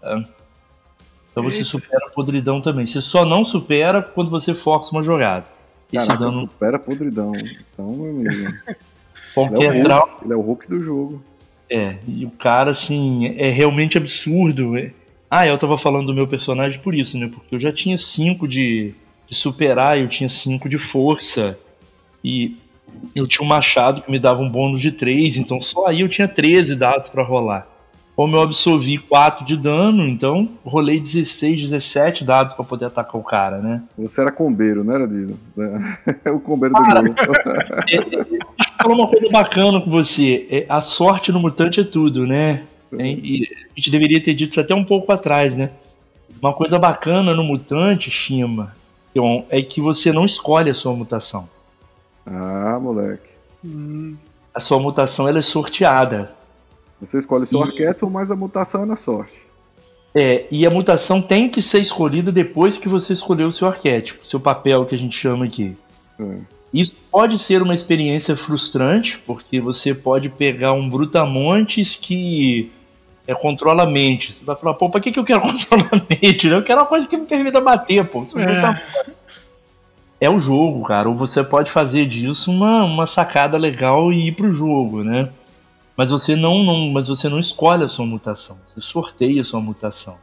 tá? 0.00 0.24
Então 1.30 1.42
você 1.42 1.58
Eita. 1.58 1.68
supera 1.68 2.06
a 2.06 2.10
podridão 2.10 2.60
também. 2.60 2.86
Você 2.86 3.00
só 3.02 3.24
não 3.24 3.44
supera 3.44 4.02
quando 4.02 4.30
você 4.30 4.54
força 4.54 4.92
uma 4.92 5.02
jogada. 5.02 5.46
Esse 5.92 6.06
Caraca, 6.08 6.24
dano, 6.24 6.40
supera 6.42 6.78
podridão. 6.78 7.32
Então, 7.72 7.92
meu 7.92 8.10
amigo, 8.10 8.30
ele 8.32 8.48
é, 8.68 8.76
qualquer 9.34 9.70
o 9.70 9.72
Hulk, 9.72 9.84
trauma. 9.84 10.12
ele 10.24 10.32
é 10.32 10.36
o 10.36 10.40
Hulk 10.40 10.68
do 10.68 10.80
jogo. 10.80 11.22
É, 11.70 11.96
e 12.06 12.24
o 12.24 12.30
cara, 12.30 12.70
assim, 12.72 13.34
é 13.36 13.48
realmente 13.50 13.96
absurdo. 13.98 14.76
é. 14.76 14.90
Ah, 15.30 15.46
eu 15.46 15.58
tava 15.58 15.76
falando 15.76 16.06
do 16.06 16.14
meu 16.14 16.26
personagem 16.26 16.80
por 16.80 16.94
isso, 16.94 17.18
né? 17.18 17.28
Porque 17.32 17.54
eu 17.54 17.60
já 17.60 17.72
tinha 17.72 17.98
5 17.98 18.46
de, 18.46 18.94
de 19.28 19.34
superar, 19.34 19.98
eu 19.98 20.08
tinha 20.08 20.28
5 20.28 20.68
de 20.68 20.78
força. 20.78 21.58
E 22.22 22.56
eu 23.14 23.26
tinha 23.26 23.44
um 23.44 23.48
machado 23.48 24.02
que 24.02 24.10
me 24.10 24.18
dava 24.18 24.40
um 24.40 24.48
bônus 24.48 24.80
de 24.80 24.92
3, 24.92 25.36
então 25.36 25.60
só 25.60 25.86
aí 25.86 26.00
eu 26.00 26.08
tinha 26.08 26.28
13 26.28 26.76
dados 26.76 27.08
pra 27.08 27.22
rolar. 27.22 27.66
Como 28.16 28.36
eu 28.36 28.42
absorvi 28.42 28.96
4 28.96 29.44
de 29.44 29.56
dano, 29.56 30.06
então 30.06 30.48
rolei 30.64 31.00
16, 31.00 31.62
17 31.62 32.24
dados 32.24 32.54
pra 32.54 32.64
poder 32.64 32.84
atacar 32.84 33.20
o 33.20 33.24
cara, 33.24 33.58
né? 33.58 33.82
Você 33.98 34.20
era 34.20 34.30
combeiro, 34.30 34.84
não 34.84 34.94
era, 34.94 35.06
Dino? 35.06 35.36
É 36.24 36.30
o 36.30 36.38
combeiro 36.38 36.74
do 36.74 36.82
Cara. 36.82 37.04
jogo. 37.04 37.14
Deixa 37.86 38.06
eu 38.20 38.36
falar 38.80 38.94
uma 38.94 39.08
coisa 39.08 39.28
bacana 39.30 39.80
com 39.80 39.90
você. 39.90 40.46
É, 40.48 40.64
a 40.68 40.80
sorte 40.80 41.32
no 41.32 41.40
mutante 41.40 41.80
é 41.80 41.84
tudo, 41.84 42.24
né? 42.24 42.62
Hein? 43.00 43.20
E 43.22 43.48
a 43.72 43.74
gente 43.76 43.90
deveria 43.90 44.22
ter 44.22 44.34
dito 44.34 44.50
isso 44.52 44.60
até 44.60 44.74
um 44.74 44.84
pouco 44.84 45.12
atrás, 45.12 45.56
né? 45.56 45.70
Uma 46.40 46.52
coisa 46.52 46.78
bacana 46.78 47.34
no 47.34 47.44
mutante, 47.44 48.10
Shima, 48.10 48.74
é 49.50 49.62
que 49.62 49.80
você 49.80 50.12
não 50.12 50.24
escolhe 50.24 50.70
a 50.70 50.74
sua 50.74 50.92
mutação. 50.94 51.48
Ah, 52.26 52.78
moleque. 52.80 53.28
Hum, 53.64 54.16
A 54.52 54.60
sua 54.60 54.78
mutação 54.78 55.28
ela 55.28 55.38
é 55.38 55.42
sorteada. 55.42 56.32
Você 57.00 57.18
escolhe 57.18 57.44
o 57.44 57.46
seu 57.46 57.60
E- 57.60 57.62
arquétipo, 57.62 58.08
mas 58.08 58.30
a 58.30 58.36
mutação 58.36 58.82
é 58.82 58.86
na 58.86 58.96
sorte. 58.96 59.34
É, 60.14 60.46
e 60.50 60.64
a 60.64 60.70
mutação 60.70 61.20
tem 61.20 61.48
que 61.48 61.60
ser 61.60 61.80
escolhida 61.80 62.30
depois 62.30 62.78
que 62.78 62.88
você 62.88 63.12
escolheu 63.12 63.48
o 63.48 63.52
seu 63.52 63.66
arquétipo, 63.66 64.24
seu 64.24 64.38
papel 64.38 64.84
que 64.86 64.94
a 64.94 64.98
gente 64.98 65.16
chama 65.16 65.44
aqui. 65.44 65.76
É. 66.20 66.36
Isso 66.72 66.94
pode 67.10 67.36
ser 67.38 67.62
uma 67.62 67.74
experiência 67.74 68.36
frustrante, 68.36 69.18
porque 69.26 69.60
você 69.60 69.92
pode 69.94 70.28
pegar 70.28 70.72
um 70.72 70.88
Brutamontes 70.88 71.96
que 71.96 72.70
é, 73.26 73.34
controla 73.34 73.84
a 73.84 73.86
mente. 73.86 74.32
Você 74.32 74.44
vai 74.44 74.56
falar, 74.56 74.74
pô, 74.74 74.90
pra 74.90 75.00
que, 75.00 75.10
que 75.12 75.18
eu 75.18 75.24
quero 75.24 75.40
controlar 75.42 75.88
a 75.92 76.02
mente? 76.08 76.48
Eu 76.48 76.62
quero 76.62 76.80
uma 76.80 76.86
coisa 76.86 77.06
que 77.06 77.16
me 77.16 77.26
permita 77.26 77.60
bater, 77.60 78.04
pô. 78.06 78.24
São 78.24 78.40
É. 78.40 78.44
Brutamontes. 78.46 79.24
É 80.20 80.30
o 80.30 80.38
jogo, 80.40 80.84
cara. 80.84 81.08
Ou 81.08 81.14
você 81.14 81.42
pode 81.42 81.70
fazer 81.70 82.06
disso 82.06 82.50
uma, 82.50 82.84
uma 82.84 83.06
sacada 83.06 83.56
legal 83.58 84.12
e 84.12 84.28
ir 84.28 84.32
pro 84.32 84.52
jogo, 84.54 85.02
né? 85.02 85.28
Mas 85.96 86.10
você 86.10 86.34
não, 86.34 86.62
não, 86.62 86.90
mas 86.92 87.08
você 87.08 87.28
não 87.28 87.38
escolhe 87.38 87.84
a 87.84 87.88
sua 87.88 88.06
mutação. 88.06 88.58
Você 88.68 88.80
sorteia 88.80 89.42
a 89.42 89.44
sua 89.44 89.60
mutação. 89.60 90.16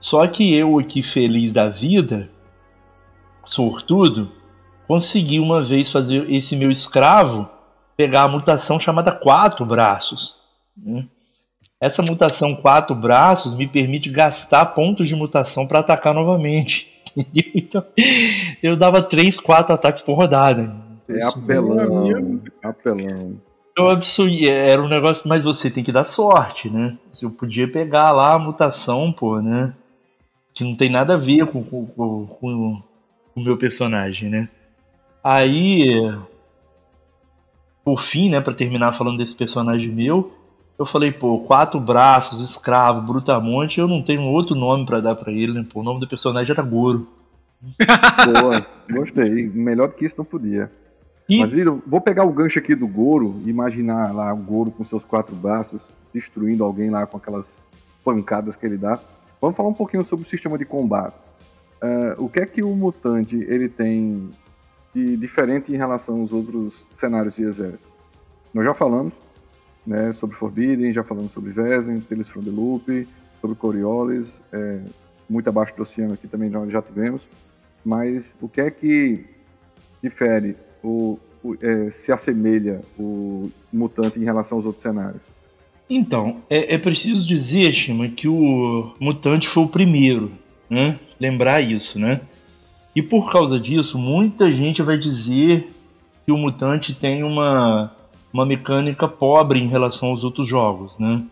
Só 0.00 0.26
que 0.26 0.54
eu 0.54 0.78
aqui 0.78 1.02
feliz 1.02 1.52
da 1.52 1.68
vida, 1.68 2.28
sortudo, 3.44 4.32
consegui 4.88 5.38
uma 5.38 5.62
vez 5.62 5.90
fazer 5.92 6.28
esse 6.30 6.56
meu 6.56 6.70
escravo 6.70 7.48
pegar 7.96 8.22
a 8.22 8.28
mutação 8.28 8.80
chamada 8.80 9.12
quatro 9.12 9.64
braços. 9.64 10.38
né? 10.76 11.06
Essa 11.82 12.02
mutação 12.02 12.54
quatro 12.54 12.94
braços 12.94 13.54
me 13.56 13.66
permite 13.66 14.08
gastar 14.08 14.66
pontos 14.66 15.08
de 15.08 15.16
mutação 15.16 15.66
para 15.66 15.80
atacar 15.80 16.14
novamente. 16.14 16.90
Então, 17.54 17.84
eu 18.62 18.74
dava 18.74 19.02
três, 19.02 19.38
quatro 19.38 19.74
ataques 19.74 20.02
por 20.02 20.14
rodada. 20.14 20.74
É 21.08 21.22
apelão. 21.24 22.40
Apelão. 22.62 23.36
eu 23.76 23.90
absurdo, 23.90 24.34
era 24.48 24.80
um 24.82 24.88
negócio, 24.88 25.28
mas 25.28 25.42
você 25.42 25.70
tem 25.70 25.84
que 25.84 25.92
dar 25.92 26.04
sorte, 26.04 26.70
né? 26.70 26.96
Se 27.10 27.26
eu 27.26 27.30
podia 27.32 27.70
pegar 27.70 28.12
lá 28.12 28.32
a 28.32 28.38
mutação, 28.38 29.12
pô, 29.12 29.40
né? 29.42 29.74
Que 30.54 30.64
não 30.64 30.74
tem 30.74 30.88
nada 30.88 31.14
a 31.14 31.18
ver 31.18 31.44
com, 31.48 31.62
com, 31.62 31.84
com- 31.86 32.26
com 32.26 32.82
o 33.34 33.40
meu 33.44 33.58
personagem, 33.58 34.30
né? 34.30 34.48
Aí, 35.22 35.90
por 37.84 38.00
fim, 38.00 38.30
né, 38.30 38.40
pra 38.40 38.54
terminar 38.54 38.92
falando 38.92 39.18
desse 39.18 39.34
personagem 39.36 39.90
meu, 39.92 40.32
eu 40.78 40.86
falei, 40.86 41.12
pô, 41.12 41.40
quatro 41.40 41.78
braços, 41.78 42.42
escravo, 42.42 43.00
brutamonte, 43.02 43.78
eu 43.78 43.86
não 43.86 44.02
tenho 44.02 44.22
outro 44.22 44.54
nome 44.54 44.86
pra 44.86 45.00
dar 45.00 45.14
pra 45.14 45.32
ele, 45.32 45.52
né? 45.52 45.66
Pô, 45.72 45.80
o 45.80 45.82
nome 45.82 46.00
do 46.00 46.08
personagem 46.08 46.52
era 46.52 46.62
Goro. 46.62 47.06
Boa, 47.60 48.66
gostei. 48.90 49.48
Melhor 49.48 49.88
do 49.88 49.94
que 49.94 50.04
isso 50.04 50.16
não 50.18 50.24
podia. 50.24 50.70
E 51.28 51.38
Mas, 51.38 51.54
Iro, 51.54 51.82
vou 51.86 52.00
pegar 52.00 52.24
o 52.24 52.32
gancho 52.32 52.58
aqui 52.58 52.74
do 52.74 52.86
Goro 52.86 53.40
e 53.44 53.50
imaginar 53.50 54.12
lá 54.12 54.32
o 54.32 54.36
Goro 54.36 54.70
com 54.70 54.84
seus 54.84 55.04
quatro 55.04 55.34
braços 55.34 55.92
destruindo 56.12 56.64
alguém 56.64 56.90
lá 56.90 57.06
com 57.06 57.16
aquelas 57.16 57.62
pancadas 58.04 58.56
que 58.56 58.66
ele 58.66 58.76
dá. 58.76 58.98
Vamos 59.40 59.56
falar 59.56 59.68
um 59.68 59.74
pouquinho 59.74 60.04
sobre 60.04 60.26
o 60.26 60.28
sistema 60.28 60.58
de 60.58 60.64
combate. 60.64 61.16
Eh, 61.80 62.14
o 62.18 62.28
que 62.28 62.40
é 62.40 62.46
que 62.46 62.62
o 62.62 62.74
mutante 62.74 63.36
ele 63.36 63.68
tem 63.68 64.30
de 64.94 65.16
diferente 65.16 65.72
em 65.72 65.76
relação 65.76 66.20
aos 66.20 66.32
outros 66.32 66.84
cenários 66.92 67.36
de 67.36 67.44
exército? 67.44 67.90
Nós 68.52 68.64
já 68.64 68.74
falamos 68.74 69.14
né, 69.86 70.12
sobre 70.12 70.36
Forbidden, 70.36 70.92
já 70.92 71.02
falamos 71.02 71.32
sobre 71.32 71.50
Vezem, 71.50 72.00
Tales 72.00 72.28
from 72.28 72.42
the 72.42 72.50
Loop, 72.50 73.08
sobre 73.40 73.56
Coriolis, 73.56 74.40
é, 74.52 74.80
muito 75.28 75.48
abaixo 75.48 75.74
do 75.76 75.82
oceano 75.82 76.14
aqui 76.14 76.28
também 76.28 76.48
nós 76.48 76.70
já 76.70 76.80
tivemos. 76.80 77.22
Mas 77.84 78.34
o 78.40 78.48
que 78.48 78.60
é 78.60 78.70
que 78.70 79.24
difere, 80.02 80.56
o, 80.82 81.18
o 81.42 81.56
é, 81.60 81.90
se 81.90 82.12
assemelha 82.12 82.80
o 82.98 83.50
mutante 83.72 84.20
em 84.20 84.24
relação 84.24 84.58
aos 84.58 84.66
outros 84.66 84.82
cenários? 84.82 85.22
Então, 85.90 86.42
é, 86.48 86.74
é 86.74 86.78
preciso 86.78 87.26
dizer, 87.26 87.72
Shima, 87.72 88.08
que 88.08 88.28
o 88.28 88.94
mutante 89.00 89.48
foi 89.48 89.64
o 89.64 89.68
primeiro, 89.68 90.32
né? 90.70 90.98
Lembrar 91.18 91.60
isso, 91.60 91.98
né? 91.98 92.20
E 92.94 93.02
por 93.02 93.32
causa 93.32 93.58
disso, 93.58 93.98
muita 93.98 94.50
gente 94.52 94.80
vai 94.82 94.96
dizer 94.96 95.68
que 96.24 96.32
o 96.32 96.36
mutante 96.36 96.94
tem 96.94 97.22
uma 97.22 97.94
uma 98.32 98.46
mecânica 98.46 99.06
pobre 99.06 99.60
em 99.60 99.68
relação 99.68 100.10
aos 100.10 100.24
outros 100.24 100.48
jogos, 100.48 100.98
né? 100.98 101.22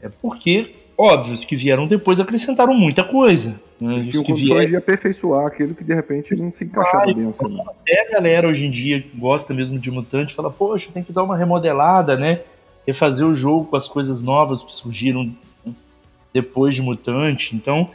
É 0.00 0.08
porque, 0.08 0.74
óbvios 0.98 1.44
que 1.44 1.54
vieram 1.54 1.86
depois 1.86 2.18
acrescentaram 2.18 2.74
muita 2.74 3.04
coisa. 3.04 3.54
Né? 3.80 3.98
Os 4.12 4.20
que 4.20 4.32
vieram 4.32 4.68
de 4.68 4.76
aperfeiçoar 4.76 5.46
aquilo 5.46 5.74
que 5.74 5.84
de 5.84 5.94
repente 5.94 6.34
não 6.34 6.52
se 6.52 6.64
encaixava 6.64 7.06
bem 7.06 7.28
assim. 7.28 7.60
Até 7.60 8.08
a 8.08 8.10
galera 8.12 8.48
hoje 8.48 8.66
em 8.66 8.70
dia 8.70 9.04
gosta 9.14 9.54
mesmo 9.54 9.78
de 9.78 9.90
mutante 9.90 10.34
fala, 10.34 10.50
poxa, 10.50 10.90
tem 10.92 11.02
que 11.02 11.12
dar 11.12 11.22
uma 11.22 11.36
remodelada, 11.36 12.16
né? 12.16 12.40
Refazer 12.84 13.26
o 13.26 13.34
jogo 13.34 13.66
com 13.66 13.76
as 13.76 13.86
coisas 13.86 14.22
novas 14.22 14.64
que 14.64 14.72
surgiram 14.72 15.32
depois 16.32 16.74
de 16.74 16.82
mutante. 16.82 17.54
Então, 17.54 17.90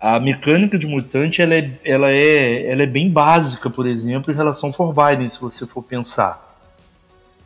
a 0.00 0.20
mecânica 0.20 0.78
de 0.78 0.86
mutante 0.86 1.42
ela 1.42 1.54
é, 1.54 1.72
ela 1.84 2.10
é, 2.10 2.70
ela 2.70 2.82
é 2.82 2.86
bem 2.86 3.10
básica, 3.10 3.68
por 3.68 3.86
exemplo, 3.86 4.32
em 4.32 4.36
relação 4.36 4.68
ao 4.68 4.72
Forbidden, 4.72 5.28
se 5.28 5.40
você 5.40 5.66
for 5.66 5.82
pensar. 5.82 6.47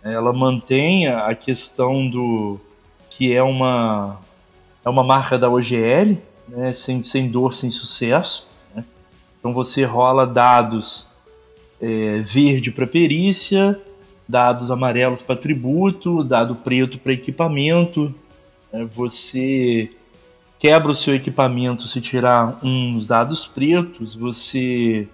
Ela 0.05 0.33
mantém 0.33 1.07
a 1.07 1.35
questão 1.35 2.09
do 2.09 2.59
que 3.09 3.33
é 3.33 3.43
uma 3.43 4.19
é 4.85 4.89
uma 4.89 5.05
marca 5.05 5.39
da 5.39 5.49
OGL, 5.49 6.19
né, 6.49 6.73
sem, 6.73 7.03
sem 7.03 7.31
dor, 7.31 7.55
sem 7.55 7.71
sucesso. 7.71 8.49
Né? 8.75 8.85
Então 9.39 9.55
você 9.55 9.85
rola 9.85 10.27
dados 10.27 11.07
é, 11.81 12.19
verde 12.19 12.73
para 12.73 12.87
perícia, 12.87 13.81
dados 14.29 14.71
amarelos 14.71 15.23
para 15.23 15.37
tributo, 15.37 16.25
dado 16.25 16.57
preto 16.57 16.99
para 16.99 17.13
equipamento. 17.13 18.13
Né? 18.73 18.89
Você 18.93 19.91
quebra 20.59 20.91
o 20.91 20.97
seu 20.97 21.15
equipamento 21.15 21.87
se 21.89 22.01
tirar 22.01 22.59
uns 22.63 23.07
dados 23.07 23.47
pretos. 23.47 24.15
Você 24.17 25.09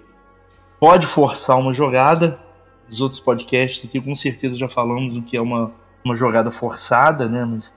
pode 0.81 1.07
forçar 1.07 1.59
uma 1.59 1.73
jogada, 1.73 2.39
dos 2.89 3.01
outros 3.01 3.21
podcasts 3.21 3.85
aqui, 3.85 4.01
com 4.01 4.15
certeza 4.15 4.57
já 4.57 4.69
falamos 4.69 5.17
o 5.17 5.23
que 5.23 5.37
é 5.37 5.41
uma, 5.41 5.73
uma 6.05 6.15
jogada 6.15 6.51
forçada, 6.51 7.29
né? 7.29 7.45
Mas 7.45 7.77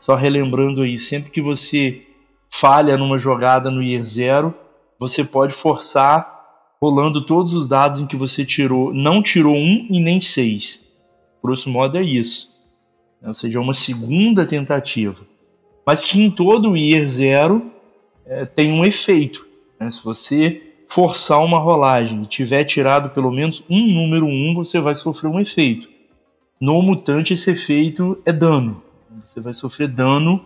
só 0.00 0.14
relembrando 0.14 0.82
aí, 0.82 0.98
sempre 0.98 1.30
que 1.30 1.40
você 1.40 2.02
falha 2.50 2.96
numa 2.96 3.18
jogada 3.18 3.70
no 3.70 3.82
Year 3.82 4.04
Zero, 4.04 4.54
você 4.98 5.24
pode 5.24 5.54
forçar 5.54 6.40
rolando 6.80 7.20
todos 7.22 7.54
os 7.54 7.68
dados 7.68 8.00
em 8.00 8.06
que 8.06 8.16
você 8.16 8.44
tirou, 8.44 8.92
não 8.92 9.22
tirou 9.22 9.54
um 9.54 9.86
e 9.88 10.00
nem 10.00 10.20
seis. 10.20 10.82
Grosso 11.42 11.70
modo 11.70 11.96
é 11.96 12.02
isso. 12.02 12.50
Ou 13.22 13.34
seja, 13.34 13.58
é 13.58 13.62
uma 13.62 13.74
segunda 13.74 14.46
tentativa. 14.46 15.26
Mas 15.86 16.04
que 16.04 16.20
em 16.20 16.30
todo 16.30 16.70
o 16.70 16.76
Year 16.76 17.06
Zero 17.08 17.70
é, 18.24 18.44
tem 18.46 18.72
um 18.72 18.84
efeito. 18.84 19.46
Né? 19.78 19.90
Se 19.90 20.02
você 20.02 20.69
forçar 20.90 21.42
uma 21.44 21.58
rolagem 21.58 22.22
e 22.22 22.26
tiver 22.26 22.64
tirado 22.64 23.10
pelo 23.10 23.30
menos 23.30 23.64
um 23.70 23.86
número 23.94 24.26
1, 24.26 24.54
você 24.54 24.80
vai 24.80 24.94
sofrer 24.94 25.30
um 25.30 25.38
efeito. 25.38 25.88
No 26.60 26.82
mutante, 26.82 27.32
esse 27.32 27.52
efeito 27.52 28.20
é 28.26 28.32
dano. 28.32 28.82
Você 29.24 29.40
vai 29.40 29.54
sofrer 29.54 29.86
dano 29.86 30.44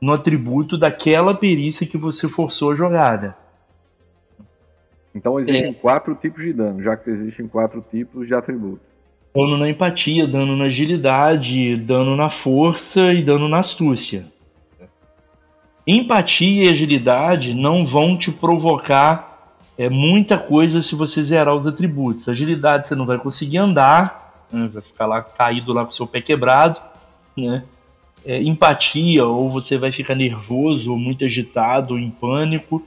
no 0.00 0.12
atributo 0.12 0.78
daquela 0.78 1.34
perícia 1.34 1.86
que 1.86 1.98
você 1.98 2.26
forçou 2.26 2.72
a 2.72 2.74
jogada. 2.74 3.36
Então 5.14 5.38
existem 5.38 5.70
é. 5.70 5.74
quatro 5.74 6.14
tipos 6.14 6.42
de 6.42 6.54
dano, 6.54 6.82
já 6.82 6.96
que 6.96 7.10
existem 7.10 7.46
quatro 7.46 7.84
tipos 7.90 8.26
de 8.26 8.34
atributos. 8.34 8.80
Dano 9.34 9.58
na 9.58 9.68
empatia, 9.68 10.26
dano 10.26 10.56
na 10.56 10.64
agilidade, 10.64 11.76
dano 11.76 12.16
na 12.16 12.30
força 12.30 13.12
e 13.12 13.22
dano 13.22 13.46
na 13.46 13.58
astúcia. 13.58 14.24
Empatia 15.86 16.64
e 16.64 16.68
agilidade 16.70 17.52
não 17.52 17.84
vão 17.84 18.16
te 18.16 18.32
provocar 18.32 19.31
é 19.76 19.88
muita 19.88 20.36
coisa 20.36 20.82
se 20.82 20.94
você 20.94 21.22
zerar 21.22 21.54
os 21.54 21.66
atributos. 21.66 22.28
Agilidade 22.28 22.86
você 22.86 22.94
não 22.94 23.06
vai 23.06 23.18
conseguir 23.18 23.58
andar, 23.58 24.46
né? 24.52 24.68
vai 24.72 24.82
ficar 24.82 25.06
lá 25.06 25.22
caído 25.22 25.72
lá 25.72 25.84
com 25.84 25.90
o 25.90 25.94
seu 25.94 26.06
pé 26.06 26.20
quebrado, 26.20 26.80
né? 27.36 27.64
É, 28.24 28.40
empatia, 28.40 29.24
ou 29.24 29.50
você 29.50 29.76
vai 29.76 29.90
ficar 29.90 30.14
nervoso, 30.14 30.92
ou 30.92 30.98
muito 30.98 31.24
agitado, 31.24 31.94
ou 31.94 32.00
em 32.00 32.10
pânico. 32.10 32.82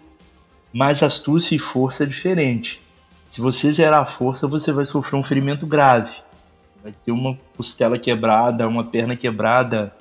Mas 0.71 1.03
astúcia 1.03 1.55
e 1.55 1.59
força 1.59 2.03
é 2.03 2.07
diferente. 2.07 2.81
Se 3.27 3.41
você 3.41 3.71
zerar 3.73 4.01
a 4.01 4.05
força, 4.05 4.47
você 4.47 4.71
vai 4.71 4.85
sofrer 4.85 5.17
um 5.17 5.23
ferimento 5.23 5.65
grave. 5.65 6.21
Vai 6.81 6.93
ter 7.03 7.11
uma 7.11 7.37
costela 7.57 7.97
quebrada, 7.97 8.67
uma 8.67 8.83
perna 8.83 9.15
quebrada, 9.17 9.93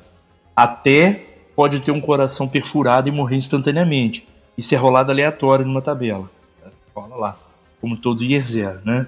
até 0.54 1.24
pode 1.56 1.80
ter 1.80 1.90
um 1.90 2.00
coração 2.00 2.46
perfurado 2.46 3.08
e 3.08 3.12
morrer 3.12 3.36
instantaneamente. 3.36 4.28
Isso 4.56 4.72
é 4.72 4.78
rolado 4.78 5.10
aleatório 5.10 5.66
numa 5.66 5.82
tabela 5.82 6.30
rola 6.94 7.16
lá. 7.16 7.38
Como 7.80 7.96
todo 7.96 8.24
Year 8.24 8.46
Zero, 8.46 8.80
né? 8.84 9.06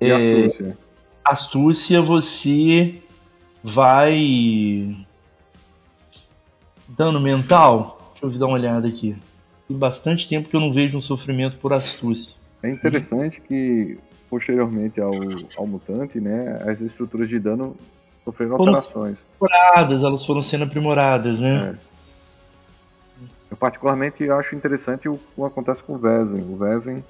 E 0.00 0.10
é, 0.10 0.44
astúcia? 0.44 0.78
Astúcia, 1.24 2.02
você 2.02 3.02
vai. 3.62 4.96
Dano 6.88 7.20
mental? 7.20 8.12
Deixa 8.12 8.26
eu 8.26 8.40
dar 8.40 8.46
uma 8.46 8.54
olhada 8.54 8.88
aqui. 8.88 9.16
Tem 9.66 9.76
bastante 9.76 10.28
tempo 10.28 10.48
que 10.48 10.56
eu 10.56 10.60
não 10.60 10.72
vejo 10.72 10.98
um 10.98 11.00
sofrimento 11.00 11.56
por 11.58 11.72
astúcia. 11.72 12.36
É 12.62 12.70
interessante 12.70 13.40
que, 13.40 13.98
posteriormente 14.28 15.00
ao, 15.00 15.10
ao 15.56 15.66
mutante, 15.66 16.20
né, 16.20 16.60
as 16.66 16.80
estruturas 16.80 17.28
de 17.28 17.38
dano 17.38 17.76
sofreram 18.24 18.56
alterações. 18.56 19.18
Aprimoradas, 19.40 20.02
elas 20.02 20.24
foram 20.24 20.42
sendo 20.42 20.64
aprimoradas, 20.64 21.40
né? 21.40 21.74
É. 21.74 21.87
Eu 23.50 23.56
particularmente 23.56 24.28
acho 24.30 24.54
interessante 24.54 25.08
o 25.08 25.18
que 25.18 25.42
acontece 25.42 25.82
com 25.82 25.94
o 25.94 25.98
Vezem. 25.98 26.42
O 26.42 26.56
Vezem 26.56 27.02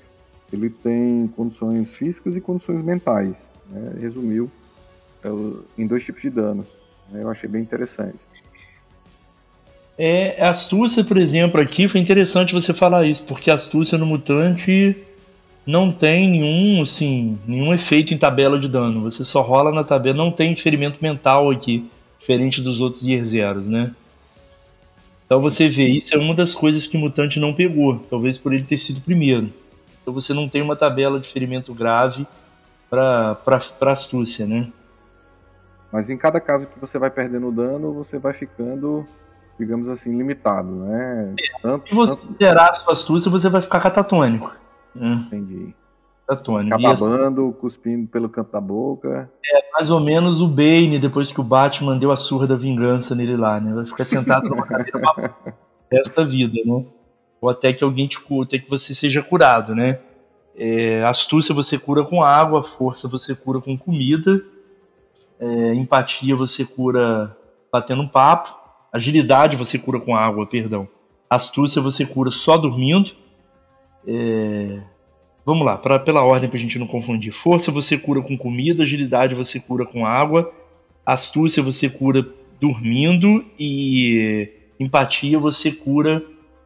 ele 0.52 0.70
tem 0.70 1.28
condições 1.36 1.92
físicas 1.92 2.36
e 2.36 2.40
condições 2.40 2.82
mentais. 2.82 3.50
Né? 3.68 3.98
Resumiu 4.00 4.50
é, 5.22 5.28
em 5.76 5.86
dois 5.86 6.04
tipos 6.04 6.22
de 6.22 6.30
dano. 6.30 6.66
Né? 7.10 7.22
Eu 7.22 7.30
achei 7.30 7.48
bem 7.48 7.60
interessante. 7.60 8.16
É, 9.98 10.46
astúcia, 10.46 11.02
por 11.02 11.18
exemplo, 11.18 11.60
aqui 11.60 11.88
foi 11.88 12.00
interessante 12.00 12.54
você 12.54 12.72
falar 12.72 13.04
isso, 13.04 13.24
porque 13.24 13.50
astúcia 13.50 13.98
no 13.98 14.06
mutante 14.06 14.96
não 15.66 15.90
tem 15.90 16.30
nenhum, 16.30 16.80
assim, 16.80 17.36
nenhum 17.44 17.74
efeito 17.74 18.14
em 18.14 18.18
tabela 18.18 18.60
de 18.60 18.68
dano. 18.68 19.02
Você 19.02 19.24
só 19.24 19.42
rola 19.42 19.72
na 19.72 19.82
tabela, 19.82 20.16
não 20.16 20.30
tem 20.30 20.54
ferimento 20.54 20.98
mental 21.02 21.50
aqui, 21.50 21.90
diferente 22.18 22.62
dos 22.62 22.80
outros 22.80 23.06
Year 23.06 23.24
Zeros, 23.24 23.68
né? 23.68 23.92
Então 25.28 25.42
você 25.42 25.68
vê, 25.68 25.86
isso 25.86 26.14
é 26.14 26.18
uma 26.18 26.34
das 26.34 26.54
coisas 26.54 26.86
que 26.86 26.96
o 26.96 27.00
Mutante 27.00 27.38
não 27.38 27.52
pegou, 27.52 27.98
talvez 28.08 28.38
por 28.38 28.54
ele 28.54 28.62
ter 28.62 28.78
sido 28.78 29.02
primeiro. 29.02 29.52
Então 30.00 30.14
você 30.14 30.32
não 30.32 30.48
tem 30.48 30.62
uma 30.62 30.74
tabela 30.74 31.20
de 31.20 31.28
ferimento 31.28 31.74
grave 31.74 32.26
para 32.88 33.36
astúcia, 33.82 34.46
né? 34.46 34.72
Mas 35.92 36.08
em 36.08 36.16
cada 36.16 36.40
caso 36.40 36.64
que 36.64 36.78
você 36.78 36.98
vai 36.98 37.10
perdendo 37.10 37.52
dano, 37.52 37.92
você 37.92 38.18
vai 38.18 38.32
ficando, 38.32 39.06
digamos 39.60 39.88
assim, 39.88 40.16
limitado, 40.16 40.70
né? 40.70 41.34
É, 41.38 41.60
tanto, 41.60 41.90
se 41.90 41.94
você 41.94 42.18
tanto... 42.18 42.34
zerar 42.38 42.70
a 42.70 42.72
sua 42.72 42.94
astúcia, 42.94 43.30
você 43.30 43.50
vai 43.50 43.60
ficar 43.60 43.80
catatônico. 43.80 44.56
Né? 44.94 45.28
Entendi. 46.34 46.44
Tony. 46.44 46.70
Ficar 46.70 46.78
babando, 46.78 47.56
cuspindo 47.58 48.06
pelo 48.08 48.28
canto 48.28 48.52
da 48.52 48.60
boca. 48.60 49.30
É 49.44 49.72
mais 49.72 49.90
ou 49.90 50.00
menos 50.00 50.40
o 50.40 50.48
Bane 50.48 50.98
depois 50.98 51.32
que 51.32 51.40
o 51.40 51.44
Batman 51.44 51.96
deu 51.96 52.12
a 52.12 52.16
surra 52.16 52.46
da 52.46 52.56
vingança 52.56 53.14
nele 53.14 53.36
lá, 53.36 53.58
né? 53.58 53.72
Vai 53.72 53.86
ficar 53.86 54.04
sentado 54.04 54.48
numa 54.48 54.66
cadeira 54.66 55.00
esta 55.90 56.24
vida, 56.24 56.58
né? 56.64 56.84
Ou 57.40 57.48
até 57.48 57.72
que 57.72 57.84
alguém 57.84 58.06
te 58.06 58.20
cure, 58.20 58.46
até 58.46 58.58
que 58.58 58.68
você 58.68 58.94
seja 58.94 59.22
curado, 59.22 59.74
né? 59.74 60.00
É, 60.56 61.04
astúcia 61.04 61.54
você 61.54 61.78
cura 61.78 62.04
com 62.04 62.22
água, 62.22 62.62
força 62.62 63.06
você 63.06 63.34
cura 63.34 63.60
com 63.60 63.78
comida, 63.78 64.42
é, 65.38 65.74
empatia 65.74 66.34
você 66.34 66.64
cura 66.64 67.36
batendo 67.72 68.02
um 68.02 68.08
papo, 68.08 68.58
agilidade 68.92 69.56
você 69.56 69.78
cura 69.78 70.00
com 70.00 70.16
água, 70.16 70.46
perdão. 70.46 70.88
Astúcia 71.30 71.80
você 71.80 72.04
cura 72.04 72.30
só 72.30 72.56
dormindo. 72.56 73.12
É, 74.06 74.80
Vamos 75.44 75.64
lá, 75.64 75.76
pra, 75.76 75.98
pela 75.98 76.22
ordem 76.22 76.48
para 76.48 76.58
a 76.58 76.60
gente 76.60 76.78
não 76.78 76.86
confundir. 76.86 77.32
Força 77.32 77.72
você 77.72 77.96
cura 77.96 78.20
com 78.20 78.36
comida, 78.36 78.82
agilidade 78.82 79.34
você 79.34 79.58
cura 79.58 79.86
com 79.86 80.04
água, 80.04 80.52
astúcia 81.06 81.62
você 81.62 81.88
cura 81.88 82.26
dormindo 82.60 83.44
e 83.58 84.50
empatia 84.78 85.38
você 85.38 85.72
cura 85.72 86.22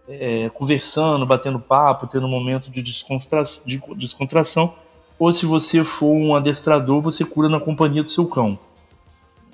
é, 0.08 0.48
conversando, 0.50 1.24
batendo 1.24 1.60
papo, 1.60 2.06
tendo 2.06 2.26
um 2.26 2.30
momento 2.30 2.70
de, 2.70 2.82
descontra 2.82 3.44
de 3.64 3.80
descontração. 3.96 4.74
Ou 5.18 5.32
se 5.32 5.46
você 5.46 5.84
for 5.84 6.12
um 6.12 6.34
adestrador, 6.34 7.00
você 7.00 7.24
cura 7.24 7.48
na 7.48 7.60
companhia 7.60 8.02
do 8.02 8.10
seu 8.10 8.26
cão. 8.26 8.58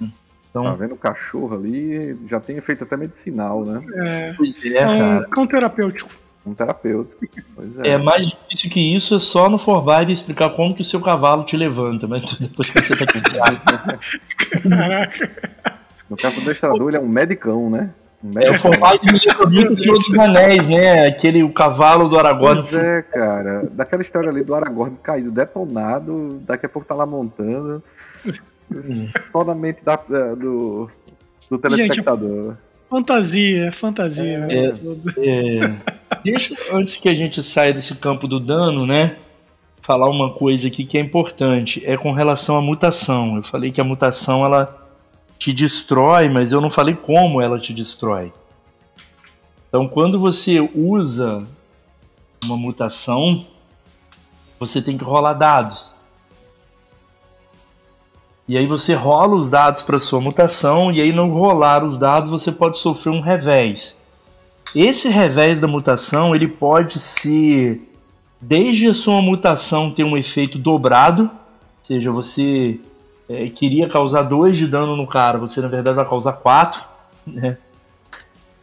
Tá 0.01 0.07
Então, 0.51 0.77
vendo 0.77 0.95
o 0.95 0.97
cachorro 0.97 1.55
ali? 1.55 2.17
Já 2.27 2.41
tem 2.41 2.57
efeito 2.57 2.85
até 2.85 2.97
medicinal, 2.97 3.65
né? 3.65 3.85
É, 3.97 4.33
pois 4.33 4.65
é, 4.65 4.79
é 4.79 4.87
um 4.87 4.99
cara. 4.99 5.29
cão 5.29 5.47
terapêutico. 5.47 6.11
Um 6.47 6.55
terapeuta. 6.55 7.15
Pois 7.55 7.79
é. 7.81 7.89
É 7.91 7.99
mais 7.99 8.29
difícil 8.29 8.71
que 8.71 8.81
isso, 8.97 9.17
é 9.17 9.19
só 9.19 9.49
no 9.51 9.59
Forvide 9.59 10.13
explicar 10.13 10.51
como 10.51 10.75
que 10.75 10.81
o 10.81 10.85
seu 10.85 11.01
cavalo 11.01 11.45
te 11.45 11.57
levanta, 11.57 12.07
mas 12.07 12.33
depois 12.41 12.71
que 12.71 12.81
você 12.81 12.97
tá 13.05 13.13
comprado. 13.13 13.61
Caraca. 14.63 15.31
No 16.09 16.17
caso 16.17 16.37
do 16.37 16.43
adestrador, 16.43 16.89
ele 16.89 16.97
é 16.97 17.01
um 17.01 17.09
medicão, 17.09 17.69
né? 17.69 17.91
Um 18.25 18.31
É, 18.41 18.49
o 18.49 18.53
medicão. 18.53 18.73
Forvide 18.73 19.13
me 19.13 19.21
lembra 19.27 19.47
muito 19.51 19.73
o 19.73 19.77
Senhor 19.77 19.95
dos 19.95 20.19
Anéis, 20.19 20.69
né? 20.69 21.07
Aquele 21.07 21.43
o 21.43 21.53
cavalo 21.53 22.09
do 22.09 22.19
Aragorn. 22.19 22.63
Pois 22.63 22.75
é, 22.75 23.03
cara. 23.03 23.69
Daquela 23.73 24.01
história 24.03 24.31
ali 24.31 24.43
do 24.43 24.55
Aragorn 24.55 24.97
caído, 25.03 25.31
detonado, 25.31 26.41
daqui 26.47 26.65
a 26.65 26.69
pouco 26.69 26.89
tá 26.89 26.95
lá 26.95 27.05
montando. 27.05 27.83
Só 29.33 29.45
na 29.45 29.55
mente 29.55 29.85
da- 29.85 29.97
da- 30.09 30.35
do, 30.35 30.89
do 31.51 31.59
telespectador. 31.59 32.55
Fantasia, 32.89 33.67
é 33.67 33.73
fantasia. 33.73 34.39
né? 34.39 34.55
É. 34.55 34.73
É, 35.19 35.79
deixa, 36.25 36.55
antes 36.73 36.97
que 36.97 37.09
a 37.09 37.15
gente 37.15 37.43
saia 37.43 37.73
desse 37.73 37.95
campo 37.95 38.27
do 38.27 38.41
dano, 38.41 38.87
né? 38.87 39.17
Falar 39.83 40.09
uma 40.09 40.33
coisa 40.33 40.69
aqui 40.69 40.85
que 40.85 40.97
é 40.97 41.01
importante. 41.01 41.83
É 41.85 41.97
com 41.97 42.13
relação 42.13 42.57
à 42.57 42.63
mutação. 42.63 43.37
Eu 43.37 43.43
falei 43.43 43.71
que 43.71 43.81
a 43.81 43.85
mutação 43.85 44.45
ela 44.45 44.87
te 45.39 45.53
destrói, 45.53 46.29
mas 46.29 46.51
eu 46.51 46.61
não 46.61 46.71
falei 46.71 46.95
como 46.95 47.41
ela 47.41 47.59
te 47.59 47.73
destrói. 47.73 48.33
Então, 49.69 49.87
quando 49.87 50.19
você 50.19 50.59
usa 50.75 51.47
uma 52.43 52.57
mutação, 52.57 53.47
você 54.59 54.81
tem 54.81 54.97
que 54.97 55.05
rolar 55.05 55.35
dados. 55.35 55.95
E 58.49 58.57
aí 58.57 58.67
você 58.67 58.95
rola 58.95 59.37
os 59.37 59.51
dados 59.51 59.83
para 59.83 59.99
sua 59.99 60.21
mutação, 60.21 60.91
e 60.91 61.03
aí 61.03 61.13
no 61.13 61.29
rolar 61.29 61.85
os 61.85 61.99
dados 61.99 62.31
você 62.31 62.51
pode 62.51 62.79
sofrer 62.79 63.11
um 63.11 63.21
revés. 63.21 64.01
Esse 64.75 65.09
revés 65.11 65.61
da 65.61 65.69
mutação, 65.69 66.35
ele 66.35 66.49
pode 66.49 66.99
ser 66.99 67.83
desde 68.41 68.89
a 68.89 68.95
sua 68.95 69.21
mutação 69.21 69.91
ter 69.91 70.05
um 70.05 70.17
efeito 70.17 70.59
dobrado, 70.59 71.25
ou 71.25 71.31
seja, 71.83 72.11
você 72.11 72.81
é, 73.29 73.49
queria 73.49 73.87
causar 73.87 74.23
2 74.23 74.57
de 74.57 74.67
dano 74.67 74.97
no 74.97 75.07
cara, 75.07 75.37
você 75.37 75.61
na 75.61 75.69
verdade 75.69 75.97
vai 75.97 76.09
causar 76.09 76.33
4, 76.33 76.83
né? 77.27 77.59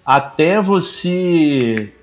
Até 0.04 0.60
você 0.60 1.94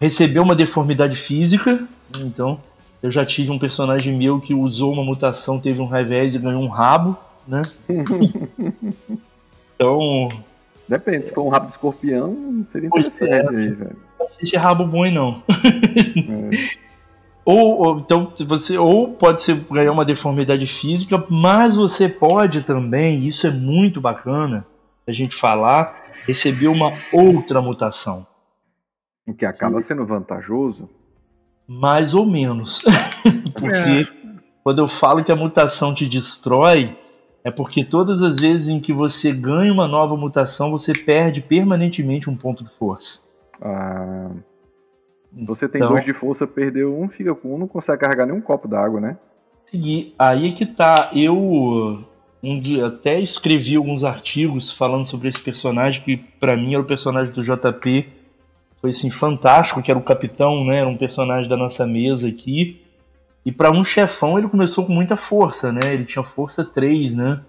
receber 0.00 0.40
uma 0.40 0.54
deformidade 0.54 1.16
física, 1.16 1.86
então 2.18 2.58
eu 3.02 3.10
já 3.10 3.24
tive 3.24 3.50
um 3.50 3.58
personagem 3.58 4.16
meu 4.16 4.40
que 4.40 4.54
usou 4.54 4.92
uma 4.92 5.04
mutação, 5.04 5.58
teve 5.60 5.80
um 5.80 5.86
revés 5.86 6.34
e 6.34 6.38
ganhou 6.38 6.62
um 6.62 6.68
rabo, 6.68 7.16
né? 7.46 7.62
então, 9.74 10.28
Depende, 10.88 11.28
se 11.28 11.34
for 11.34 11.42
um 11.44 11.48
rabo 11.48 11.66
de 11.66 11.72
escorpião, 11.72 12.64
seria 12.68 12.90
Pois 12.90 13.06
interessante 13.06 13.56
aí, 13.60 13.70
velho. 13.70 13.96
não 14.18 14.28
sei 14.28 14.44
se 14.46 14.56
é 14.56 14.58
rabo 14.58 14.84
bom 14.84 15.08
não. 15.10 15.42
É. 15.48 16.80
Ou, 17.42 17.78
ou- 17.80 17.98
então 17.98 18.32
você 18.46 18.76
ou 18.76 19.14
pode 19.14 19.40
ser 19.40 19.56
ganhar 19.70 19.90
uma 19.92 20.04
deformidade 20.04 20.66
física, 20.66 21.24
mas 21.30 21.74
você 21.74 22.06
pode 22.08 22.62
também, 22.62 23.26
isso 23.26 23.46
é 23.46 23.50
muito 23.50 23.98
bacana 24.00 24.64
a 25.06 25.10
gente 25.10 25.34
falar, 25.34 25.96
receber 26.26 26.68
uma 26.68 26.92
outra 27.10 27.60
mutação, 27.62 28.26
O 29.26 29.32
que 29.32 29.46
acaba 29.46 29.80
sendo 29.80 30.04
vantajoso. 30.04 30.88
Mais 31.72 32.14
ou 32.14 32.26
menos. 32.26 32.82
porque 33.54 34.08
quando 34.64 34.80
eu 34.80 34.88
falo 34.88 35.22
que 35.22 35.30
a 35.30 35.36
mutação 35.36 35.94
te 35.94 36.08
destrói, 36.08 36.98
é 37.44 37.50
porque 37.50 37.84
todas 37.84 38.22
as 38.22 38.40
vezes 38.40 38.68
em 38.68 38.80
que 38.80 38.92
você 38.92 39.30
ganha 39.30 39.72
uma 39.72 39.86
nova 39.86 40.16
mutação, 40.16 40.72
você 40.72 40.92
perde 40.92 41.40
permanentemente 41.40 42.28
um 42.28 42.36
ponto 42.36 42.64
de 42.64 42.70
força. 42.70 43.20
Ah, 43.62 44.30
você 45.32 45.68
tem 45.68 45.78
Então- 45.78 45.92
dois 45.92 46.04
de 46.04 46.12
força, 46.12 46.44
perdeu 46.44 46.98
um, 46.98 47.08
fica 47.08 47.34
com 47.36 47.54
um, 47.54 47.58
não 47.58 47.68
consegue 47.68 48.00
carregar 48.00 48.26
nem 48.26 48.34
um 48.34 48.40
copo 48.40 48.66
d'água, 48.66 49.00
né? 49.00 49.16
seguir. 49.66 50.12
Aí 50.18 50.48
é 50.48 50.52
que 50.52 50.66
tá. 50.66 51.10
Eu 51.14 52.04
um 52.42 52.58
dia 52.58 52.86
até 52.86 53.20
escrevi 53.20 53.76
alguns 53.76 54.02
artigos 54.02 54.72
falando 54.72 55.06
sobre 55.06 55.28
esse 55.28 55.40
personagem 55.40 56.02
que 56.02 56.16
pra 56.16 56.56
mim 56.56 56.72
era 56.72 56.82
o 56.82 56.86
personagem 56.86 57.32
do 57.32 57.40
JP. 57.42 58.08
Foi 58.80 58.90
assim 58.90 59.10
fantástico, 59.10 59.82
que 59.82 59.90
era 59.90 59.98
o 59.98 60.02
capitão, 60.02 60.64
né? 60.64 60.78
Era 60.78 60.88
um 60.88 60.96
personagem 60.96 61.48
da 61.48 61.56
nossa 61.56 61.86
mesa 61.86 62.28
aqui. 62.28 62.80
E 63.44 63.52
pra 63.52 63.70
um 63.70 63.84
chefão 63.84 64.38
ele 64.38 64.48
começou 64.48 64.84
com 64.84 64.92
muita 64.92 65.16
força, 65.16 65.72
né? 65.72 65.80
Ele 65.84 66.04
tinha 66.04 66.22
força 66.22 66.64
3, 66.64 67.14
né? 67.16 67.40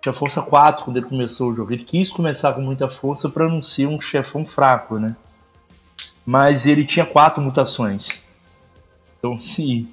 Tinha 0.00 0.12
força 0.12 0.40
4 0.40 0.84
quando 0.84 0.96
ele 0.96 1.06
começou 1.06 1.50
o 1.50 1.54
jogo. 1.54 1.72
Ele 1.72 1.84
quis 1.84 2.10
começar 2.10 2.52
com 2.52 2.62
muita 2.62 2.88
força 2.88 3.28
pra 3.28 3.48
não 3.48 3.60
ser 3.60 3.86
um 3.86 4.00
chefão 4.00 4.44
fraco, 4.44 4.98
né? 4.98 5.14
Mas 6.24 6.66
ele 6.66 6.84
tinha 6.84 7.04
quatro 7.04 7.42
mutações. 7.42 8.08
Então, 9.18 9.40
sim, 9.40 9.88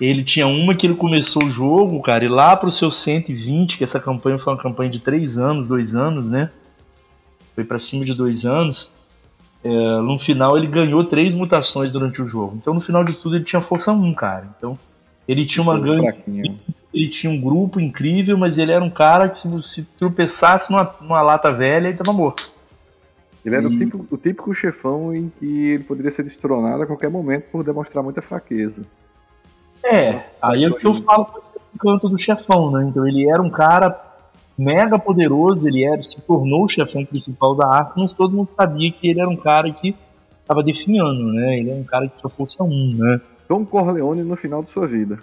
ele 0.00 0.24
tinha 0.24 0.46
uma 0.46 0.74
que 0.74 0.86
ele 0.86 0.96
começou 0.96 1.44
o 1.44 1.50
jogo, 1.50 2.02
cara, 2.02 2.24
e 2.24 2.28
lá 2.28 2.56
pro 2.56 2.70
seu 2.70 2.90
120, 2.90 3.78
que 3.78 3.84
essa 3.84 4.00
campanha 4.00 4.36
foi 4.36 4.52
uma 4.52 4.60
campanha 4.60 4.90
de 4.90 4.98
3 4.98 5.38
anos, 5.38 5.68
2 5.68 5.94
anos, 5.94 6.30
né? 6.30 6.50
Foi 7.54 7.64
pra 7.64 7.78
cima 7.78 8.04
de 8.04 8.14
2 8.14 8.44
anos. 8.44 8.92
É, 9.66 10.00
no 10.00 10.18
final 10.18 10.56
ele 10.56 10.66
ganhou 10.68 11.02
três 11.02 11.34
mutações 11.34 11.90
durante 11.90 12.22
o 12.22 12.26
jogo. 12.26 12.56
Então 12.60 12.72
no 12.74 12.80
final 12.80 13.02
de 13.02 13.14
tudo 13.14 13.36
ele 13.36 13.44
tinha 13.44 13.60
força 13.60 13.90
1, 13.92 14.14
cara. 14.14 14.48
Então 14.56 14.78
ele 15.26 15.44
tinha 15.44 15.62
uma 15.62 15.78
gangue, 15.78 16.60
ele 16.94 17.08
tinha 17.08 17.32
um 17.32 17.40
grupo 17.40 17.80
incrível, 17.80 18.38
mas 18.38 18.58
ele 18.58 18.70
era 18.70 18.84
um 18.84 18.90
cara 18.90 19.28
que 19.28 19.38
se 19.40 19.48
você 19.48 19.84
tropeçasse 19.98 20.70
numa, 20.70 20.94
numa 21.00 21.20
lata 21.20 21.50
velha, 21.50 21.88
ele 21.88 21.96
tava 21.96 22.12
morto. 22.16 22.52
Ele 23.44 23.54
era 23.56 23.66
o 23.68 23.72
E- 23.72 23.78
típico, 23.78 24.06
o 24.10 24.16
típico 24.16 24.54
chefão 24.54 25.14
em 25.14 25.32
que 25.38 25.70
ele 25.70 25.84
poderia 25.84 26.10
ser 26.10 26.22
destronado 26.22 26.82
a 26.82 26.86
qualquer 26.86 27.10
momento 27.10 27.44
por 27.50 27.64
demonstrar 27.64 28.02
muita 28.04 28.20
fraqueza. 28.22 28.84
É, 29.82 30.12
Nossa, 30.14 30.30
aí 30.42 30.64
é 30.64 30.68
o 30.68 30.74
que 30.74 30.86
eu 30.86 30.94
falo 30.94 31.26
com 31.26 31.38
esse 31.38 31.48
canto 31.78 32.08
do 32.08 32.18
chefão, 32.18 32.70
né? 32.72 32.86
Então 32.88 33.06
ele 33.06 33.28
era 33.28 33.40
um 33.40 33.50
cara 33.50 33.90
mega 34.58 34.98
poderoso, 34.98 35.68
ele 35.68 35.84
era, 35.84 36.02
se 36.02 36.20
tornou 36.20 36.64
o 36.64 36.68
chefão 36.68 37.04
principal 37.04 37.54
da 37.54 37.66
Arca, 37.68 37.92
mas 37.96 38.14
todo 38.14 38.34
mundo 38.36 38.48
sabia 38.56 38.90
que 38.92 39.08
ele 39.08 39.20
era 39.20 39.28
um 39.28 39.36
cara 39.36 39.70
que 39.70 39.94
estava 40.40 40.62
definhando, 40.62 41.32
né? 41.32 41.58
Ele 41.58 41.70
era 41.70 41.80
um 41.80 41.84
cara 41.84 42.08
que 42.08 42.18
tinha 42.18 42.30
força 42.30 42.62
1, 42.62 42.94
né? 42.96 43.20
Tom 43.48 43.64
Corleone 43.64 44.22
no 44.22 44.36
final 44.36 44.62
de 44.62 44.70
sua 44.70 44.86
vida. 44.86 45.18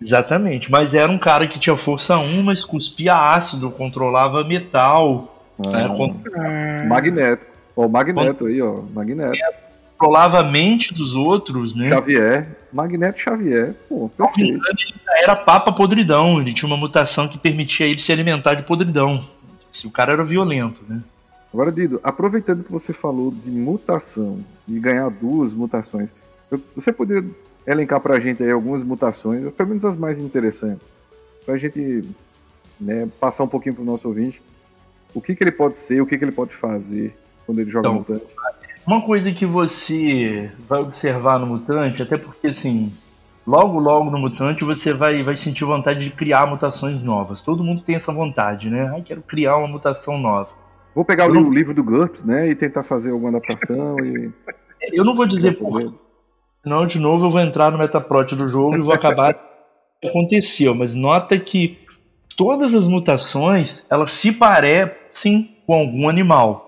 Exatamente, 0.00 0.70
mas 0.70 0.94
era 0.94 1.10
um 1.10 1.18
cara 1.18 1.46
que 1.48 1.58
tinha 1.58 1.76
força 1.76 2.16
1, 2.18 2.42
mas 2.42 2.64
cuspia 2.64 3.14
ácido, 3.16 3.70
controlava 3.70 4.44
metal, 4.44 5.34
né? 5.58 5.72
Ah, 5.84 5.88
Con- 5.88 6.16
Ah, 6.36 6.84
Magneto. 6.88 7.46
Ó, 7.76 7.86
o 7.86 7.88
Magneto 7.88 8.46
aí, 8.46 8.62
ó. 8.62 8.80
Magneto. 8.94 9.36
Controlava 9.98 10.38
a 10.38 10.44
mente 10.44 10.94
dos 10.94 11.14
outros, 11.16 11.74
né? 11.74 11.88
Xavier. 11.88 12.56
Magneto 12.72 13.20
Xavier. 13.20 13.74
Pô, 13.88 14.08
perfeito. 14.08 14.60
Era 15.22 15.34
papa 15.34 15.72
podridão, 15.72 16.40
ele 16.40 16.52
tinha 16.52 16.68
uma 16.68 16.76
mutação 16.76 17.26
que 17.26 17.36
permitia 17.36 17.86
ele 17.86 17.98
se 17.98 18.12
alimentar 18.12 18.54
de 18.54 18.62
podridão. 18.62 19.22
Se 19.72 19.86
o 19.86 19.90
cara 19.90 20.12
era 20.12 20.24
violento, 20.24 20.80
né? 20.88 21.02
Agora, 21.52 21.72
Dido, 21.72 21.98
aproveitando 22.04 22.62
que 22.62 22.70
você 22.70 22.92
falou 22.92 23.32
de 23.32 23.50
mutação 23.50 24.38
e 24.66 24.78
ganhar 24.78 25.08
duas 25.10 25.52
mutações, 25.54 26.12
você 26.74 26.92
poderia 26.92 27.28
elencar 27.66 28.00
pra 28.00 28.20
gente 28.20 28.42
aí 28.42 28.50
algumas 28.50 28.84
mutações, 28.84 29.50
pelo 29.52 29.68
menos 29.70 29.84
as 29.84 29.96
mais 29.96 30.18
interessantes, 30.18 30.88
pra 31.44 31.56
gente 31.56 32.04
né, 32.80 33.08
passar 33.18 33.44
um 33.44 33.48
pouquinho 33.48 33.74
pro 33.74 33.84
nosso 33.84 34.06
ouvinte 34.06 34.40
o 35.14 35.20
que, 35.20 35.34
que 35.34 35.42
ele 35.42 35.52
pode 35.52 35.76
ser, 35.76 36.00
o 36.00 36.06
que, 36.06 36.18
que 36.18 36.24
ele 36.24 36.32
pode 36.32 36.54
fazer 36.54 37.16
quando 37.46 37.60
ele 37.60 37.70
joga 37.70 37.88
Então, 37.88 37.98
mutante. 37.98 38.26
Uma 38.88 39.02
coisa 39.02 39.30
que 39.32 39.44
você 39.44 40.50
vai 40.66 40.80
observar 40.80 41.38
no 41.38 41.46
mutante, 41.46 42.02
até 42.02 42.16
porque 42.16 42.46
assim, 42.46 42.90
logo 43.46 43.78
logo 43.78 44.10
no 44.10 44.18
mutante 44.18 44.64
você 44.64 44.94
vai, 44.94 45.22
vai 45.22 45.36
sentir 45.36 45.66
vontade 45.66 46.06
de 46.06 46.10
criar 46.10 46.46
mutações 46.46 47.02
novas. 47.02 47.42
Todo 47.42 47.62
mundo 47.62 47.82
tem 47.82 47.96
essa 47.96 48.10
vontade, 48.10 48.70
né? 48.70 48.90
Ai, 48.90 49.02
quero 49.02 49.20
criar 49.20 49.58
uma 49.58 49.68
mutação 49.68 50.16
nova. 50.16 50.54
Vou 50.94 51.04
pegar 51.04 51.30
o 51.30 51.34
não- 51.34 51.52
livro 51.52 51.74
do 51.74 51.84
GURPS, 51.84 52.24
né, 52.24 52.48
e 52.48 52.54
tentar 52.54 52.82
fazer 52.82 53.10
alguma 53.10 53.28
adaptação 53.28 54.00
e... 54.00 54.32
Eu 54.90 55.04
não 55.04 55.14
vou 55.14 55.26
dizer 55.26 55.58
por 55.58 55.92
senão 56.62 56.86
de 56.86 56.98
novo 56.98 57.26
eu 57.26 57.30
vou 57.30 57.40
entrar 57.42 57.70
no 57.70 57.76
metaplot 57.76 58.34
do 58.34 58.46
jogo 58.46 58.76
e 58.76 58.80
vou 58.80 58.94
acabar 58.94 59.34
o 59.98 60.00
que 60.00 60.08
aconteceu, 60.08 60.74
mas 60.74 60.94
nota 60.94 61.38
que 61.38 61.78
todas 62.38 62.74
as 62.74 62.88
mutações, 62.88 63.86
elas 63.90 64.12
se 64.12 64.32
parecem 64.32 65.58
com 65.66 65.74
algum 65.74 66.08
animal. 66.08 66.67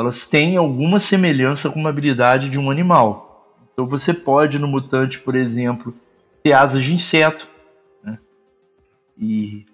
Elas 0.00 0.28
têm 0.28 0.56
alguma 0.56 0.98
semelhança 0.98 1.70
com 1.70 1.78
uma 1.78 1.90
habilidade 1.90 2.50
de 2.50 2.58
um 2.58 2.70
animal. 2.70 3.56
Então 3.72 3.86
você 3.86 4.12
pode 4.12 4.58
no 4.58 4.68
mutante, 4.68 5.18
por 5.20 5.34
exemplo, 5.34 5.94
ter 6.42 6.52
asas 6.52 6.84
de 6.84 6.92
inseto, 6.92 7.48
né? 8.02 8.18
E 9.18 9.64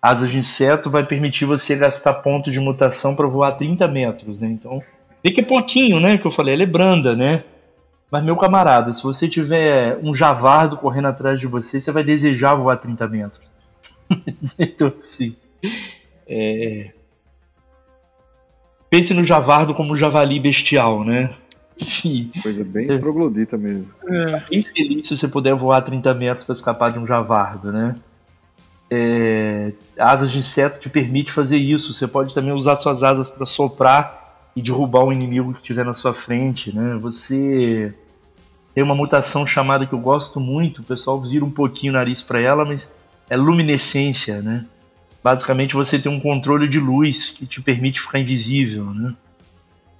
asas 0.00 0.30
de 0.30 0.38
inseto 0.38 0.90
vai 0.90 1.04
permitir 1.04 1.44
você 1.44 1.74
gastar 1.74 2.14
ponto 2.14 2.50
de 2.50 2.60
mutação 2.60 3.14
para 3.14 3.26
voar 3.26 3.52
30 3.52 3.88
metros, 3.88 4.40
né? 4.40 4.48
Então, 4.48 4.82
vê 5.22 5.30
que 5.30 5.40
é 5.40 5.44
pouquinho, 5.44 6.00
né? 6.00 6.16
Que 6.18 6.26
eu 6.26 6.30
falei, 6.30 6.54
ela 6.54 6.62
é 6.62 6.66
branda, 6.66 7.16
né? 7.16 7.44
Mas, 8.10 8.22
meu 8.22 8.36
camarada, 8.36 8.92
se 8.92 9.02
você 9.02 9.28
tiver 9.28 9.98
um 10.02 10.14
javardo 10.14 10.76
correndo 10.76 11.08
atrás 11.08 11.40
de 11.40 11.46
você, 11.46 11.80
você 11.80 11.90
vai 11.90 12.04
desejar 12.04 12.54
voar 12.54 12.76
30 12.76 13.08
metros. 13.08 13.50
então, 14.58 14.92
sim. 15.00 15.34
É... 16.28 16.90
Pense 18.88 19.12
no 19.12 19.24
javardo 19.24 19.74
como 19.74 19.92
um 19.92 19.96
javali 19.96 20.38
bestial, 20.38 21.04
né? 21.04 21.30
Coisa 22.42 22.64
bem 22.64 22.86
troglodita 22.98 23.56
mesmo. 23.56 23.92
É. 24.08 24.42
Bem 24.48 24.62
feliz 24.62 25.08
se 25.08 25.16
você 25.16 25.28
puder 25.28 25.54
voar 25.54 25.82
30 25.82 26.14
metros 26.14 26.44
para 26.44 26.52
escapar 26.54 26.90
de 26.90 26.98
um 26.98 27.06
javardo, 27.06 27.72
né? 27.72 27.96
É, 28.88 29.72
asas 29.98 30.30
de 30.30 30.38
inseto 30.38 30.78
te 30.78 30.88
permite 30.88 31.32
fazer 31.32 31.56
isso. 31.56 31.92
Você 31.92 32.06
pode 32.06 32.32
também 32.32 32.52
usar 32.52 32.76
suas 32.76 33.02
asas 33.02 33.30
para 33.30 33.44
soprar 33.44 34.48
e 34.54 34.62
derrubar 34.62 35.04
o 35.04 35.12
inimigo 35.12 35.52
que 35.52 35.58
estiver 35.58 35.84
na 35.84 35.92
sua 35.92 36.14
frente, 36.14 36.74
né? 36.74 36.96
Você 37.00 37.92
tem 38.74 38.82
uma 38.82 38.94
mutação 38.94 39.46
chamada 39.46 39.86
que 39.86 39.92
eu 39.92 39.98
gosto 39.98 40.40
muito, 40.40 40.80
o 40.80 40.84
pessoal 40.84 41.20
vira 41.20 41.44
um 41.44 41.50
pouquinho 41.50 41.92
o 41.92 41.96
nariz 41.96 42.22
para 42.22 42.40
ela, 42.40 42.64
mas 42.64 42.90
é 43.28 43.36
luminescência, 43.36 44.40
né? 44.40 44.64
Basicamente 45.26 45.74
você 45.74 45.98
tem 45.98 46.12
um 46.12 46.20
controle 46.20 46.68
de 46.68 46.78
luz 46.78 47.30
que 47.30 47.44
te 47.46 47.60
permite 47.60 48.00
ficar 48.00 48.20
invisível, 48.20 48.84
né? 48.94 49.12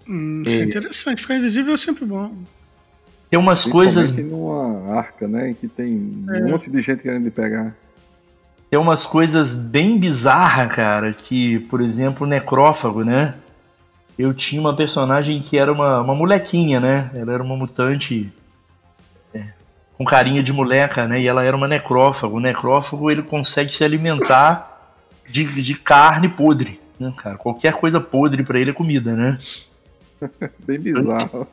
Hum, 0.09 0.45
isso 0.47 0.61
é 0.61 0.65
interessante. 0.65 1.21
Ficar 1.21 1.35
invisível 1.35 1.75
é 1.75 1.77
sempre 1.77 2.05
bom. 2.05 2.33
Tem 3.29 3.37
umas 3.37 3.65
coisas 3.65 4.17
numa 4.17 4.97
arca, 4.97 5.27
né? 5.27 5.51
Em 5.51 5.55
que 5.55 5.67
tem 5.67 6.25
É. 6.33 6.45
um 6.45 6.51
monte 6.51 6.71
de 6.71 6.81
gente 6.81 7.03
querendo 7.03 7.29
pegar. 7.33 7.75
Tem 8.71 8.79
umas 8.79 9.05
coisas 9.05 9.53
bem 9.53 9.99
bizarras, 9.99 10.73
cara, 10.73 11.13
que, 11.13 11.59
por 11.59 11.81
exemplo, 11.81 12.25
o 12.25 12.31
necrófago, 12.31 13.03
né? 13.03 13.35
Eu 14.17 14.33
tinha 14.33 14.61
uma 14.61 14.77
personagem 14.77 15.43
que 15.43 15.59
era 15.59 15.73
uma, 15.73 16.03
uma 16.03 16.15
molequinha, 16.15 16.79
né? 16.79 17.11
Ela 17.13 17.33
era 17.33 17.43
uma 17.43 17.57
mutante 17.57 18.33
é, 19.35 19.43
com 19.99 20.05
carinha 20.05 20.41
de 20.41 20.53
moleca, 20.53 21.09
né? 21.09 21.21
E 21.21 21.27
ela 21.27 21.43
era 21.43 21.57
uma 21.57 21.67
necrófago. 21.67 22.37
O 22.37 22.41
necrófago, 22.41 23.11
ele 23.11 23.25
consegue 23.25 23.73
se 23.73 23.83
alimentar 23.83 24.76
de, 25.29 25.45
de 25.63 25.75
carne 25.75 26.29
podre, 26.29 26.81
né, 26.99 27.13
cara? 27.17 27.37
Qualquer 27.37 27.75
coisa 27.75 28.01
podre 28.01 28.43
pra 28.43 28.59
ele 28.61 28.71
é 28.71 28.75
comida, 28.75 29.13
né? 29.15 29.39
Bem 30.67 30.79
bizarro. 30.81 31.47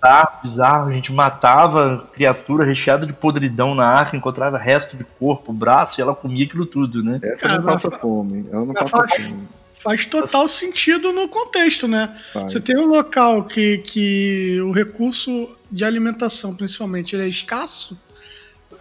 Tá, 0.00 0.38
bizarro. 0.42 0.90
A 0.90 0.92
gente 0.92 1.12
matava 1.12 2.04
criatura 2.12 2.64
recheada 2.64 3.06
de 3.06 3.12
podridão 3.14 3.74
na 3.74 3.86
arca, 3.86 4.16
encontrava 4.16 4.58
resto 4.58 4.96
de 4.96 5.04
corpo, 5.18 5.52
braço, 5.52 5.98
e 5.98 6.02
ela 6.02 6.14
comia 6.14 6.44
aquilo 6.44 6.66
tudo, 6.66 7.02
né? 7.02 7.18
Essa 7.22 7.48
Cara, 7.48 7.58
não 7.58 7.64
passa 7.72 7.88
mas- 7.90 8.00
fome. 8.00 8.46
Ela 8.52 8.64
não 8.66 8.74
mas 8.74 8.90
passa 8.90 8.96
faz- 9.08 9.26
fome. 9.28 9.48
Faz 9.82 10.06
total 10.06 10.48
sentido 10.48 11.12
no 11.12 11.28
contexto, 11.28 11.86
né? 11.86 12.14
Faz. 12.32 12.52
Você 12.52 12.60
tem 12.60 12.76
um 12.78 12.86
local 12.86 13.44
que, 13.44 13.78
que 13.78 14.58
o 14.62 14.70
recurso 14.70 15.50
de 15.70 15.84
alimentação, 15.84 16.54
principalmente, 16.56 17.14
ele 17.14 17.24
é 17.24 17.28
escasso. 17.28 17.98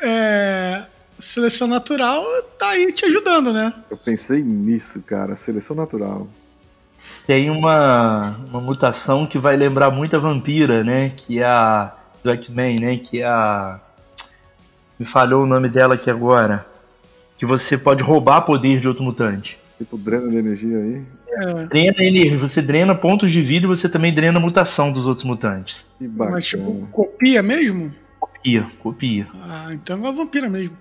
É, 0.01 0.85
seleção 1.23 1.67
natural 1.67 2.23
tá 2.57 2.69
aí 2.69 2.91
te 2.91 3.05
ajudando, 3.05 3.51
né? 3.53 3.73
Eu 3.89 3.97
pensei 3.97 4.41
nisso, 4.43 5.01
cara. 5.01 5.35
Seleção 5.35 5.75
natural. 5.75 6.27
Tem 7.25 7.49
uma, 7.49 8.37
uma 8.49 8.61
mutação 8.61 9.25
que 9.25 9.37
vai 9.37 9.55
lembrar 9.55 9.91
muito 9.91 10.15
a 10.15 10.19
vampira, 10.19 10.83
né? 10.83 11.11
Que 11.15 11.39
é 11.39 11.45
a. 11.45 11.95
Do 12.23 12.31
X-Men, 12.31 12.79
né? 12.79 12.97
Que 12.97 13.21
é 13.21 13.25
a. 13.25 13.79
Me 14.99 15.05
falhou 15.05 15.43
o 15.43 15.47
nome 15.47 15.69
dela 15.69 15.95
aqui 15.95 16.09
agora. 16.09 16.65
Que 17.37 17.45
você 17.45 17.77
pode 17.77 18.03
roubar 18.03 18.41
poder 18.41 18.79
de 18.79 18.87
outro 18.87 19.03
mutante. 19.03 19.59
Tipo, 19.77 19.97
dreno 19.97 20.29
de 20.29 20.37
energia 20.37 20.77
aí. 20.77 21.03
Drena 21.67 21.95
ele, 21.97 22.37
você 22.37 22.61
drena 22.61 22.93
pontos 22.93 23.31
de 23.31 23.41
vida 23.41 23.65
e 23.65 23.67
você 23.67 23.89
também 23.89 24.13
drena 24.13 24.37
a 24.37 24.41
mutação 24.41 24.91
dos 24.91 25.07
outros 25.07 25.25
mutantes. 25.25 25.87
Mas, 25.99 26.45
tipo, 26.45 26.87
copia 26.91 27.41
mesmo? 27.41 27.93
Copia, 28.19 28.67
copia. 28.79 29.27
Ah, 29.41 29.69
então 29.71 29.97
é 29.97 29.99
uma 29.99 30.11
vampira 30.11 30.49
mesmo. 30.49 30.77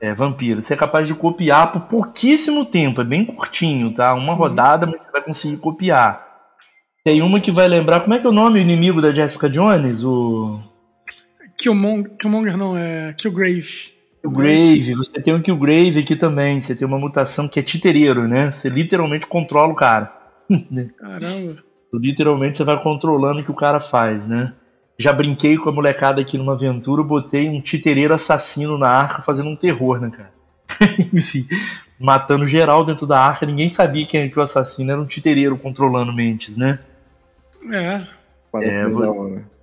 É, 0.00 0.12
vampiro. 0.12 0.60
Você 0.60 0.74
é 0.74 0.76
capaz 0.76 1.08
de 1.08 1.14
copiar 1.14 1.72
por 1.72 1.82
pouquíssimo 1.82 2.64
tempo, 2.64 3.00
é 3.00 3.04
bem 3.04 3.24
curtinho, 3.24 3.94
tá? 3.94 4.12
Uma 4.14 4.34
rodada, 4.34 4.86
mas 4.86 5.00
você 5.00 5.10
vai 5.10 5.22
conseguir 5.22 5.56
copiar. 5.56 6.24
Tem 7.04 7.20
uma 7.20 7.38
que 7.38 7.50
vai 7.50 7.68
lembrar. 7.68 8.00
Como 8.00 8.14
é 8.14 8.18
que 8.18 8.26
é 8.26 8.30
o 8.30 8.32
nome, 8.32 8.58
o 8.58 8.62
inimigo 8.62 9.02
da 9.02 9.12
Jessica 9.12 9.48
Jones? 9.48 10.04
O. 10.04 10.58
Killmonger, 11.58 12.10
Killmonger 12.18 12.56
não, 12.56 12.76
é 12.76 13.14
Killgrave. 13.18 13.92
Killgrave. 14.22 14.94
Você 14.94 15.20
tem 15.20 15.34
o 15.34 15.42
Killgrave 15.42 16.00
aqui 16.00 16.16
também. 16.16 16.60
Você 16.60 16.74
tem 16.74 16.88
uma 16.88 16.98
mutação 16.98 17.46
que 17.46 17.60
é 17.60 17.62
titereiro, 17.62 18.26
né? 18.26 18.50
Você 18.50 18.70
literalmente 18.70 19.26
controla 19.26 19.72
o 19.72 19.76
cara. 19.76 20.10
Caramba. 20.98 21.62
Literalmente 21.92 22.56
você 22.56 22.64
vai 22.64 22.82
controlando 22.82 23.40
o 23.40 23.44
que 23.44 23.50
o 23.50 23.54
cara 23.54 23.80
faz, 23.80 24.26
né? 24.26 24.54
Já 24.98 25.12
brinquei 25.12 25.56
com 25.58 25.68
a 25.68 25.72
molecada 25.72 26.20
aqui 26.20 26.38
numa 26.38 26.52
aventura, 26.52 27.02
botei 27.02 27.48
um 27.48 27.60
titereiro 27.60 28.14
assassino 28.14 28.78
na 28.78 28.88
arca 28.88 29.22
fazendo 29.22 29.48
um 29.48 29.56
terror, 29.56 30.00
né, 30.00 30.10
cara? 30.10 30.32
Enfim, 31.12 31.46
matando 31.98 32.46
geral 32.46 32.84
dentro 32.84 33.06
da 33.06 33.18
arca, 33.18 33.44
ninguém 33.44 33.68
sabia 33.68 34.06
quem 34.06 34.30
que 34.30 34.38
o 34.38 34.42
assassino 34.42 34.92
era 34.92 35.00
um 35.00 35.06
titereiro 35.06 35.58
controlando 35.58 36.12
mentes, 36.12 36.56
né? 36.56 36.78
É. 37.72 38.06
Parece 38.52 38.78
É, 38.78 38.88
da 38.88 39.10
hora. 39.10 39.54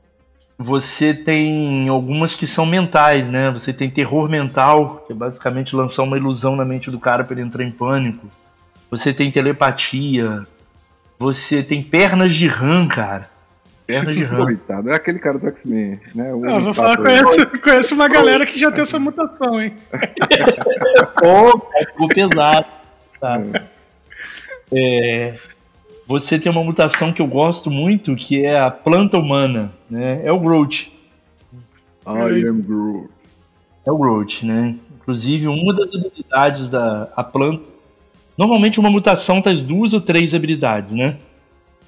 Você 0.61 1.13
tem 1.13 1.89
algumas 1.89 2.35
que 2.35 2.45
são 2.45 2.67
mentais, 2.67 3.29
né? 3.29 3.49
Você 3.49 3.73
tem 3.73 3.89
terror 3.89 4.29
mental, 4.29 5.03
que 5.07 5.13
é 5.13 5.15
basicamente 5.15 5.75
lançar 5.75 6.03
uma 6.03 6.17
ilusão 6.17 6.55
na 6.55 6.63
mente 6.63 6.91
do 6.91 6.99
cara 6.99 7.23
para 7.23 7.33
ele 7.33 7.47
entrar 7.47 7.63
em 7.63 7.71
pânico. 7.71 8.27
Você 8.91 9.11
tem 9.11 9.31
telepatia. 9.31 10.45
Você 11.17 11.63
tem 11.63 11.81
pernas 11.81 12.35
de 12.35 12.47
rã, 12.47 12.87
cara. 12.87 13.30
Pernas 13.87 14.15
de 14.15 14.23
rã. 14.23 14.43
Coitado. 14.45 14.89
É 14.89 14.95
aquele 14.95 15.19
cara 15.19 15.37
do 15.37 15.47
X-Men, 15.47 15.99
né? 16.15 16.33
O 16.33 16.47
Ah, 16.47 16.59
vou 16.59 16.73
falar, 16.73 16.97
conheço, 16.97 17.61
conheço 17.61 17.95
uma 17.95 18.07
galera 18.07 18.45
que 18.45 18.59
já 18.59 18.71
tem 18.71 18.83
essa 18.83 18.99
mutação, 18.99 19.61
hein? 19.61 19.73
Pô, 21.19 21.67
ficou 21.87 22.07
pesado. 22.07 22.67
Tá. 23.19 23.41
É, 24.71 25.33
você 26.07 26.39
tem 26.39 26.51
uma 26.51 26.63
mutação 26.63 27.11
que 27.11 27.21
eu 27.21 27.27
gosto 27.27 27.69
muito, 27.69 28.15
que 28.15 28.43
é 28.43 28.59
a 28.59 28.71
planta 28.71 29.17
humana, 29.17 29.71
né? 29.89 30.21
É 30.23 30.31
o 30.31 30.39
Groot. 30.39 30.91
I 32.05 32.47
am 32.47 32.61
Groot. 32.61 33.09
É 33.85 33.91
o 33.91 33.97
Groot, 33.97 34.45
né? 34.45 34.75
Inclusive, 34.95 35.47
uma 35.47 35.73
das 35.73 35.93
habilidades 35.93 36.69
da 36.69 37.09
a 37.15 37.23
planta. 37.23 37.63
Normalmente, 38.37 38.79
uma 38.79 38.89
mutação 38.89 39.41
tem 39.41 39.63
duas 39.63 39.93
ou 39.93 40.01
três 40.01 40.33
habilidades, 40.33 40.93
né? 40.93 41.17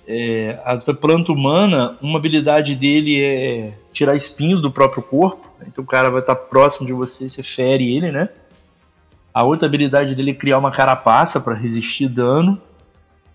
É, 0.08 0.60
a 0.66 0.94
planta 0.94 1.32
humana, 1.32 1.98
uma 2.02 2.20
habilidade 2.20 2.76
dele 2.76 3.24
é 3.24 3.74
tirar 3.92 4.16
espinhos 4.16 4.62
do 4.62 4.72
próprio 4.72 5.02
corpo. 5.02 5.48
né? 5.60 5.68
Então, 5.72 5.84
o 5.84 5.88
cara 5.88 6.10
vai 6.10 6.22
estar 6.22 6.36
próximo 6.36 6.86
de 6.86 6.94
você, 6.94 7.30
você 7.30 7.42
fere 7.42 7.96
ele, 7.96 8.12
né? 8.12 8.30
A 9.34 9.44
outra 9.44 9.68
habilidade 9.68 10.14
dele 10.14 10.32
é 10.32 10.36
criar 10.36 10.60
uma 10.60 10.72
carapaça 10.72 11.40
para 11.40 11.56
resistir 11.56 12.08
dano. 12.08 12.62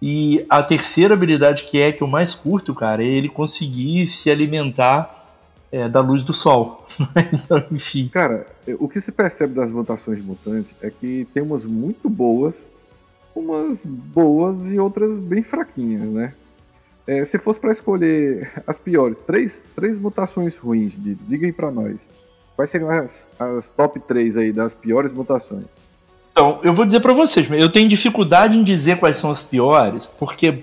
E 0.01 0.45
a 0.49 0.62
terceira 0.62 1.14
habilidade, 1.14 1.64
que 1.64 1.81
é 1.81 1.91
que 1.91 2.03
eu 2.03 2.07
mais 2.07 2.35
curto, 2.35 2.75
cara, 2.75 3.03
é 3.03 3.07
ele 3.07 3.29
conseguir 3.29 4.07
se 4.07 4.31
alimentar 4.31 5.19
é, 5.73 5.89
da 5.89 6.01
luz 6.01 6.23
do 6.23 6.33
sol. 6.33 6.87
então, 7.33 7.64
enfim. 7.73 8.09
Cara, 8.09 8.47
o 8.79 8.89
que 8.89 9.01
se 9.01 9.11
percebe 9.11 9.55
das 9.55 9.71
mutações 9.71 10.19
de 10.19 10.25
mutante 10.25 10.75
é 10.81 10.91
que 10.91 11.27
tem 11.35 11.43
umas 11.43 11.64
muito 11.64 12.09
boas, 12.09 12.62
umas 13.35 13.85
boas 13.85 14.71
e 14.71 14.79
outras 14.79 15.19
bem 15.19 15.43
fraquinhas, 15.43 16.11
né? 16.11 16.33
É, 17.09 17.24
se 17.24 17.38
fosse 17.38 17.59
pra 17.59 17.72
escolher 17.72 18.50
as 18.66 18.76
piores, 18.76 19.16
três, 19.26 19.64
três 19.74 19.98
mutações 19.98 20.54
ruins, 20.54 20.92
de, 21.02 21.14
diga 21.14 21.46
aí 21.46 21.52
pra 21.54 21.70
nós. 21.70 22.06
Quais 22.54 22.68
seriam 22.68 22.90
as, 22.90 23.26
as 23.38 23.70
top 23.70 23.98
3 24.00 24.36
aí 24.36 24.52
das 24.52 24.74
piores 24.74 25.11
mutações? 25.11 25.64
Então, 26.32 26.61
eu 26.62 26.74
vou 26.74 26.84
dizer 26.84 27.00
pra 27.00 27.14
vocês, 27.14 27.50
eu 27.50 27.72
tenho 27.72 27.88
dificuldade 27.88 28.59
em 28.59 28.62
dizer 28.62 28.98
quais 28.98 29.16
são 29.16 29.30
as 29.30 29.42
piores, 29.42 30.06
porque 30.06 30.59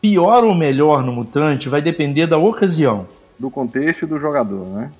pior 0.00 0.42
ou 0.42 0.54
melhor 0.54 1.04
no 1.04 1.12
mutante 1.12 1.68
vai 1.68 1.82
depender 1.82 2.26
da 2.26 2.38
ocasião. 2.38 3.06
Do 3.38 3.50
contexto 3.50 4.04
e 4.04 4.06
do 4.06 4.18
jogador, 4.18 4.64
né? 4.66 4.90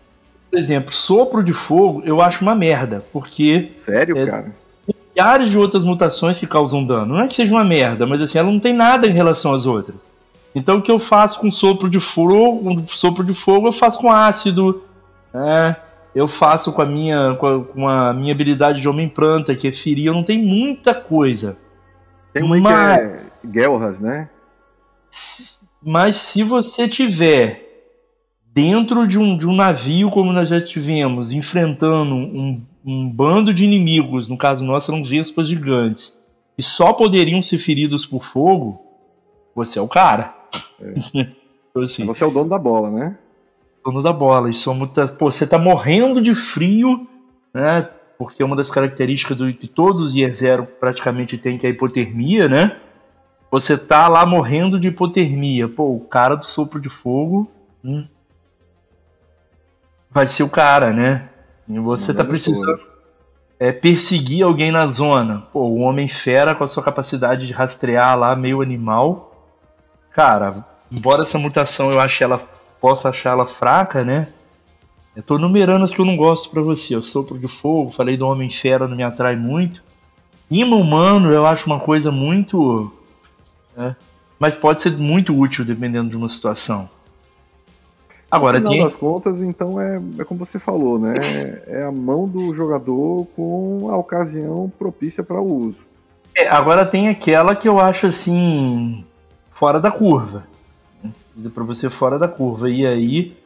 Por 0.51 0.59
exemplo, 0.59 0.93
sopro 0.93 1.43
de 1.43 1.55
fogo 1.55 2.03
eu 2.05 2.21
acho 2.21 2.43
uma 2.43 2.55
merda, 2.55 3.03
porque 3.11 3.73
Sério, 3.79 4.19
É. 4.19 4.27
cara? 4.27 4.53
milhares 5.15 5.49
de 5.49 5.59
outras 5.59 5.83
mutações 5.83 6.39
que 6.39 6.47
causam 6.47 6.85
dano. 6.85 7.15
Não 7.15 7.23
é 7.23 7.27
que 7.27 7.35
seja 7.37 7.55
uma 7.55 7.65
merda, 7.65 8.07
mas 8.07 8.21
assim, 8.21 8.39
ela 8.39 8.51
não 8.51 8.61
tem 8.61 8.75
nada 8.75 9.07
em 9.07 9.13
relação 9.13 9.55
às 9.55 9.65
outras. 9.65 10.11
Então 10.55 10.79
o 10.79 10.83
que 10.83 10.91
eu 10.91 10.99
faço 10.99 11.41
com 11.41 11.51
sopro 11.51 11.91
de 11.91 11.99
fogo, 11.99 12.71
um 12.71 12.87
sopro 12.87 13.25
de 13.25 13.35
fogo 13.35 13.69
eu 13.69 13.73
faço 13.73 13.99
com 14.01 14.11
ácido, 14.11 14.83
né? 15.33 15.77
Eu 16.15 16.29
faço 16.29 16.73
com 16.73 16.81
a 16.81 16.87
minha 16.87 17.35
com 17.35 17.47
a, 17.47 17.65
com 17.65 17.89
a 17.89 18.13
minha 18.13 18.33
habilidade 18.33 18.81
de 18.81 18.89
homem 18.89 19.09
planta, 19.09 19.55
que 19.55 19.67
é 19.67 19.73
ferir, 19.73 20.07
eu 20.07 20.15
não 20.15 20.23
tenho 20.23 20.45
muita 20.47 20.95
coisa. 20.95 21.59
Tem 22.33 22.43
uma 22.43 22.59
Mas- 22.59 22.97
que 22.97 23.03
é 23.03 23.25
Gelras, 23.53 23.99
né? 23.99 24.29
Mas 25.83 26.17
se 26.17 26.43
você 26.43 26.89
tiver 26.89 27.63
dentro 28.47 29.07
de 29.07 29.19
um, 29.19 29.37
de 29.37 29.49
um 29.49 29.55
navio, 29.55 30.11
como 30.11 30.33
nós 30.33 30.49
já 30.49 30.61
tivemos, 30.61 31.33
enfrentando 31.33 32.15
um, 32.15 32.65
um 32.85 33.11
bando 33.11 33.53
de 33.53 33.65
inimigos, 33.65 34.29
no 34.29 34.39
caso 34.39 34.65
nosso 34.65 34.93
eram 34.93 35.03
vespas 35.03 35.49
gigantes, 35.49 36.19
e 36.57 36.63
só 36.63 36.93
poderiam 36.93 37.43
ser 37.43 37.59
feridos 37.59 38.07
por 38.07 38.25
fogo, 38.25 38.81
você 39.55 39.79
é 39.79 39.83
o 39.83 39.89
cara. 39.89 40.35
Então, 41.75 41.83
assim, 41.83 42.07
Você 42.07 42.23
é 42.23 42.27
o 42.27 42.31
dono 42.31 42.49
da 42.49 42.59
bola, 42.59 42.89
né? 42.89 43.19
dono 43.85 44.03
da 44.03 44.13
bola. 44.13 44.49
Isso 44.49 44.71
é 44.71 44.75
muita. 44.75 45.07
Pô, 45.09 45.31
você 45.31 45.47
tá 45.47 45.59
morrendo 45.59 46.23
de 46.23 46.35
frio, 46.35 47.07
né? 47.53 47.89
Porque 48.17 48.43
uma 48.43 48.57
das 48.57 48.71
características 48.71 49.37
do 49.37 49.53
que 49.53 49.67
todos 49.67 50.01
os 50.03 50.15
Year 50.15 50.33
Zero 50.33 50.67
praticamente 50.67 51.37
tem, 51.37 51.59
que 51.59 51.67
é 51.67 51.71
a 51.71 51.73
hipotermia, 51.73 52.49
né? 52.49 52.77
Você 53.51 53.77
tá 53.77 54.09
lá 54.09 54.25
morrendo 54.25 54.81
de 54.81 54.89
hipotermia. 54.89 55.69
Pô, 55.69 55.95
o 55.95 56.01
cara 56.01 56.35
do 56.35 56.45
sopro 56.45 56.81
de 56.81 56.89
fogo 56.89 57.51
hum, 57.85 58.07
vai 60.11 60.27
ser 60.27 60.43
o 60.43 60.49
cara, 60.49 60.93
né? 60.93 61.29
E 61.69 61.79
você 61.79 62.15
tá 62.15 62.25
precisando 62.25 62.81
é, 63.59 63.73
perseguir 63.73 64.45
alguém 64.45 64.73
na 64.73 64.87
zona. 64.87 65.43
Pô, 65.53 65.61
o 65.61 65.79
Homem 65.79 66.09
Fera 66.09 66.55
com 66.55 66.65
a 66.65 66.69
sua 66.69 66.83
capacidade 66.83 67.47
de 67.47 67.53
rastrear 67.53 68.19
lá, 68.19 68.35
meio 68.35 68.61
animal. 68.61 69.34
Cara, 70.15 70.65
embora 70.91 71.23
essa 71.23 71.39
mutação 71.39 71.91
eu 71.91 72.01
ache 72.01 72.23
ela 72.23 72.39
possa 72.81 73.09
achar 73.09 73.33
ela 73.33 73.47
fraca, 73.47 74.05
né? 74.05 74.29
Eu 75.15 75.23
tô 75.23 75.39
numerando 75.39 75.85
as 75.85 75.93
que 75.93 76.01
eu 76.01 76.05
não 76.05 76.17
gosto 76.17 76.51
para 76.51 76.63
você. 76.63 76.95
Eu 76.95 77.03
sopro 77.03 77.37
de 77.37 77.49
fogo, 77.49 77.91
falei 77.91 78.17
do 78.17 78.27
Homem 78.27 78.49
Fera, 78.49 78.87
não 78.87 78.97
me 78.97 79.03
atrai 79.03 79.35
muito. 79.35 79.83
Imã 80.49 80.77
humano 80.77 81.33
eu 81.33 81.45
acho 81.45 81.67
uma 81.67 81.81
coisa 81.81 82.13
muito. 82.13 82.93
Né? 83.77 83.97
Mas 84.39 84.55
pode 84.55 84.83
ser 84.83 84.93
muito 84.93 85.37
útil 85.37 85.65
dependendo 85.65 86.11
de 86.11 86.17
uma 86.17 86.29
situação. 86.29 86.89
Agora, 88.31 88.59
no 88.59 88.67
final 88.67 88.73
tem... 88.73 88.85
das 88.85 88.97
contas, 88.97 89.41
então, 89.41 89.81
é, 89.81 90.01
é 90.19 90.25
como 90.25 90.45
você 90.45 90.59
falou, 90.59 90.99
né? 90.99 91.13
É 91.67 91.85
a 91.85 91.93
mão 91.93 92.29
do 92.29 92.55
jogador 92.55 93.27
com 93.37 93.89
a 93.91 93.97
ocasião 93.97 94.73
propícia 94.79 95.23
para 95.23 95.41
o 95.41 95.67
uso. 95.67 95.85
É, 96.37 96.49
agora 96.49 96.85
tem 96.85 97.09
aquela 97.09 97.55
que 97.55 97.69
eu 97.69 97.81
acho 97.81 98.07
assim. 98.07 99.05
Fora 99.55 99.81
da 99.81 99.91
curva. 99.91 100.45
Dizer 101.35 101.51
para 101.51 101.65
você 101.65 101.89
fora 101.89 102.19
da 102.19 102.29
curva. 102.29 102.69
E 102.69 102.85
aí, 102.85 103.37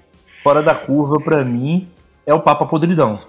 fora 0.42 0.62
da 0.62 0.74
curva, 0.74 1.20
para 1.20 1.44
mim, 1.44 1.86
é 2.26 2.34
o 2.34 2.40
Papa 2.40 2.66
Podridão. 2.66 3.20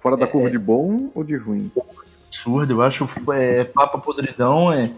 Fora 0.00 0.16
da 0.16 0.24
é, 0.24 0.28
curva 0.28 0.50
de 0.50 0.58
bom 0.58 1.10
ou 1.14 1.22
de 1.22 1.36
ruim? 1.36 1.70
Absurdo, 2.26 2.72
eu 2.72 2.82
acho 2.82 3.08
é, 3.32 3.64
Papa 3.64 3.98
Podridão 3.98 4.72
é, 4.72 4.92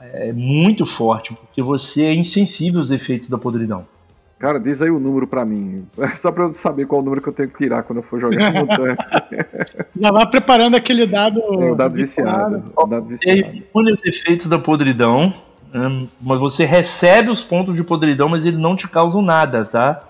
é 0.00 0.32
muito 0.32 0.86
forte, 0.86 1.34
porque 1.34 1.60
você 1.60 2.04
é 2.04 2.14
insensível 2.14 2.80
aos 2.80 2.90
efeitos 2.90 3.28
da 3.28 3.36
podridão. 3.36 3.86
Cara, 4.38 4.60
diz 4.60 4.82
aí 4.82 4.90
o 4.90 5.00
número 5.00 5.26
pra 5.26 5.44
mim. 5.44 5.86
Só 6.16 6.30
pra 6.30 6.44
eu 6.44 6.52
saber 6.52 6.86
qual 6.86 7.00
o 7.00 7.04
número 7.04 7.22
que 7.22 7.28
eu 7.28 7.32
tenho 7.32 7.48
que 7.48 7.56
tirar 7.56 7.82
quando 7.82 7.98
eu 7.98 8.02
for 8.02 8.20
jogar 8.20 8.52
Já 9.98 10.12
vai 10.12 10.26
preparando 10.30 10.76
aquele 10.76 11.06
dado. 11.06 11.40
É, 11.40 11.72
o 11.72 11.74
dado 11.74 11.94
viciado. 11.94 12.72
O 12.76 12.86
dado 12.86 13.06
viciado. 13.06 13.62
Os 13.74 14.04
efeitos 14.04 14.46
da 14.46 14.58
podridão? 14.58 15.32
Mas 16.20 16.40
você 16.40 16.64
recebe 16.64 17.30
os 17.30 17.42
pontos 17.42 17.76
de 17.76 17.84
podridão, 17.84 18.28
mas 18.28 18.44
ele 18.44 18.56
não 18.56 18.74
te 18.74 18.88
causa 18.88 19.20
nada, 19.20 19.64
tá? 19.64 20.02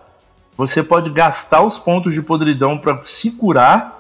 Você 0.57 0.83
pode 0.83 1.11
gastar 1.11 1.63
os 1.63 1.79
pontos 1.79 2.15
de 2.15 2.23
podridão 2.23 2.79
para 2.79 2.99
se 3.05 3.31
curar. 3.31 3.95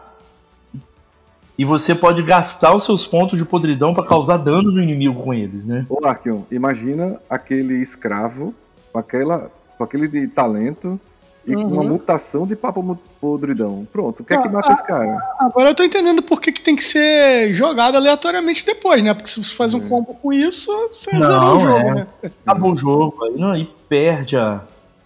E 1.58 1.64
você 1.64 1.94
pode 1.94 2.22
gastar 2.22 2.74
os 2.74 2.84
seus 2.84 3.06
pontos 3.06 3.38
de 3.38 3.44
podridão 3.44 3.94
para 3.94 4.04
causar 4.04 4.36
dano 4.36 4.70
no 4.70 4.82
inimigo 4.82 5.22
com 5.22 5.32
eles, 5.32 5.66
né? 5.66 5.86
Ô, 5.88 6.06
Arkion, 6.06 6.42
imagina 6.50 7.18
aquele 7.30 7.80
escravo 7.80 8.54
com 8.92 8.98
aquela 8.98 9.50
com 9.76 9.84
aquele 9.84 10.26
talento 10.28 11.00
e 11.46 11.54
uhum. 11.54 11.62
com 11.62 11.74
uma 11.74 11.84
mutação 11.84 12.46
de 12.46 12.56
papo 12.56 12.98
podridão. 13.20 13.86
Pronto, 13.92 14.20
o 14.20 14.24
que 14.24 14.34
é 14.34 14.40
que 14.40 14.48
ah, 14.48 14.50
mata 14.50 14.72
esse 14.72 14.84
cara? 14.84 15.16
Agora 15.38 15.70
eu 15.70 15.74
tô 15.74 15.84
entendendo 15.84 16.20
por 16.20 16.40
que, 16.40 16.50
que 16.50 16.60
tem 16.60 16.74
que 16.74 16.82
ser 16.82 17.54
jogado 17.54 17.96
aleatoriamente 17.96 18.66
depois, 18.66 19.02
né? 19.02 19.14
Porque 19.14 19.30
se 19.30 19.42
você 19.42 19.54
faz 19.54 19.72
um 19.72 19.84
é. 19.84 19.88
combo 19.88 20.14
com 20.14 20.32
isso, 20.32 20.72
você 20.88 21.16
não, 21.16 21.26
zerou 21.26 21.56
o 21.56 21.58
jogo, 21.60 21.78
é. 21.78 21.94
né? 21.94 22.06
Acabou 22.44 22.72
o 22.72 22.74
jogo, 22.74 23.24
aí, 23.24 23.34
não, 23.38 23.50
aí 23.52 23.70
perde 23.88 24.36
a. 24.36 24.60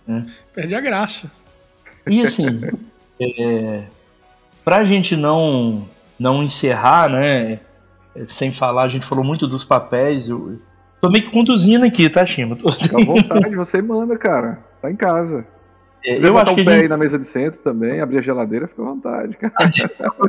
Né? 0.07 0.27
Perde 0.55 0.75
a 0.75 0.81
graça. 0.81 1.31
E 2.07 2.23
assim, 2.23 2.47
é, 3.21 3.83
pra 4.65 4.83
gente 4.83 5.17
não, 5.17 5.87
não 6.19 6.43
encerrar, 6.43 7.11
né? 7.11 7.61
Sem 8.27 8.51
falar, 8.51 8.85
a 8.85 8.89
gente 8.89 9.05
falou 9.05 9.25
muito 9.25 9.47
dos 9.47 9.65
papéis. 9.65 10.29
Eu, 10.29 10.59
Tô 11.01 11.09
meio 11.09 11.25
que 11.25 11.31
conduzindo 11.31 11.85
aqui, 11.85 12.09
tá, 12.11 12.25
Shima? 12.27 12.57
Tô... 12.57 12.71
Fica 12.73 12.99
à 12.99 13.05
vontade, 13.05 13.55
você 13.57 13.81
manda, 13.81 14.17
cara. 14.19 14.59
Tá 14.83 14.91
em 14.91 14.97
casa. 14.97 15.47
É, 16.05 16.27
eu 16.27 16.39
acho 16.39 16.55
que 16.55 16.65
pé 16.65 16.73
gente... 16.73 16.83
aí 16.83 16.89
na 16.89 16.97
mesa 16.97 17.19
de 17.19 17.27
centro 17.27 17.61
também, 17.63 18.01
abrir 18.01 18.19
a 18.19 18.23
geladeira, 18.23 18.67
fica 18.67 18.83
à 18.83 18.85
vontade, 18.85 19.37
cara. 19.37 19.55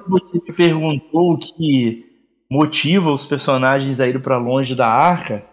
Você 0.07 0.41
me 0.45 0.53
perguntou 0.53 1.33
o 1.33 1.37
que 1.37 2.05
motiva 2.49 3.11
os 3.11 3.25
personagens 3.25 3.99
a 3.99 4.07
ir 4.07 4.21
para 4.21 4.37
longe 4.37 4.75
da 4.75 4.87
arca. 4.87 5.43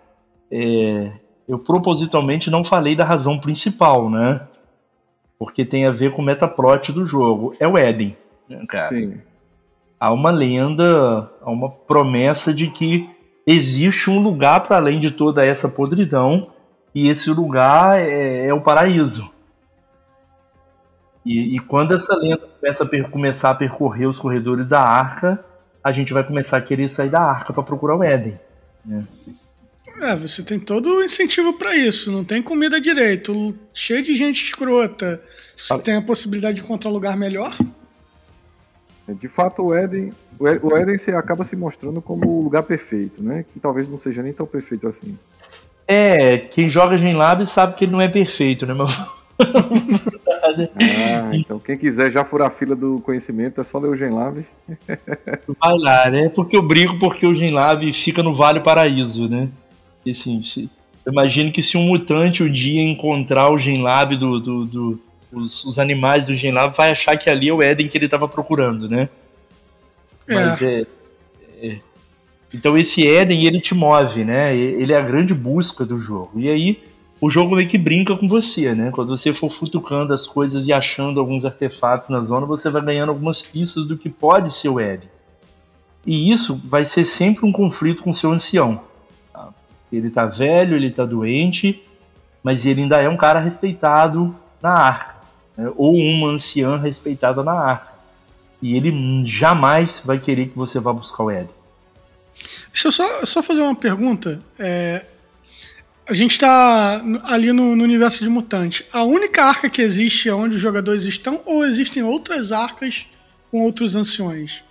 É... 0.51 1.13
eu 1.47 1.59
propositalmente 1.59 2.51
não 2.51 2.65
falei 2.65 2.97
da 2.97 3.05
razão 3.05 3.39
principal, 3.39 4.11
né? 4.11 4.47
Porque 5.39 5.65
tem 5.65 5.87
a 5.87 5.91
ver 5.91 6.13
com 6.13 6.23
o 6.23 6.25
metaplot 6.25 6.93
do 6.93 7.05
jogo. 7.05 7.55
É 7.61 7.69
o 7.69 7.79
Éden, 7.79 8.17
né, 8.49 8.65
cara? 8.69 8.89
Sim. 8.89 9.21
Há 10.01 10.13
uma 10.13 10.31
lenda, 10.31 11.31
há 11.41 11.51
uma 11.51 11.71
promessa 11.71 12.53
de 12.53 12.69
que 12.69 13.09
existe 13.47 14.11
um 14.11 14.21
lugar 14.21 14.61
para 14.61 14.77
além 14.77 15.01
de 15.01 15.11
toda 15.11 15.45
essa 15.45 15.69
podridão 15.69 16.51
e 16.95 17.09
esse 17.09 17.31
lugar 17.31 17.99
é, 17.99 18.47
é 18.47 18.55
o 18.55 18.61
paraíso. 18.61 19.31
E, 21.29 21.57
e, 21.57 21.59
quando 21.59 21.95
essa 21.95 22.17
lenda 22.17 22.39
começa 22.39 22.85
a 22.85 23.09
começar 23.11 23.51
a 23.51 23.55
percorrer 23.55 24.07
os 24.07 24.19
corredores 24.19 24.67
da 24.67 24.81
arca, 24.81 25.45
a 25.85 25.93
gente 25.93 26.11
vai 26.11 26.25
começar 26.25 26.57
a 26.57 26.63
querer 26.63 26.89
sair 26.89 27.11
da 27.11 27.21
arca 27.21 27.53
para 27.53 27.63
procurar 27.63 27.97
o 27.97 28.03
Éden. 28.03 28.41
Né? 28.83 29.05
É, 30.01 30.17
você 30.17 30.43
tem 30.43 30.59
todo 30.59 30.89
o 30.89 31.05
incentivo 31.05 31.53
para 31.53 31.77
isso. 31.77 32.11
Não 32.11 32.25
tem 32.25 32.43
comida 32.43 32.81
direito, 32.81 33.55
cheio 33.75 34.03
de 34.03 34.17
gente 34.17 34.43
escrota. 34.43 35.21
Você 35.55 35.79
tem 35.81 35.97
a 35.97 36.03
possibilidade 36.03 36.57
de 36.57 36.63
encontrar 36.63 36.89
um 36.89 36.95
lugar 36.95 37.15
melhor. 37.15 37.55
De 39.07 39.29
fato, 39.29 39.63
o 39.63 39.75
Éden, 39.75 40.15
o 40.39 40.77
Éden 40.77 40.97
se 40.97 41.11
acaba 41.11 41.45
se 41.45 41.57
mostrando 41.57 42.01
como 42.01 42.27
o 42.27 42.43
lugar 42.43 42.63
perfeito, 42.63 43.23
né? 43.23 43.45
Que 43.53 43.61
talvez 43.61 43.87
não 43.87 43.99
seja 43.99 44.23
nem 44.23 44.33
tão 44.33 44.47
perfeito 44.47 44.89
assim. 44.89 45.19
É, 45.87 46.39
quem 46.39 46.71
joga 46.71 46.97
Genlab 46.97 47.45
sabe 47.45 47.75
que 47.75 47.85
ele 47.85 47.93
não 47.93 48.01
é 48.01 48.09
perfeito, 48.09 48.65
né, 48.65 48.73
meu? 48.73 48.87
Ah, 49.39 51.31
então 51.33 51.59
quem 51.61 51.79
quiser 51.79 52.11
já 52.11 52.25
furar 52.25 52.49
a 52.49 52.51
fila 52.51 52.75
do 52.75 53.01
conhecimento 53.01 53.61
é 53.61 53.65
só 53.65 53.79
ler 53.79 53.89
o 53.89 53.97
Genlab. 53.97 54.45
Vai 55.61 55.79
lá, 55.79 56.11
né? 56.11 56.29
Porque 56.29 56.57
eu 56.57 56.63
brinco 56.63 56.99
porque 56.99 57.27
o 57.27 57.35
Genlab 57.35 57.93
fica 57.93 58.23
no 58.23 58.35
Vale 58.35 58.61
Paraíso, 58.61 59.29
né? 59.29 59.51
E 60.05 60.11
assim, 60.11 60.43
se, 60.43 60.69
eu 61.07 61.13
imagino 61.13 61.53
que 61.53 61.63
se 61.63 61.77
um 61.77 61.83
mutante 61.83 62.43
um 62.43 62.51
dia 62.51 62.83
encontrar 62.83 63.51
o 63.51 63.59
Genlab 63.59 64.17
do, 64.17 64.41
do, 64.41 64.65
do 64.65 65.01
os, 65.33 65.65
os 65.65 65.79
animais 65.79 66.27
do 66.27 66.35
Genlab 66.35 66.75
vai 66.77 66.91
achar 66.91 67.17
que 67.17 67.31
ali 67.31 67.49
é 67.49 67.53
o 67.53 67.63
Éden 67.63 67.89
que 67.89 67.97
ele 67.97 68.07
estava 68.07 68.27
procurando, 68.27 68.89
né? 68.89 69.09
É. 70.27 70.35
Mas 70.35 70.61
é, 70.61 70.87
é, 71.63 71.79
Então 72.53 72.77
esse 72.77 73.07
Éden, 73.07 73.47
ele 73.47 73.61
te 73.61 73.75
move, 73.75 74.25
né? 74.25 74.57
Ele 74.57 74.93
é 74.93 74.97
a 74.97 75.03
grande 75.03 75.33
busca 75.33 75.85
do 75.85 76.01
jogo. 76.01 76.41
E 76.41 76.49
aí 76.49 76.88
o 77.21 77.29
jogo 77.29 77.57
meio 77.57 77.69
que 77.69 77.79
brinca 77.79 78.17
com 78.17 78.29
você, 78.29 78.75
né? 78.75 78.91
Quando 78.93 79.17
você 79.17 79.33
for 79.33 79.51
futucando 79.51 80.15
as 80.15 80.27
coisas 80.27 80.67
e 80.67 80.73
achando 80.73 81.19
alguns 81.19 81.45
artefatos 81.45 82.09
na 82.09 82.21
zona, 82.21 82.47
você 82.47 82.71
vai 82.71 82.83
ganhando 82.83 83.11
algumas 83.11 83.43
pistas 83.43 83.85
do 83.85 83.97
que 83.97 84.09
pode 84.09 84.53
ser 84.53 84.69
o 84.69 84.79
Éden. 84.79 85.09
E 86.07 86.31
isso 86.31 86.61
vai 86.65 86.85
ser 86.85 87.05
sempre 87.05 87.45
um 87.45 87.53
conflito 87.53 88.03
com 88.03 88.11
o 88.11 88.15
seu 88.15 88.33
ancião. 88.33 88.83
Tá? 89.33 89.49
Ele 89.93 90.11
tá 90.11 90.27
velho, 90.27 90.77
ele 90.77 90.91
tá 90.91 91.05
doente, 91.05 91.83
mas 92.43 92.65
ele 92.65 92.83
ainda 92.83 93.03
é 93.03 93.09
um 93.09 93.17
cara 93.17 93.41
respeitado 93.41 94.35
na 94.63 94.73
arca 94.73 95.19
né, 95.59 95.71
ou 95.77 95.97
uma 95.97 96.29
anciã 96.29 96.79
respeitada 96.79 97.43
na 97.43 97.53
arca. 97.53 97.93
E 98.63 98.77
ele 98.77 99.25
jamais 99.25 100.03
vai 100.05 100.19
querer 100.19 100.49
que 100.49 100.57
você 100.57 100.79
vá 100.79 100.93
buscar 100.93 101.25
o 101.25 101.31
Ed. 101.31 101.49
Deixa 102.73 102.89
eu 102.89 102.93
só, 102.93 103.25
só 103.25 103.43
fazer 103.43 103.61
uma 103.61 103.75
pergunta. 103.75 104.41
É, 104.59 105.05
a 106.09 106.15
gente 106.15 106.33
está 106.33 107.03
ali 107.25 107.53
no, 107.53 107.77
no, 107.77 107.85
universo 107.85 108.25
de 108.25 108.31
mutante. 108.31 108.85
A 108.93 109.05
única 109.05 109.45
arca 109.45 109.69
que 109.69 109.83
existe 109.83 110.29
é 110.29 110.35
onde 110.35 110.57
os 110.57 110.61
jogadores 110.61 111.05
estão, 111.05 111.43
ou 111.45 111.65
existem 111.67 112.03
outras 112.03 112.51
arcas 112.51 113.07
com 113.51 113.63
outros 113.63 113.95
anciões? 113.95 114.65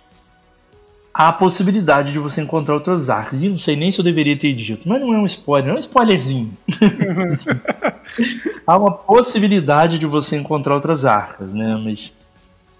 Há 1.14 1.28
a 1.28 1.32
possibilidade 1.32 2.12
de 2.12 2.18
você 2.18 2.40
encontrar 2.40 2.74
outras 2.74 3.08
arcas. 3.08 3.42
E 3.42 3.48
não 3.48 3.58
sei 3.58 3.76
nem 3.76 3.90
se 3.90 4.00
eu 4.00 4.04
deveria 4.04 4.36
ter 4.36 4.52
dito, 4.52 4.88
mas 4.88 5.00
não 5.00 5.14
é 5.14 5.18
um 5.18 5.26
spoiler, 5.26 5.70
é 5.70 5.74
um 5.74 5.78
spoilerzinho. 5.78 6.52
Há 8.66 8.76
uma 8.76 8.92
possibilidade 8.92 9.98
de 9.98 10.06
você 10.06 10.36
encontrar 10.36 10.74
outras 10.74 11.04
arcas, 11.04 11.54
né? 11.54 11.80
Mas 11.82 12.16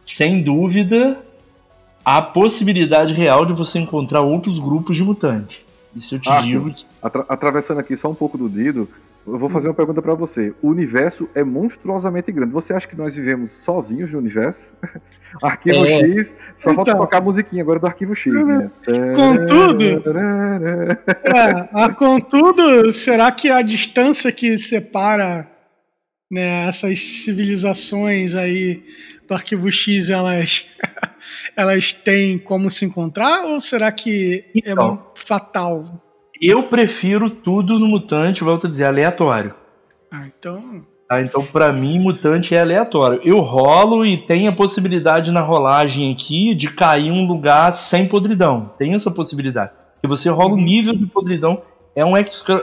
sem 0.05 0.43
dúvida 0.43 1.19
há 2.05 2.19
a 2.19 2.23
possibilidade 2.23 3.13
real 3.13 3.45
de 3.45 3.53
você 3.53 3.79
encontrar 3.79 4.23
outros 4.23 4.59
grupos 4.59 4.97
de 4.97 5.05
mutante. 5.05 5.65
Isso 5.99 6.15
eu 6.15 6.19
te 6.19 6.31
ah, 6.31 6.41
digo. 6.41 6.73
Atra 7.03 7.25
atravessando 7.29 7.81
aqui 7.81 7.97
só 7.97 8.11
um 8.11 8.15
pouco 8.15 8.39
do 8.39 8.49
Dido, 8.49 8.89
eu 9.27 9.39
vou 9.39 9.51
fazer 9.51 9.69
uma 9.69 9.75
pergunta 9.75 10.01
para 10.01 10.15
você. 10.15 10.55
O 10.63 10.69
universo 10.69 11.29
é 11.35 11.45
monstruosamente 11.45 12.33
grande. 12.33 12.53
Você 12.53 12.73
acha 12.73 12.89
que 12.89 12.97
nós 12.97 13.15
vivemos 13.15 13.51
sozinhos 13.51 14.11
no 14.13 14.19
universo? 14.19 14.73
Arquivo 15.43 15.85
é. 15.85 16.01
X, 16.01 16.35
só 16.59 16.71
então, 16.71 16.85
falta 16.85 16.97
tocar 16.97 17.19
a 17.19 17.21
musiquinha 17.21 17.63
agora 17.63 17.79
do 17.79 17.87
Arquivo 17.87 18.15
X, 18.15 18.33
né? 18.47 18.71
Contudo, 19.15 19.85
é, 21.25 21.89
contudo, 21.95 22.91
será 22.91 23.31
que 23.31 23.51
a 23.51 23.61
distância 23.61 24.33
que 24.33 24.57
separa 24.57 25.47
né, 26.31 26.69
essas 26.69 27.01
civilizações 27.01 28.35
aí 28.35 28.83
do 29.27 29.35
Arquivo 29.35 29.71
X, 29.71 30.11
elas, 30.11 30.67
elas 31.57 31.93
têm 31.93 32.39
como 32.39 32.71
se 32.71 32.85
encontrar 32.85 33.45
ou 33.45 33.61
será 33.61 33.91
que 33.91 34.45
é 34.55 34.71
então, 34.71 34.95
é 35.15 35.19
fatal? 35.19 36.03
Eu 36.41 36.65
prefiro 36.65 37.31
tudo 37.31 37.79
no 37.79 37.87
mutante, 37.87 38.45
volto 38.45 38.67
a 38.67 38.71
dizer, 38.71 38.85
aleatório. 38.85 39.55
Ah, 40.11 40.27
então. 40.27 40.87
Tá, 41.09 41.23
então, 41.23 41.43
para 41.43 41.73
mim, 41.73 41.99
mutante 41.99 42.55
é 42.55 42.61
aleatório. 42.61 43.21
Eu 43.25 43.41
rolo 43.41 44.05
e 44.05 44.19
tem 44.19 44.47
a 44.47 44.53
possibilidade 44.53 45.33
na 45.33 45.41
rolagem 45.41 46.13
aqui 46.13 46.55
de 46.55 46.69
cair 46.69 47.11
um 47.11 47.27
lugar 47.27 47.73
sem 47.73 48.07
podridão. 48.07 48.73
Tem 48.77 48.95
essa 48.95 49.11
possibilidade. 49.11 49.73
Que 50.03 50.07
você 50.07 50.29
rola 50.29 50.53
o 50.53 50.57
nível 50.57 50.95
de 50.95 51.07
podridão. 51.07 51.63
É 51.97 52.05
um 52.05 52.15
X-Crawl 52.17 52.63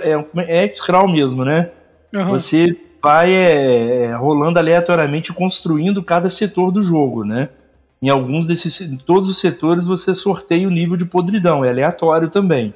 é, 1.08 1.10
é 1.10 1.12
mesmo, 1.12 1.44
né? 1.44 1.72
Aham. 2.14 2.30
Você 2.30 2.78
vai 3.06 3.32
é, 3.36 4.06
é, 4.06 4.16
rolando 4.16 4.58
aleatoriamente 4.58 5.32
construindo 5.32 6.02
cada 6.02 6.28
setor 6.28 6.72
do 6.72 6.82
jogo, 6.82 7.24
né? 7.24 7.50
Em 8.02 8.10
alguns 8.10 8.48
desses, 8.48 8.82
em 8.82 8.98
todos 8.98 9.30
os 9.30 9.40
setores 9.40 9.86
você 9.86 10.16
sorteia 10.16 10.68
o 10.68 10.72
nível 10.72 10.98
de 10.98 11.06
podridão, 11.06 11.64
é 11.64 11.70
aleatório 11.70 12.32
também. 12.32 12.74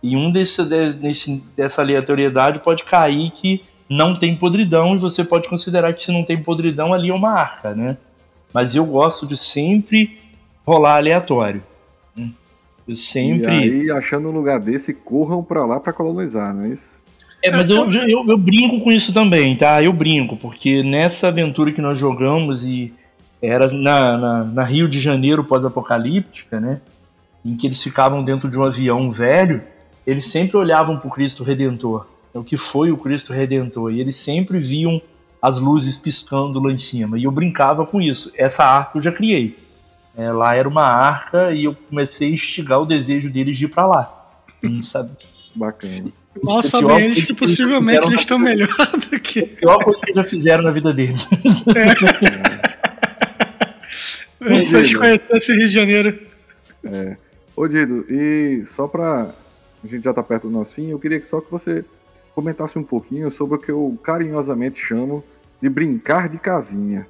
E 0.00 0.16
um 0.16 0.30
desse, 0.30 0.62
desse, 0.64 1.42
dessa 1.56 1.82
aleatoriedade 1.82 2.60
pode 2.60 2.84
cair 2.84 3.32
que 3.32 3.64
não 3.90 4.14
tem 4.14 4.36
podridão 4.36 4.94
e 4.94 4.98
você 4.98 5.24
pode 5.24 5.48
considerar 5.48 5.92
que 5.92 6.02
se 6.02 6.12
não 6.12 6.22
tem 6.22 6.40
podridão 6.40 6.94
ali 6.94 7.10
é 7.10 7.14
uma 7.14 7.32
arca, 7.32 7.74
né? 7.74 7.96
Mas 8.52 8.76
eu 8.76 8.86
gosto 8.86 9.26
de 9.26 9.36
sempre 9.36 10.20
rolar 10.64 10.98
aleatório. 10.98 11.60
Eu 12.86 12.94
sempre. 12.94 13.50
E 13.50 13.90
aí, 13.90 13.90
achando 13.90 14.28
um 14.28 14.32
lugar 14.32 14.60
desse, 14.60 14.94
corram 14.94 15.42
pra 15.42 15.66
lá 15.66 15.80
pra 15.80 15.92
colonizar, 15.92 16.54
não 16.54 16.62
é 16.62 16.68
isso? 16.68 16.93
É, 17.44 17.50
mas 17.50 17.68
eu, 17.68 17.92
eu, 17.92 18.26
eu 18.26 18.38
brinco 18.38 18.80
com 18.80 18.90
isso 18.90 19.12
também, 19.12 19.54
tá? 19.54 19.82
Eu 19.82 19.92
brinco, 19.92 20.34
porque 20.34 20.82
nessa 20.82 21.28
aventura 21.28 21.70
que 21.72 21.82
nós 21.82 21.98
jogamos 21.98 22.66
e 22.66 22.90
era 23.42 23.70
na, 23.70 24.16
na, 24.16 24.44
na 24.44 24.64
Rio 24.64 24.88
de 24.88 24.98
Janeiro 24.98 25.44
pós-apocalíptica, 25.44 26.58
né? 26.58 26.80
Em 27.44 27.54
que 27.54 27.66
eles 27.66 27.82
ficavam 27.82 28.24
dentro 28.24 28.48
de 28.48 28.58
um 28.58 28.64
avião 28.64 29.10
velho, 29.10 29.62
eles 30.06 30.24
sempre 30.24 30.56
olhavam 30.56 30.96
pro 30.96 31.10
Cristo 31.10 31.44
Redentor. 31.44 32.06
É 32.32 32.38
o 32.38 32.42
que 32.42 32.56
foi 32.56 32.90
o 32.90 32.96
Cristo 32.96 33.30
Redentor. 33.30 33.92
E 33.92 34.00
eles 34.00 34.16
sempre 34.16 34.58
viam 34.58 35.02
as 35.42 35.60
luzes 35.60 35.98
piscando 35.98 36.58
lá 36.58 36.72
em 36.72 36.78
cima. 36.78 37.18
E 37.18 37.24
eu 37.24 37.30
brincava 37.30 37.84
com 37.84 38.00
isso. 38.00 38.32
Essa 38.38 38.64
arca 38.64 38.96
eu 38.96 39.02
já 39.02 39.12
criei. 39.12 39.58
É, 40.16 40.32
lá 40.32 40.54
era 40.54 40.66
uma 40.66 40.86
arca 40.86 41.52
e 41.52 41.64
eu 41.64 41.76
comecei 41.90 42.30
a 42.30 42.32
instigar 42.32 42.80
o 42.80 42.86
desejo 42.86 43.30
deles 43.30 43.58
de 43.58 43.66
ir 43.66 43.68
pra 43.68 43.86
lá. 43.86 44.30
Sabe? 44.82 45.10
Bacana. 45.54 46.10
Mal 46.42 46.62
sabem 46.62 47.04
eles 47.04 47.20
que 47.20 47.26
que 47.28 47.34
possivelmente 47.34 48.06
eles 48.06 48.20
estão 48.20 48.38
na- 48.38 48.46
melhor 48.46 48.68
do 49.10 49.20
que. 49.20 49.40
A 49.40 49.46
pior 49.46 49.84
coisa 49.84 50.00
que 50.00 50.12
já 50.14 50.24
fizeram 50.24 50.64
na 50.64 50.70
vida 50.72 50.92
deles. 50.92 51.26
Se 54.66 54.76
eles 54.76 54.94
conhecessem 54.94 55.54
o 55.54 55.58
Rio 55.58 55.68
de 55.68 55.74
Janeiro. 55.74 56.18
Ô 57.56 57.66
Dido, 57.68 58.04
e 58.10 58.62
só 58.66 58.86
pra. 58.86 59.30
A 59.82 59.86
gente 59.86 60.02
já 60.04 60.12
tá 60.14 60.22
perto 60.22 60.48
do 60.48 60.52
nosso 60.52 60.72
fim, 60.72 60.90
eu 60.90 60.98
queria 60.98 61.20
que 61.20 61.26
só 61.26 61.40
que 61.42 61.50
você 61.50 61.84
comentasse 62.34 62.78
um 62.78 62.82
pouquinho 62.82 63.30
sobre 63.30 63.56
o 63.56 63.58
que 63.58 63.70
eu 63.70 63.98
carinhosamente 64.02 64.80
chamo 64.80 65.22
de 65.60 65.68
brincar 65.68 66.28
de 66.28 66.38
casinha. 66.38 67.06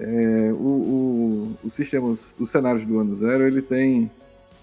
É, 0.00 0.50
o, 0.52 0.56
o, 0.56 1.56
os 1.64 1.74
sistemas, 1.74 2.34
os 2.38 2.50
cenários 2.50 2.84
do 2.84 2.98
ano 2.98 3.16
zero, 3.16 3.46
ele 3.46 3.62
tem, 3.62 4.10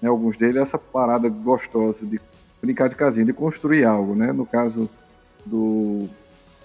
né, 0.02 0.10
alguns 0.10 0.38
deles, 0.38 0.58
essa 0.58 0.78
parada 0.78 1.28
gostosa 1.30 2.06
de 2.06 2.20
brincar 2.66 2.90
de 2.90 2.96
casinha, 2.96 3.26
de 3.26 3.34
construir 3.34 3.86
algo, 3.86 4.16
né? 4.16 4.32
No 4.32 4.46
caso 4.46 4.90
do, 5.46 6.08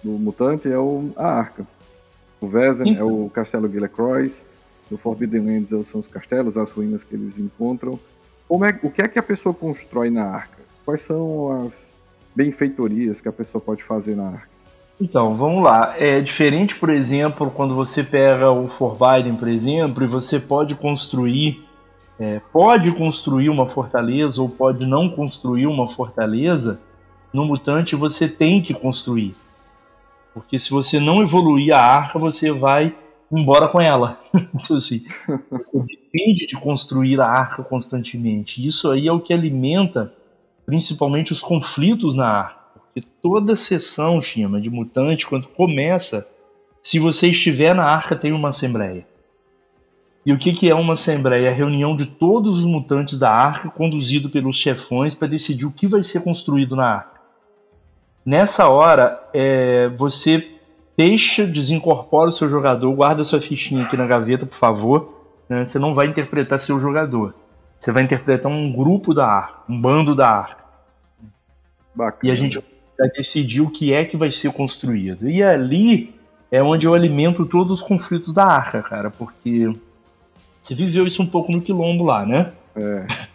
do 0.02 0.12
Mutante 0.12 0.70
é 0.70 0.78
o, 0.78 1.10
a 1.16 1.26
Arca. 1.26 1.66
O 2.40 2.48
Vezem 2.48 2.96
é 2.96 3.04
o 3.04 3.28
Castelo 3.28 3.70
Gillecroix, 3.70 4.44
o 4.90 4.96
Forbidden 4.96 5.42
Lands 5.42 5.88
são 5.88 6.00
os 6.00 6.08
castelos, 6.08 6.56
as 6.56 6.70
ruínas 6.70 7.04
que 7.04 7.14
eles 7.14 7.38
encontram. 7.38 8.00
Como 8.48 8.64
é, 8.64 8.78
o 8.82 8.90
que 8.90 9.02
é 9.02 9.08
que 9.08 9.18
a 9.18 9.22
pessoa 9.22 9.54
constrói 9.54 10.10
na 10.10 10.24
Arca? 10.24 10.58
Quais 10.84 11.02
são 11.02 11.62
as 11.62 11.94
benfeitorias 12.34 13.20
que 13.20 13.28
a 13.28 13.32
pessoa 13.32 13.60
pode 13.60 13.82
fazer 13.82 14.16
na 14.16 14.28
Arca? 14.28 14.48
Então, 15.00 15.34
vamos 15.34 15.62
lá. 15.62 15.94
É 15.96 16.20
diferente, 16.20 16.76
por 16.76 16.90
exemplo, 16.90 17.50
quando 17.50 17.74
você 17.74 18.02
pega 18.02 18.50
o 18.50 18.68
Forbidden, 18.68 19.36
por 19.36 19.48
exemplo, 19.48 20.02
e 20.02 20.06
você 20.06 20.38
pode 20.38 20.74
construir, 20.74 21.64
é, 22.20 22.38
pode 22.52 22.92
construir 22.92 23.48
uma 23.48 23.66
fortaleza 23.66 24.42
ou 24.42 24.48
pode 24.48 24.84
não 24.86 25.08
construir 25.08 25.66
uma 25.66 25.88
fortaleza. 25.88 26.78
No 27.32 27.46
Mutante 27.46 27.96
você 27.96 28.28
tem 28.28 28.60
que 28.60 28.74
construir, 28.74 29.34
porque 30.34 30.58
se 30.58 30.70
você 30.70 31.00
não 31.00 31.22
evoluir 31.22 31.74
a 31.74 31.80
arca, 31.80 32.18
você 32.18 32.52
vai 32.52 32.94
embora 33.32 33.68
com 33.68 33.80
ela. 33.80 34.20
Então, 34.54 34.76
assim, 34.76 35.04
depende 36.12 36.46
de 36.46 36.56
construir 36.56 37.20
a 37.20 37.26
arca 37.26 37.62
constantemente. 37.62 38.66
Isso 38.66 38.90
aí 38.90 39.08
é 39.08 39.12
o 39.12 39.20
que 39.20 39.32
alimenta, 39.32 40.12
principalmente, 40.66 41.32
os 41.32 41.40
conflitos 41.40 42.14
na 42.14 42.26
arca. 42.26 42.60
Porque 42.74 43.06
toda 43.22 43.56
sessão, 43.56 44.20
Shima, 44.20 44.60
de 44.60 44.68
mutante, 44.68 45.26
quando 45.26 45.48
começa, 45.48 46.28
se 46.82 46.98
você 46.98 47.28
estiver 47.28 47.74
na 47.74 47.84
arca, 47.84 48.14
tem 48.14 48.32
uma 48.32 48.48
assembleia. 48.48 49.06
E 50.24 50.32
o 50.32 50.38
que, 50.38 50.52
que 50.52 50.68
é 50.68 50.74
uma 50.74 50.92
assembleia? 50.92 51.48
É 51.48 51.50
a 51.50 51.54
reunião 51.54 51.96
de 51.96 52.06
todos 52.06 52.58
os 52.58 52.64
mutantes 52.64 53.18
da 53.18 53.30
arca, 53.30 53.70
conduzido 53.70 54.28
pelos 54.28 54.56
chefões, 54.56 55.14
para 55.14 55.28
decidir 55.28 55.66
o 55.66 55.72
que 55.72 55.86
vai 55.86 56.02
ser 56.02 56.22
construído 56.22 56.76
na 56.76 56.86
arca. 56.86 57.20
Nessa 58.24 58.68
hora, 58.68 59.18
é, 59.32 59.88
você 59.96 60.46
deixa, 60.96 61.46
desincorpora 61.46 62.28
o 62.28 62.32
seu 62.32 62.48
jogador, 62.48 62.92
guarda 62.92 63.24
sua 63.24 63.40
fichinha 63.40 63.84
aqui 63.84 63.96
na 63.96 64.06
gaveta, 64.06 64.44
por 64.44 64.58
favor. 64.58 65.24
né? 65.48 65.64
Você 65.64 65.78
não 65.78 65.94
vai 65.94 66.06
interpretar 66.06 66.60
seu 66.60 66.78
jogador. 66.78 67.34
Você 67.78 67.90
vai 67.90 68.02
interpretar 68.02 68.52
um 68.52 68.70
grupo 68.70 69.14
da 69.14 69.26
arca, 69.26 69.62
um 69.66 69.80
bando 69.80 70.14
da 70.14 70.28
arca. 70.28 70.64
Bacana. 71.94 72.20
E 72.22 72.30
a 72.30 72.36
gente 72.36 72.58
vai 72.98 73.08
decidir 73.08 73.62
o 73.62 73.70
que 73.70 73.94
é 73.94 74.04
que 74.04 74.18
vai 74.18 74.30
ser 74.30 74.52
construído. 74.52 75.30
E 75.30 75.42
ali 75.42 76.14
é 76.50 76.62
onde 76.62 76.86
eu 76.86 76.92
alimento 76.92 77.46
todos 77.46 77.72
os 77.72 77.82
conflitos 77.82 78.34
da 78.34 78.44
arca, 78.44 78.82
cara, 78.82 79.10
porque 79.10 79.74
você 80.62 80.74
viveu 80.74 81.06
isso 81.06 81.22
um 81.22 81.26
pouco 81.26 81.50
no 81.50 81.60
quilombo 81.60 82.04
lá, 82.04 82.24
né? 82.24 82.52
É. 82.76 83.06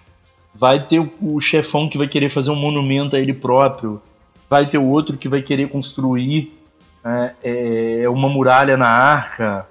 Vai 0.57 0.85
ter 0.85 1.05
o, 1.21 1.41
chefão 1.41 1.89
que 1.89 1.97
vai 1.97 2.07
querer 2.07 2.29
fazer 2.29 2.49
um 2.49 2.55
monumento 2.55 3.13
a 3.17 3.19
ele 3.19 3.33
próprio, 3.33 4.01
vai 4.49 4.65
ter 4.65 4.77
o 4.77 4.85
outro 4.85 5.17
que 5.17 5.27
vai 5.27 5.41
querer 5.41 5.67
construir 5.67 6.57
né, 7.03 7.35
é, 7.43 8.07
uma 8.07 8.29
muralha 8.29 8.77
na 8.77 8.87
arca, 8.87 9.67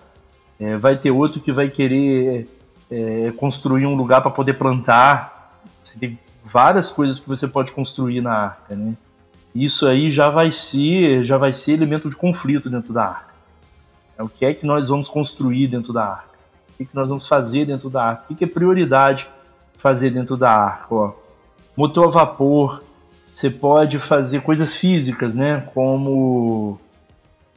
é, 0.60 0.76
vai 0.76 0.94
ter 0.94 1.10
outro 1.10 1.40
que 1.40 1.50
vai 1.50 1.70
querer 1.70 2.46
é, 2.90 3.32
construir 3.34 3.86
um 3.86 3.96
lugar 3.96 4.20
para 4.20 4.30
poder 4.30 4.58
plantar. 4.58 5.58
Você 5.82 5.98
tem 5.98 6.18
várias 6.44 6.90
coisas 6.90 7.18
que 7.18 7.28
você 7.30 7.48
pode 7.48 7.72
construir 7.72 8.20
na 8.20 8.32
arca, 8.32 8.76
né? 8.76 8.92
Isso 9.54 9.86
aí 9.86 10.10
já 10.10 10.28
vai 10.28 10.52
ser, 10.52 11.24
já 11.24 11.38
vai 11.38 11.54
ser 11.54 11.72
elemento 11.72 12.10
de 12.10 12.16
conflito 12.16 12.68
dentro 12.68 12.92
da 12.92 13.04
arca. 13.04 13.34
É 14.18 14.22
o 14.22 14.28
que 14.28 14.44
é 14.44 14.52
que 14.52 14.66
nós 14.66 14.88
vamos 14.88 15.08
construir 15.08 15.68
dentro 15.68 15.92
da 15.92 16.04
arca? 16.04 16.33
O 16.78 16.84
que, 16.84 16.88
nós 16.94 17.08
vamos 17.08 17.26
fazer 17.28 17.66
dentro 17.66 17.88
da 17.88 18.04
arca? 18.04 18.24
O 18.30 18.34
que 18.34 18.44
é 18.44 18.46
prioridade 18.46 19.28
fazer 19.76 20.10
dentro 20.10 20.36
da 20.36 20.50
arca? 20.50 20.94
Ó, 20.94 21.12
motor 21.76 22.08
a 22.08 22.10
vapor, 22.10 22.82
você 23.32 23.50
pode 23.50 23.98
fazer 23.98 24.42
coisas 24.42 24.76
físicas, 24.76 25.36
né? 25.36 25.60
Como 25.72 26.78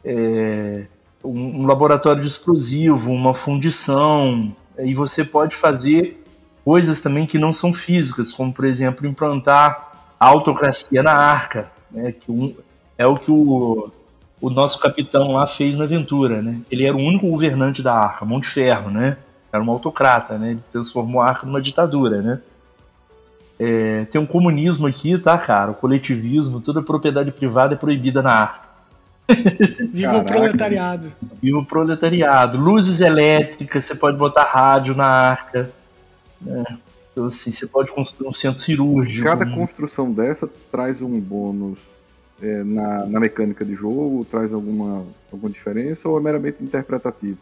é, 0.04 0.86
um, 1.24 1.62
um 1.62 1.66
laboratório 1.66 2.22
de 2.22 2.28
explosivo, 2.28 3.12
uma 3.12 3.34
fundição, 3.34 4.56
e 4.80 4.94
você 4.94 5.24
pode 5.24 5.56
fazer 5.56 6.24
coisas 6.64 7.02
também 7.02 7.26
que 7.26 7.40
não 7.40 7.52
são 7.52 7.74
físicas, 7.74 8.32
como 8.32 8.54
por 8.54 8.66
exemplo 8.66 9.08
implantar 9.08 10.14
a 10.20 10.28
autocracia 10.28 11.02
na 11.02 11.14
arca, 11.14 11.72
né? 11.92 12.12
Que 12.12 12.32
um, 12.32 12.56
é 12.98 13.06
o 13.06 13.16
que 13.16 13.32
o, 13.32 13.92
o 14.40 14.50
nosso 14.50 14.80
capitão 14.80 15.34
lá 15.34 15.48
fez 15.48 15.78
na 15.78 15.86
aventura, 15.86 16.42
né? 16.42 16.60
Ele 16.70 16.86
era 16.86 16.96
o 16.96 17.00
único 17.00 17.28
governante 17.30 17.82
da 17.82 17.94
arca, 17.94 18.26
Mão 18.26 18.40
de 18.40 18.48
Ferro, 18.48 18.92
né? 18.92 19.18
Era 19.52 19.64
um 19.64 19.70
autocrata, 19.70 20.38
né? 20.38 20.52
Ele 20.52 20.64
transformou 20.72 21.22
a 21.22 21.28
arca 21.30 21.46
numa 21.46 21.62
ditadura, 21.62 22.22
né? 22.22 22.42
É, 23.60 24.06
tem 24.06 24.22
um 24.22 24.26
comunismo 24.26 24.86
aqui, 24.86 25.18
tá, 25.18 25.38
cara? 25.38 25.72
O 25.72 25.76
coletivismo, 25.76 26.62
toda 26.62 26.84
propriedade 26.84 27.32
privada 27.32 27.74
é 27.74 27.78
proibida 27.78 28.22
na 28.22 28.32
arca. 28.32 28.68
Viva 29.92 30.20
o 30.20 30.24
proletariado. 30.24 31.12
E 31.42 31.54
o 31.54 31.66
proletariado. 31.66 32.60
Luzes 32.60 33.02
elétricas, 33.02 33.86
você 33.86 33.96
pode 33.96 34.16
botar 34.18 34.44
rádio 34.44 34.96
na 34.96 35.08
arca. 35.08 35.72
né? 36.40 36.64
Então, 37.12 37.26
assim, 37.26 37.50
você 37.50 37.66
pode 37.66 37.92
construir 37.92 38.28
um 38.28 38.34
centro 38.34 38.62
cirúrgico. 38.62 39.28
Cada 39.28 39.46
construção 39.48 40.14
dessa 40.14 40.48
traz 40.72 41.02
um 41.02 41.20
bônus 41.20 41.80
é, 42.42 42.64
na, 42.64 43.06
na 43.06 43.20
mecânica 43.20 43.66
de 43.66 43.76
jogo, 43.76 44.26
traz 44.30 44.54
alguma, 44.54 45.06
alguma 45.32 45.50
diferença 45.50 46.08
ou 46.08 46.18
é 46.18 46.22
meramente 46.22 46.64
interpretativo? 46.64 47.38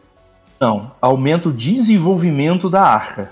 Não, 0.60 0.92
aumenta 1.02 1.50
o 1.50 1.54
desenvolvimento 1.54 2.70
da 2.70 2.82
arca. 2.82 3.32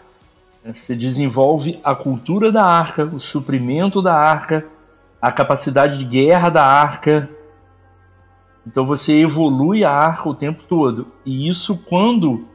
Você 0.65 0.95
desenvolve 0.95 1.79
a 1.83 1.93
cultura 1.93 2.51
da 2.51 2.63
arca, 2.63 3.05
o 3.05 3.19
suprimento 3.19 4.01
da 4.01 4.15
arca, 4.15 4.65
a 5.21 5.31
capacidade 5.31 5.97
de 5.97 6.05
guerra 6.05 6.49
da 6.49 6.65
arca. 6.65 7.29
Então 8.65 8.85
você 8.85 9.13
evolui 9.13 9.83
a 9.83 9.91
arca 9.91 10.29
o 10.29 10.35
tempo 10.35 10.63
todo. 10.63 11.07
E 11.25 11.49
isso 11.49 11.77
quando 11.77 12.45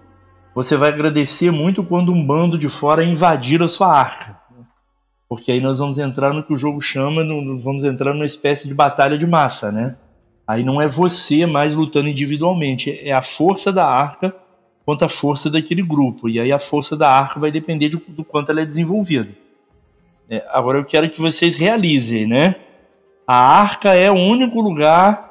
você 0.54 0.76
vai 0.76 0.88
agradecer 0.88 1.50
muito 1.50 1.84
quando 1.84 2.12
um 2.12 2.26
bando 2.26 2.58
de 2.58 2.68
fora 2.68 3.04
invadir 3.04 3.62
a 3.62 3.68
sua 3.68 3.92
arca. 3.92 4.36
Porque 5.28 5.52
aí 5.52 5.60
nós 5.60 5.78
vamos 5.78 5.98
entrar 5.98 6.32
no 6.32 6.42
que 6.42 6.52
o 6.52 6.56
jogo 6.56 6.80
chama, 6.80 7.22
no, 7.22 7.58
vamos 7.60 7.84
entrar 7.84 8.14
numa 8.14 8.24
espécie 8.24 8.66
de 8.66 8.74
batalha 8.74 9.18
de 9.18 9.26
massa, 9.26 9.70
né? 9.70 9.96
Aí 10.46 10.64
não 10.64 10.80
é 10.80 10.88
você 10.88 11.44
mais 11.44 11.74
lutando 11.74 12.08
individualmente, 12.08 12.98
é 13.02 13.12
a 13.12 13.20
força 13.20 13.70
da 13.70 13.86
arca 13.86 14.34
contra 14.86 15.04
a 15.04 15.10
força 15.10 15.50
daquele 15.50 15.82
grupo. 15.82 16.30
E 16.30 16.40
aí 16.40 16.50
a 16.50 16.58
força 16.58 16.96
da 16.96 17.10
arca 17.10 17.38
vai 17.38 17.50
depender 17.50 17.90
de, 17.90 17.98
do 18.08 18.24
quanto 18.24 18.50
ela 18.50 18.62
é 18.62 18.64
desenvolvida. 18.64 19.28
É, 20.30 20.42
agora 20.50 20.78
eu 20.78 20.84
quero 20.86 21.10
que 21.10 21.20
vocês 21.20 21.56
realizem, 21.56 22.26
né? 22.26 22.54
A 23.26 23.36
arca 23.36 23.92
é 23.92 24.10
o 24.10 24.14
único 24.14 24.62
lugar 24.62 25.28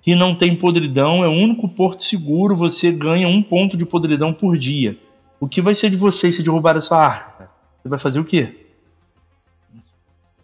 que 0.00 0.14
não 0.14 0.34
tem 0.34 0.56
podridão, 0.56 1.22
é 1.22 1.28
o 1.28 1.32
único 1.32 1.68
porto 1.68 2.02
seguro, 2.02 2.56
você 2.56 2.90
ganha 2.90 3.28
um 3.28 3.42
ponto 3.42 3.76
de 3.76 3.84
podridão 3.84 4.32
por 4.32 4.56
dia. 4.56 4.98
O 5.38 5.46
que 5.46 5.60
vai 5.60 5.74
ser 5.74 5.90
de 5.90 5.96
vocês 5.96 6.36
se 6.36 6.42
derrubar 6.42 6.76
a 6.76 6.80
sua 6.80 7.04
arca? 7.04 7.50
Você 7.82 7.88
vai 7.90 7.98
fazer 7.98 8.20
o 8.20 8.24
quê? 8.24 8.63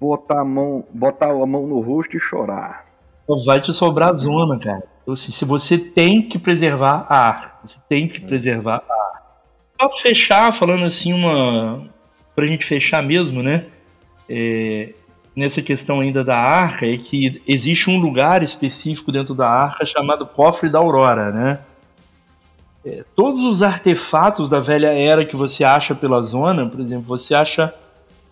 Botar 0.01 0.41
a 0.41 0.45
mão, 0.45 0.85
botar 0.93 1.31
a 1.31 1.47
mão 1.47 1.67
no 1.67 1.81
rosto 1.81 2.17
e 2.17 2.21
chorar. 2.21 2.87
Vai 3.47 3.61
te 3.61 3.73
sobrar 3.73 4.15
zona, 4.15 4.59
cara. 4.59 4.83
Então, 5.03 5.15
assim, 5.15 5.31
se 5.31 5.45
você 5.45 5.79
tem 5.79 6.23
que 6.23 6.39
preservar 6.39 7.07
a 7.09 7.19
arca, 7.19 7.53
você 7.65 7.77
tem 7.89 8.09
que 8.09 8.21
preservar 8.21 8.83
a 8.89 8.93
arca. 8.93 9.23
Pra 9.77 9.91
fechar, 9.91 10.53
falando 10.53 10.85
assim, 10.85 11.13
uma. 11.13 11.89
Pra 12.35 12.47
gente 12.47 12.65
fechar 12.65 13.03
mesmo, 13.03 13.43
né? 13.43 13.67
É, 14.29 14.95
nessa 15.35 15.63
questão 15.63 16.01
ainda 16.01 16.25
da 16.25 16.37
arca 16.37 16.87
é 16.87 16.97
que 16.97 17.43
existe 17.47 17.91
um 17.91 17.99
lugar 17.99 18.43
específico 18.43 19.13
dentro 19.13 19.35
da 19.35 19.49
arca 19.49 19.85
chamado 19.85 20.27
Cofre 20.27 20.69
da 20.69 20.79
Aurora, 20.79 21.31
né? 21.31 21.59
É, 22.85 23.05
todos 23.15 23.45
os 23.45 23.63
artefatos 23.63 24.49
da 24.49 24.61
velha 24.61 24.89
era 24.89 25.25
que 25.25 25.37
você 25.37 25.65
acha 25.65 25.95
pela 25.95 26.23
zona, 26.23 26.67
por 26.67 26.81
exemplo, 26.81 27.07
você 27.07 27.35
acha 27.35 27.75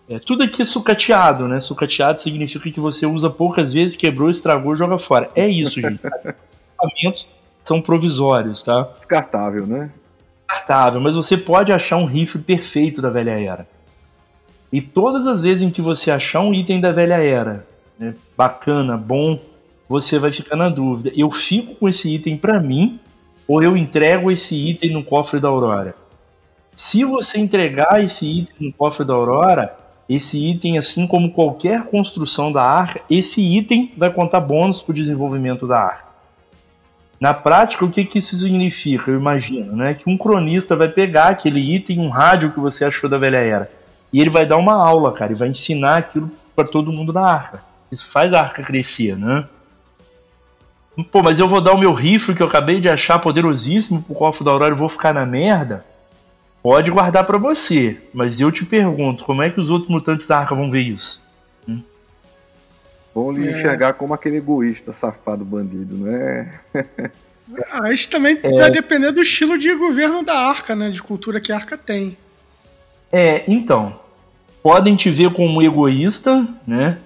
é, 0.09 0.17
tudo 0.17 0.41
aqui 0.41 0.65
sucateado, 0.65 1.47
né? 1.47 1.59
Sucateado 1.59 2.19
significa 2.19 2.71
que 2.71 2.79
você 2.79 3.05
usa 3.05 3.29
poucas 3.29 3.71
vezes, 3.71 3.95
quebrou, 3.95 4.29
estragou, 4.29 4.75
joga 4.75 4.97
fora. 4.97 5.29
É 5.35 5.47
isso, 5.47 5.79
gente. 5.79 5.99
Equipamentos 6.81 7.27
são 7.63 7.79
provisórios, 7.79 8.63
tá? 8.63 8.89
Descartável, 8.97 9.67
né? 9.67 9.91
Descartável, 10.47 10.99
mas 10.99 11.15
você 11.15 11.37
pode 11.37 11.71
achar 11.71 11.97
um 11.97 12.05
rifle 12.05 12.41
perfeito 12.41 13.03
da 13.03 13.09
velha 13.11 13.39
era. 13.39 13.67
E 14.73 14.81
todas 14.81 15.27
as 15.27 15.43
vezes 15.43 15.61
em 15.61 15.69
que 15.69 15.81
você 15.81 16.09
achar 16.09 16.41
um 16.41 16.55
item 16.55 16.81
da 16.81 16.91
velha 16.91 17.23
era, 17.23 17.67
né, 17.97 18.15
bacana, 18.35 18.97
bom, 18.97 19.39
você 19.87 20.17
vai 20.17 20.31
ficar 20.31 20.55
na 20.55 20.69
dúvida. 20.69 21.11
Eu 21.15 21.29
fico 21.29 21.75
com 21.75 21.87
esse 21.87 22.11
item 22.11 22.35
para 22.35 22.59
mim 22.59 22.99
ou 23.47 23.61
eu 23.61 23.77
entrego 23.77 24.31
esse 24.31 24.55
item 24.55 24.93
no 24.93 25.03
cofre 25.03 25.39
da 25.39 25.47
Aurora? 25.47 25.95
Se 26.75 27.03
você 27.03 27.39
entregar 27.39 28.03
esse 28.03 28.25
item 28.25 28.55
no 28.67 28.73
cofre 28.73 29.05
da 29.05 29.13
Aurora, 29.13 29.78
esse 30.09 30.39
item, 30.39 30.79
assim 30.79 31.05
como 31.05 31.31
qualquer 31.31 31.83
construção 31.83 32.51
da 32.51 32.63
arca, 32.63 32.99
esse 33.07 33.39
item 33.39 33.93
vai 33.95 34.11
contar 34.11 34.41
bônus 34.41 34.81
para 34.81 34.91
o 34.91 34.95
desenvolvimento 34.95 35.67
da 35.67 35.79
arca. 35.79 36.09
Na 37.19 37.31
prática, 37.33 37.85
o 37.85 37.91
que, 37.91 38.03
que 38.03 38.17
isso 38.17 38.35
significa? 38.35 39.11
Eu 39.11 39.19
imagino, 39.19 39.75
né? 39.75 39.93
Que 39.93 40.09
um 40.09 40.17
cronista 40.17 40.75
vai 40.75 40.87
pegar 40.87 41.27
aquele 41.27 41.59
item, 41.59 41.99
um 41.99 42.09
rádio 42.09 42.51
que 42.51 42.59
você 42.59 42.85
achou 42.85 43.07
da 43.07 43.19
velha 43.19 43.37
era, 43.37 43.71
e 44.11 44.19
ele 44.19 44.31
vai 44.31 44.47
dar 44.47 44.57
uma 44.57 44.73
aula, 44.73 45.13
cara, 45.13 45.31
e 45.31 45.35
vai 45.35 45.49
ensinar 45.49 45.97
aquilo 45.97 46.31
para 46.55 46.67
todo 46.67 46.91
mundo 46.91 47.13
na 47.13 47.21
arca. 47.21 47.63
Isso 47.91 48.07
faz 48.07 48.33
a 48.33 48.39
arca 48.39 48.63
crescer, 48.63 49.15
né? 49.15 49.45
Pô, 51.11 51.21
mas 51.21 51.39
eu 51.39 51.47
vou 51.47 51.61
dar 51.61 51.73
o 51.73 51.77
meu 51.77 51.93
rifle 51.93 52.33
que 52.33 52.41
eu 52.41 52.47
acabei 52.47 52.81
de 52.81 52.89
achar 52.89 53.19
poderosíssimo 53.19 54.01
pro 54.01 54.15
cofre 54.15 54.43
da 54.43 54.51
Aurora 54.51 54.73
e 54.73 54.77
vou 54.77 54.89
ficar 54.89 55.13
na 55.13 55.25
merda? 55.25 55.85
Pode 56.61 56.91
guardar 56.91 57.25
para 57.25 57.37
você, 57.37 57.97
mas 58.13 58.39
eu 58.39 58.51
te 58.51 58.65
pergunto, 58.65 59.23
como 59.23 59.41
é 59.41 59.49
que 59.49 59.61
os 59.61 59.69
outros 59.69 59.89
mutantes 59.89 60.27
da 60.27 60.39
arca 60.39 60.53
vão 60.53 60.69
ver 60.69 60.81
isso? 60.81 61.21
Hum? 61.67 61.81
Vão 63.15 63.31
lhe 63.31 63.47
é. 63.47 63.51
enxergar 63.51 63.93
como 63.93 64.13
aquele 64.13 64.37
egoísta, 64.37 64.91
safado, 64.91 65.45
bandido, 65.45 65.95
né? 65.95 66.59
ah, 67.71 67.91
isso 67.93 68.09
também 68.09 68.37
é. 68.43 68.51
vai 68.51 68.69
depender 68.69 69.11
do 69.11 69.21
estilo 69.21 69.57
de 69.57 69.73
governo 69.73 70.21
da 70.21 70.37
arca, 70.37 70.75
né? 70.75 70.89
De 70.89 71.01
cultura 71.01 71.39
que 71.39 71.51
a 71.51 71.55
arca 71.55 71.77
tem. 71.77 72.17
É, 73.11 73.43
então. 73.47 73.97
Podem 74.61 74.97
te 74.97 75.09
ver 75.09 75.31
como 75.31 75.61
egoísta, 75.61 76.45
né? 76.67 76.97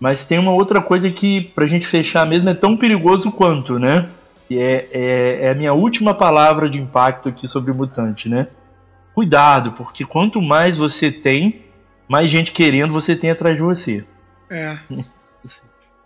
Mas 0.00 0.24
tem 0.24 0.38
uma 0.38 0.52
outra 0.52 0.80
coisa 0.80 1.10
que, 1.10 1.42
pra 1.54 1.66
gente 1.66 1.86
fechar 1.86 2.26
mesmo, 2.26 2.48
é 2.48 2.54
tão 2.54 2.74
perigoso 2.74 3.30
quanto, 3.30 3.78
né? 3.78 4.08
E 4.48 4.58
é, 4.58 4.88
é, 4.90 5.38
é 5.42 5.50
a 5.50 5.54
minha 5.54 5.74
última 5.74 6.14
palavra 6.14 6.70
de 6.70 6.80
impacto 6.80 7.28
aqui 7.28 7.46
sobre 7.46 7.70
o 7.70 7.74
mutante, 7.74 8.28
né? 8.30 8.48
Cuidado, 9.14 9.72
porque 9.72 10.04
quanto 10.04 10.40
mais 10.40 10.76
você 10.76 11.10
tem, 11.10 11.66
mais 12.08 12.30
gente 12.30 12.52
querendo 12.52 12.92
você 12.92 13.14
tem 13.14 13.30
atrás 13.30 13.56
de 13.56 13.62
você. 13.62 14.04
É. 14.50 14.78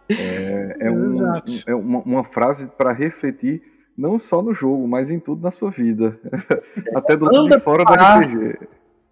é, 0.09 0.77
é, 0.81 0.91
um, 0.91 1.17
é 1.67 1.75
uma, 1.75 1.99
uma 2.01 2.25
frase 2.25 2.67
para 2.67 2.93
refletir 2.93 3.63
não 3.97 4.19
só 4.19 4.43
no 4.43 4.53
jogo, 4.53 4.87
mas 4.87 5.11
em 5.11 5.19
tudo 5.19 5.43
na 5.43 5.51
sua 5.51 5.71
vida. 5.71 6.19
Até 6.95 7.17
do 7.17 7.25
lado 7.25 7.49
de 7.49 7.61
fora 7.61 7.85
do 7.85 7.93
RPG. 7.93 8.59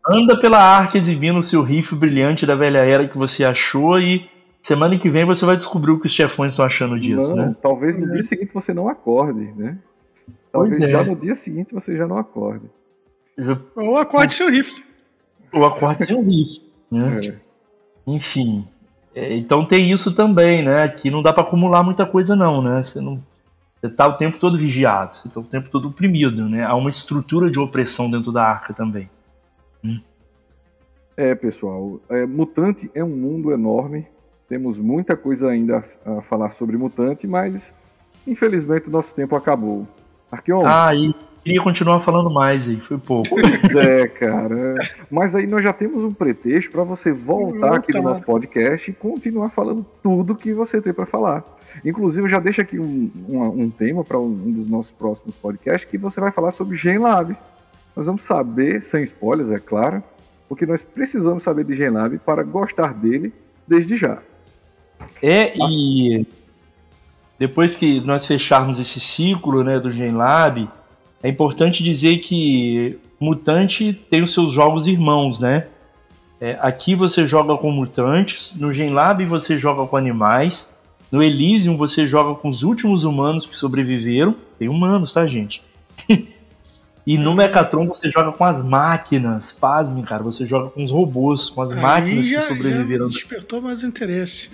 Anda 0.07 0.38
pela 0.38 0.59
arte 0.59 0.99
exibindo 0.99 1.38
o 1.38 1.42
seu 1.42 1.62
rifle 1.62 1.99
brilhante 1.99 2.45
da 2.45 2.55
velha 2.55 2.78
era 2.78 3.09
que 3.09 3.16
você 3.16 3.42
achou 3.42 3.99
e 3.99 4.28
semana 4.61 4.99
que 4.99 5.09
vem 5.09 5.24
você 5.24 5.47
vai 5.47 5.57
descobrir 5.57 5.92
o 5.92 5.99
que 5.99 6.07
os 6.07 6.12
chefões 6.12 6.53
estão 6.53 6.64
achando 6.64 7.01
disso, 7.01 7.30
não, 7.30 7.36
né? 7.36 7.57
Talvez 7.62 7.97
no 7.97 8.07
é. 8.09 8.12
dia 8.12 8.22
seguinte 8.22 8.53
você 8.53 8.74
não 8.74 8.86
acorde, 8.88 9.51
né? 9.57 9.78
Talvez 10.53 10.80
é. 10.80 10.88
já 10.88 11.03
no 11.03 11.16
dia 11.16 11.34
seguinte 11.34 11.72
você 11.72 11.97
já 11.97 12.07
não 12.07 12.18
acorde. 12.18 12.66
Ou 13.76 13.99
acorde 13.99 14.32
seu 14.32 14.51
rifle. 14.51 14.85
Ou 15.53 15.64
acorde 15.64 16.05
seu 16.05 16.22
rifle, 16.22 16.64
né? 16.91 17.26
É. 17.26 17.35
Enfim. 18.07 18.66
É, 19.14 19.37
então 19.37 19.64
tem 19.64 19.91
isso 19.91 20.12
também, 20.14 20.64
né? 20.64 20.82
Aqui 20.82 21.11
não 21.11 21.22
dá 21.22 21.32
para 21.32 21.43
acumular 21.43 21.82
muita 21.82 22.05
coisa 22.05 22.35
não, 22.35 22.61
né? 22.61 22.82
Você 22.82 23.01
não 23.01 23.18
você 23.80 23.91
tá 23.91 24.07
o 24.07 24.14
tempo 24.14 24.39
todo 24.39 24.57
vigiado, 24.57 25.14
você 25.14 25.28
tá 25.28 25.41
o 25.41 25.45
tempo 25.45 25.68
todo 25.68 25.89
oprimido, 25.89 26.49
né? 26.49 26.64
Há 26.64 26.74
uma 26.74 26.89
estrutura 26.89 27.51
de 27.51 27.61
opressão 27.61 28.11
dentro 28.11 28.32
da 28.32 28.43
arca 28.43 28.72
também. 28.72 29.11
É, 31.16 31.35
pessoal, 31.35 32.01
é, 32.09 32.26
Mutante 32.26 32.91
é 32.95 33.05
um 33.05 33.14
mundo 33.14 33.53
enorme. 33.53 34.07
Temos 34.49 34.78
muita 34.78 35.16
coisa 35.16 35.51
ainda 35.51 35.82
a, 36.05 36.18
a 36.18 36.22
falar 36.22 36.51
sobre 36.51 36.76
Mutante, 36.76 37.26
mas 37.26 37.74
infelizmente 38.26 38.89
o 38.89 38.91
nosso 38.91 39.14
tempo 39.14 39.37
acabou. 39.37 39.87
Arqueon. 40.30 40.66
Ah, 40.66 40.95
e 40.95 41.14
queria 41.45 41.62
continuar 41.62 42.01
falando 42.01 42.30
mais 42.30 42.68
aí, 42.68 42.80
foi 42.80 42.97
pouco. 42.97 43.28
Pois 43.28 43.74
é, 43.74 44.09
cara. 44.09 44.74
Mas 45.11 45.34
aí 45.34 45.47
nós 45.47 45.62
já 45.62 45.74
temos 45.74 46.03
um 46.03 46.12
pretexto 46.12 46.72
para 46.72 46.82
você 46.82 47.12
voltar 47.12 47.76
aqui 47.76 47.95
no 47.95 48.03
nosso 48.03 48.22
podcast 48.22 48.90
e 48.90 48.95
continuar 48.95 49.51
falando 49.51 49.84
tudo 50.03 50.34
que 50.34 50.55
você 50.55 50.80
tem 50.80 50.92
para 50.92 51.05
falar. 51.05 51.45
Inclusive, 51.84 52.24
eu 52.24 52.30
já 52.30 52.40
deixo 52.40 52.62
aqui 52.62 52.78
um, 52.78 53.11
um, 53.28 53.42
um 53.64 53.70
tema 53.70 54.03
para 54.03 54.18
um, 54.18 54.24
um, 54.24 54.53
dos 54.53 54.70
nossos 54.70 54.92
próximos 54.92 55.34
podcasts 55.34 55.88
que 55.88 55.99
você 55.99 56.18
vai 56.20 56.32
falar 56.32 56.51
sobre 56.51 56.76
GenLab. 56.76 57.36
Nós 57.95 58.07
vamos 58.07 58.22
saber, 58.22 58.80
sem 58.80 59.03
spoilers, 59.03 59.51
é 59.51 59.59
claro, 59.59 60.03
porque 60.49 60.64
nós 60.64 60.82
precisamos 60.82 61.42
saber 61.42 61.64
de 61.64 61.74
GenLab 61.74 62.18
para 62.18 62.42
gostar 62.42 62.95
dele 62.95 63.32
desde 63.66 63.97
já. 63.97 64.18
É, 65.22 65.53
e 65.57 66.26
depois 67.38 67.74
que 67.74 68.01
nós 68.01 68.26
fecharmos 68.26 68.78
esse 68.78 68.99
ciclo 68.99 69.62
né, 69.62 69.78
do 69.78 69.90
GenLab, 69.90 70.68
é 71.24 71.28
importante 71.30 71.82
dizer 71.82 72.18
que 72.18 72.98
Mutante 73.18 73.98
tem 74.10 74.22
os 74.22 74.34
seus 74.34 74.52
jogos 74.52 74.86
irmãos, 74.86 75.40
né? 75.40 75.68
É, 76.38 76.58
aqui 76.60 76.94
você 76.94 77.26
joga 77.26 77.56
com 77.56 77.70
mutantes, 77.70 78.54
no 78.56 78.70
GenLab 78.70 79.24
você 79.24 79.56
joga 79.56 79.86
com 79.86 79.96
animais, 79.96 80.76
no 81.10 81.22
Elysium 81.22 81.78
você 81.78 82.06
joga 82.06 82.38
com 82.38 82.50
os 82.50 82.62
últimos 82.62 83.04
humanos 83.04 83.46
que 83.46 83.56
sobreviveram. 83.56 84.36
Tem 84.58 84.68
humanos, 84.68 85.14
tá, 85.14 85.26
gente? 85.26 85.62
E 87.06 87.18
no 87.18 87.34
Mechatron 87.34 87.86
você 87.86 88.08
joga 88.08 88.32
com 88.32 88.46
as 88.46 88.64
máquinas. 88.64 89.52
Pasme, 89.52 90.02
cara, 90.02 90.22
você 90.22 90.46
joga 90.46 90.70
com 90.70 90.82
os 90.82 90.90
robôs, 90.90 91.50
com 91.50 91.60
as 91.60 91.72
Aí 91.72 91.78
máquinas 91.78 92.26
já, 92.26 92.38
que 92.38 92.46
sobreviveram. 92.46 93.10
Já 93.10 93.18
despertou 93.18 93.60
mais 93.60 93.82
interesse. 93.82 94.50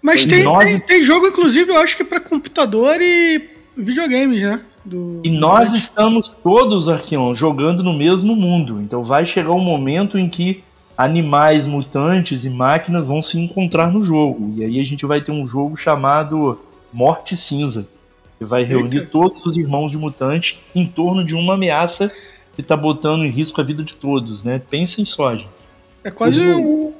Mas 0.00 0.24
tem, 0.24 0.44
nós... 0.44 0.70
tem, 0.70 0.80
tem, 0.80 1.02
jogo, 1.02 1.26
inclusive, 1.26 1.70
eu 1.70 1.78
acho 1.78 1.94
que 1.94 2.02
para 2.02 2.20
computador 2.20 2.96
e 3.02 3.50
videogames, 3.76 4.40
né? 4.40 4.62
Do, 4.84 5.22
e 5.24 5.30
nós 5.30 5.72
estamos 5.72 6.28
todos, 6.28 6.88
Arqueon, 6.88 7.34
jogando 7.34 7.82
no 7.82 7.94
mesmo 7.94 8.36
mundo. 8.36 8.80
Então 8.80 9.02
vai 9.02 9.24
chegar 9.24 9.52
um 9.52 9.60
momento 9.60 10.18
em 10.18 10.28
que 10.28 10.62
animais 10.96 11.66
mutantes 11.66 12.44
e 12.44 12.50
máquinas 12.50 13.06
vão 13.06 13.20
se 13.20 13.38
encontrar 13.38 13.90
no 13.90 14.04
jogo. 14.04 14.52
E 14.56 14.64
aí 14.64 14.80
a 14.80 14.84
gente 14.84 15.06
vai 15.06 15.20
ter 15.20 15.32
um 15.32 15.46
jogo 15.46 15.76
chamado 15.76 16.60
Morte 16.92 17.36
Cinza 17.36 17.86
que 18.38 18.44
vai 18.44 18.62
reunir 18.64 18.98
Eita. 18.98 19.10
todos 19.10 19.44
os 19.46 19.56
irmãos 19.56 19.90
de 19.90 19.98
mutante 19.98 20.60
em 20.74 20.86
torno 20.86 21.24
de 21.24 21.34
uma 21.34 21.54
ameaça 21.54 22.10
que 22.54 22.60
está 22.60 22.76
botando 22.76 23.24
em 23.24 23.30
risco 23.30 23.60
a 23.60 23.64
vida 23.64 23.82
de 23.82 23.94
todos, 23.94 24.42
né? 24.44 24.60
Pensem 24.70 25.04
só, 25.04 25.34
gente. 25.34 25.48
É 26.02 26.10
quase 26.10 26.40
o, 26.40 26.92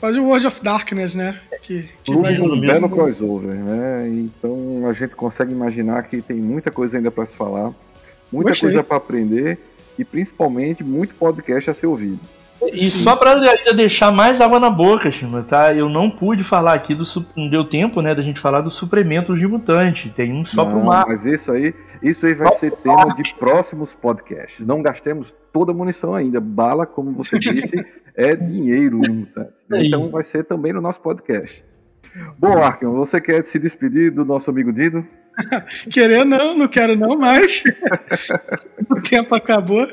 quase 0.00 0.18
o 0.18 0.24
World 0.24 0.46
of 0.46 0.62
Darkness, 0.62 1.14
né? 1.14 1.38
Que, 1.62 1.88
que 2.02 2.16
vai 2.16 2.40
um 2.40 2.58
belo 2.58 2.88
crossover, 2.88 3.54
né? 3.54 4.08
Então 4.08 4.86
a 4.88 4.92
gente 4.92 5.14
consegue 5.14 5.52
imaginar 5.52 6.02
que 6.04 6.22
tem 6.22 6.38
muita 6.38 6.70
coisa 6.70 6.96
ainda 6.96 7.10
para 7.10 7.26
se 7.26 7.36
falar, 7.36 7.72
muita 8.32 8.50
Gostei. 8.50 8.70
coisa 8.70 8.82
para 8.82 8.96
aprender 8.96 9.58
e 9.98 10.04
principalmente 10.04 10.82
muito 10.82 11.14
podcast 11.14 11.70
a 11.70 11.74
ser 11.74 11.86
ouvido. 11.86 12.18
E 12.72 12.90
Sim. 12.90 12.98
só 12.98 13.16
para 13.16 13.34
deixar 13.72 14.12
mais 14.12 14.40
água 14.40 14.60
na 14.60 14.68
boca, 14.68 15.10
Chima, 15.10 15.42
tá? 15.42 15.72
Eu 15.74 15.88
não 15.88 16.10
pude 16.10 16.44
falar 16.44 16.74
aqui 16.74 16.94
do. 16.94 17.04
Não 17.34 17.48
deu 17.48 17.64
tempo, 17.64 18.02
né, 18.02 18.14
da 18.14 18.20
gente 18.20 18.38
falar 18.38 18.60
do 18.60 18.70
suplemento 18.70 19.34
de 19.34 19.46
mutante. 19.46 20.10
Tem 20.10 20.32
um 20.32 20.44
só 20.44 20.64
não, 20.64 20.70
pro 20.70 20.84
mar. 20.84 21.06
Mas 21.08 21.24
isso 21.24 21.50
aí, 21.52 21.74
isso 22.02 22.26
aí 22.26 22.34
vai 22.34 22.52
ser 22.52 22.72
tema 22.72 23.14
de 23.14 23.34
próximos 23.34 23.94
podcasts. 23.94 24.66
Não 24.66 24.82
gastemos 24.82 25.34
toda 25.50 25.72
a 25.72 25.74
munição 25.74 26.14
ainda. 26.14 26.38
Bala, 26.38 26.84
como 26.84 27.12
você 27.12 27.38
disse, 27.40 27.82
é 28.14 28.34
dinheiro 28.34 28.98
no 28.98 29.14
mutante. 29.14 29.52
Então 29.72 30.10
vai 30.10 30.22
ser 30.22 30.44
também 30.44 30.72
no 30.72 30.80
nosso 30.80 31.00
podcast. 31.00 31.64
Bom, 32.38 32.62
Arkham, 32.62 32.92
você 32.92 33.20
quer 33.20 33.44
se 33.44 33.58
despedir 33.58 34.10
do 34.10 34.24
nosso 34.24 34.50
amigo 34.50 34.72
Dido? 34.72 35.06
Querer 35.90 36.24
não, 36.24 36.56
não 36.56 36.68
quero 36.68 36.96
não, 36.96 37.16
mas 37.16 37.62
o 38.90 39.00
tempo 39.00 39.34
acabou. 39.34 39.86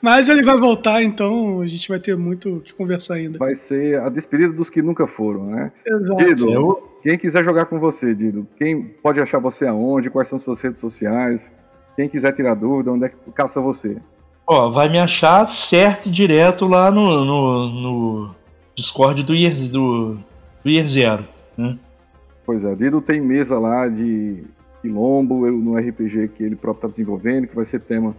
Mas 0.00 0.28
ele 0.28 0.42
vai 0.42 0.58
voltar, 0.58 1.02
então 1.02 1.60
a 1.60 1.66
gente 1.66 1.88
vai 1.88 1.98
ter 1.98 2.16
muito 2.16 2.56
o 2.56 2.60
que 2.60 2.72
conversar 2.72 3.14
ainda. 3.14 3.38
Vai 3.38 3.54
ser 3.54 4.00
a 4.00 4.08
despedida 4.08 4.52
dos 4.52 4.68
que 4.68 4.82
nunca 4.82 5.06
foram, 5.06 5.46
né? 5.46 5.72
Exato. 5.86 6.16
Dido, 6.16 6.82
quem 7.02 7.18
quiser 7.18 7.42
jogar 7.44 7.66
com 7.66 7.78
você, 7.78 8.14
Dido, 8.14 8.46
quem 8.56 8.82
pode 8.82 9.20
achar 9.20 9.38
você 9.38 9.66
aonde? 9.66 10.10
Quais 10.10 10.28
são 10.28 10.38
suas 10.38 10.60
redes 10.60 10.80
sociais? 10.80 11.52
Quem 11.96 12.08
quiser 12.08 12.32
tirar 12.32 12.54
dúvida, 12.54 12.92
onde 12.92 13.06
é 13.06 13.08
que 13.08 13.16
caça 13.32 13.60
você? 13.60 13.96
Ó, 14.52 14.68
vai 14.68 14.88
me 14.88 14.98
achar 14.98 15.48
certo 15.48 16.08
e 16.08 16.10
direto 16.10 16.66
lá 16.66 16.90
no, 16.90 17.24
no, 17.24 17.68
no 17.68 18.34
Discord 18.74 19.22
do 19.22 19.32
Year, 19.32 19.54
do, 19.70 20.18
do 20.64 20.68
Year 20.68 20.88
Zero, 20.88 21.24
né? 21.56 21.78
Pois 22.44 22.64
é, 22.64 22.74
Dido 22.74 23.00
tem 23.00 23.20
mesa 23.20 23.60
lá 23.60 23.86
de 23.86 24.42
Quilombo, 24.82 25.48
no 25.48 25.76
RPG 25.76 26.30
que 26.34 26.42
ele 26.42 26.56
próprio 26.56 26.78
está 26.78 26.88
desenvolvendo, 26.88 27.46
que 27.46 27.54
vai 27.54 27.64
ser 27.64 27.78
tema 27.78 28.12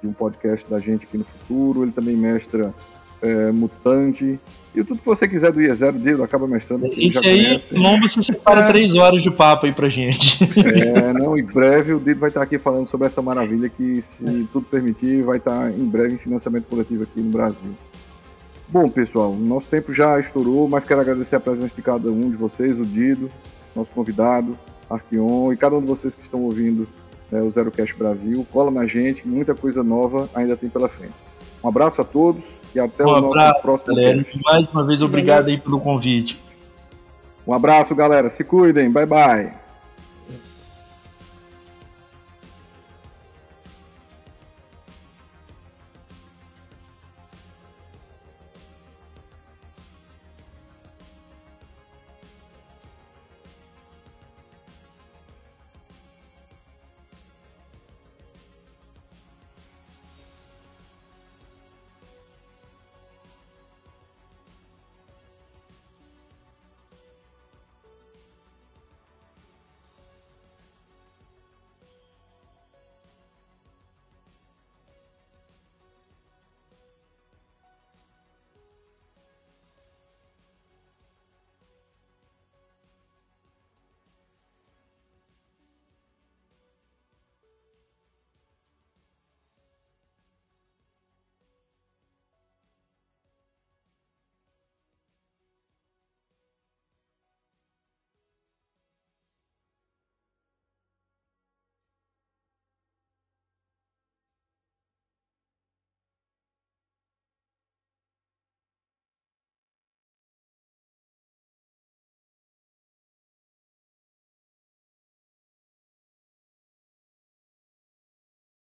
de 0.00 0.06
um 0.06 0.12
podcast 0.12 0.70
da 0.70 0.78
gente 0.78 1.04
aqui 1.04 1.18
no 1.18 1.24
futuro. 1.24 1.82
Ele 1.82 1.90
também 1.90 2.16
mestra 2.16 2.72
é, 3.20 3.50
Mutante. 3.50 4.38
E 4.74 4.82
tudo 4.82 5.00
que 5.00 5.06
você 5.06 5.28
quiser 5.28 5.52
do 5.52 5.60
IE0, 5.60 5.98
Dido 5.98 6.22
acaba 6.22 6.46
mestrando. 6.46 6.86
Isso 6.96 7.18
aí, 7.18 7.44
conhece. 7.44 7.74
Lombo, 7.74 8.08
você 8.08 8.22
separa 8.22 8.62
é. 8.62 8.66
três 8.68 8.94
horas 8.94 9.22
de 9.22 9.30
papo 9.30 9.66
aí 9.66 9.72
pra 9.72 9.88
gente. 9.88 10.38
É, 10.62 11.12
não, 11.12 11.36
em 11.36 11.44
breve 11.44 11.92
o 11.92 12.00
Dido 12.00 12.20
vai 12.20 12.30
estar 12.30 12.42
aqui 12.42 12.58
falando 12.58 12.86
sobre 12.86 13.06
essa 13.06 13.20
maravilha 13.20 13.68
que, 13.68 14.00
se 14.00 14.48
tudo 14.50 14.64
permitir, 14.64 15.22
vai 15.22 15.36
estar 15.36 15.70
em 15.70 15.84
breve 15.84 16.14
em 16.14 16.18
financiamento 16.18 16.64
coletivo 16.64 17.02
aqui 17.02 17.20
no 17.20 17.30
Brasil. 17.30 17.76
Bom, 18.66 18.88
pessoal, 18.88 19.34
nosso 19.34 19.66
tempo 19.66 19.92
já 19.92 20.18
estourou, 20.18 20.66
mas 20.66 20.86
quero 20.86 21.02
agradecer 21.02 21.36
a 21.36 21.40
presença 21.40 21.74
de 21.74 21.82
cada 21.82 22.08
um 22.10 22.30
de 22.30 22.36
vocês, 22.36 22.80
o 22.80 22.86
Dido, 22.86 23.30
nosso 23.76 23.90
convidado, 23.90 24.58
Arquion 24.88 25.52
e 25.52 25.56
cada 25.56 25.76
um 25.76 25.80
de 25.80 25.86
vocês 25.86 26.14
que 26.14 26.22
estão 26.22 26.40
ouvindo 26.40 26.88
né, 27.30 27.42
o 27.42 27.50
Zero 27.50 27.70
Cash 27.70 27.92
Brasil. 27.92 28.46
Cola 28.50 28.70
na 28.70 28.86
gente, 28.86 29.28
muita 29.28 29.54
coisa 29.54 29.82
nova 29.82 30.30
ainda 30.34 30.56
tem 30.56 30.70
pela 30.70 30.88
frente. 30.88 31.12
Um 31.62 31.68
abraço 31.68 32.00
a 32.00 32.04
todos 32.04 32.61
e 32.74 32.80
até 32.80 33.04
um 33.04 33.08
o 33.08 33.20
nosso 33.20 33.38
abraço, 33.38 33.62
próximo 33.62 33.94
galera. 33.94 34.26
Mais 34.44 34.68
uma 34.68 34.84
vez, 34.84 35.02
obrigado 35.02 35.48
aí 35.48 35.58
pelo 35.58 35.78
convite. 35.80 36.40
Um 37.46 37.52
abraço, 37.52 37.94
galera. 37.94 38.30
Se 38.30 38.44
cuidem. 38.44 38.90
Bye, 38.90 39.06
bye. 39.06 39.61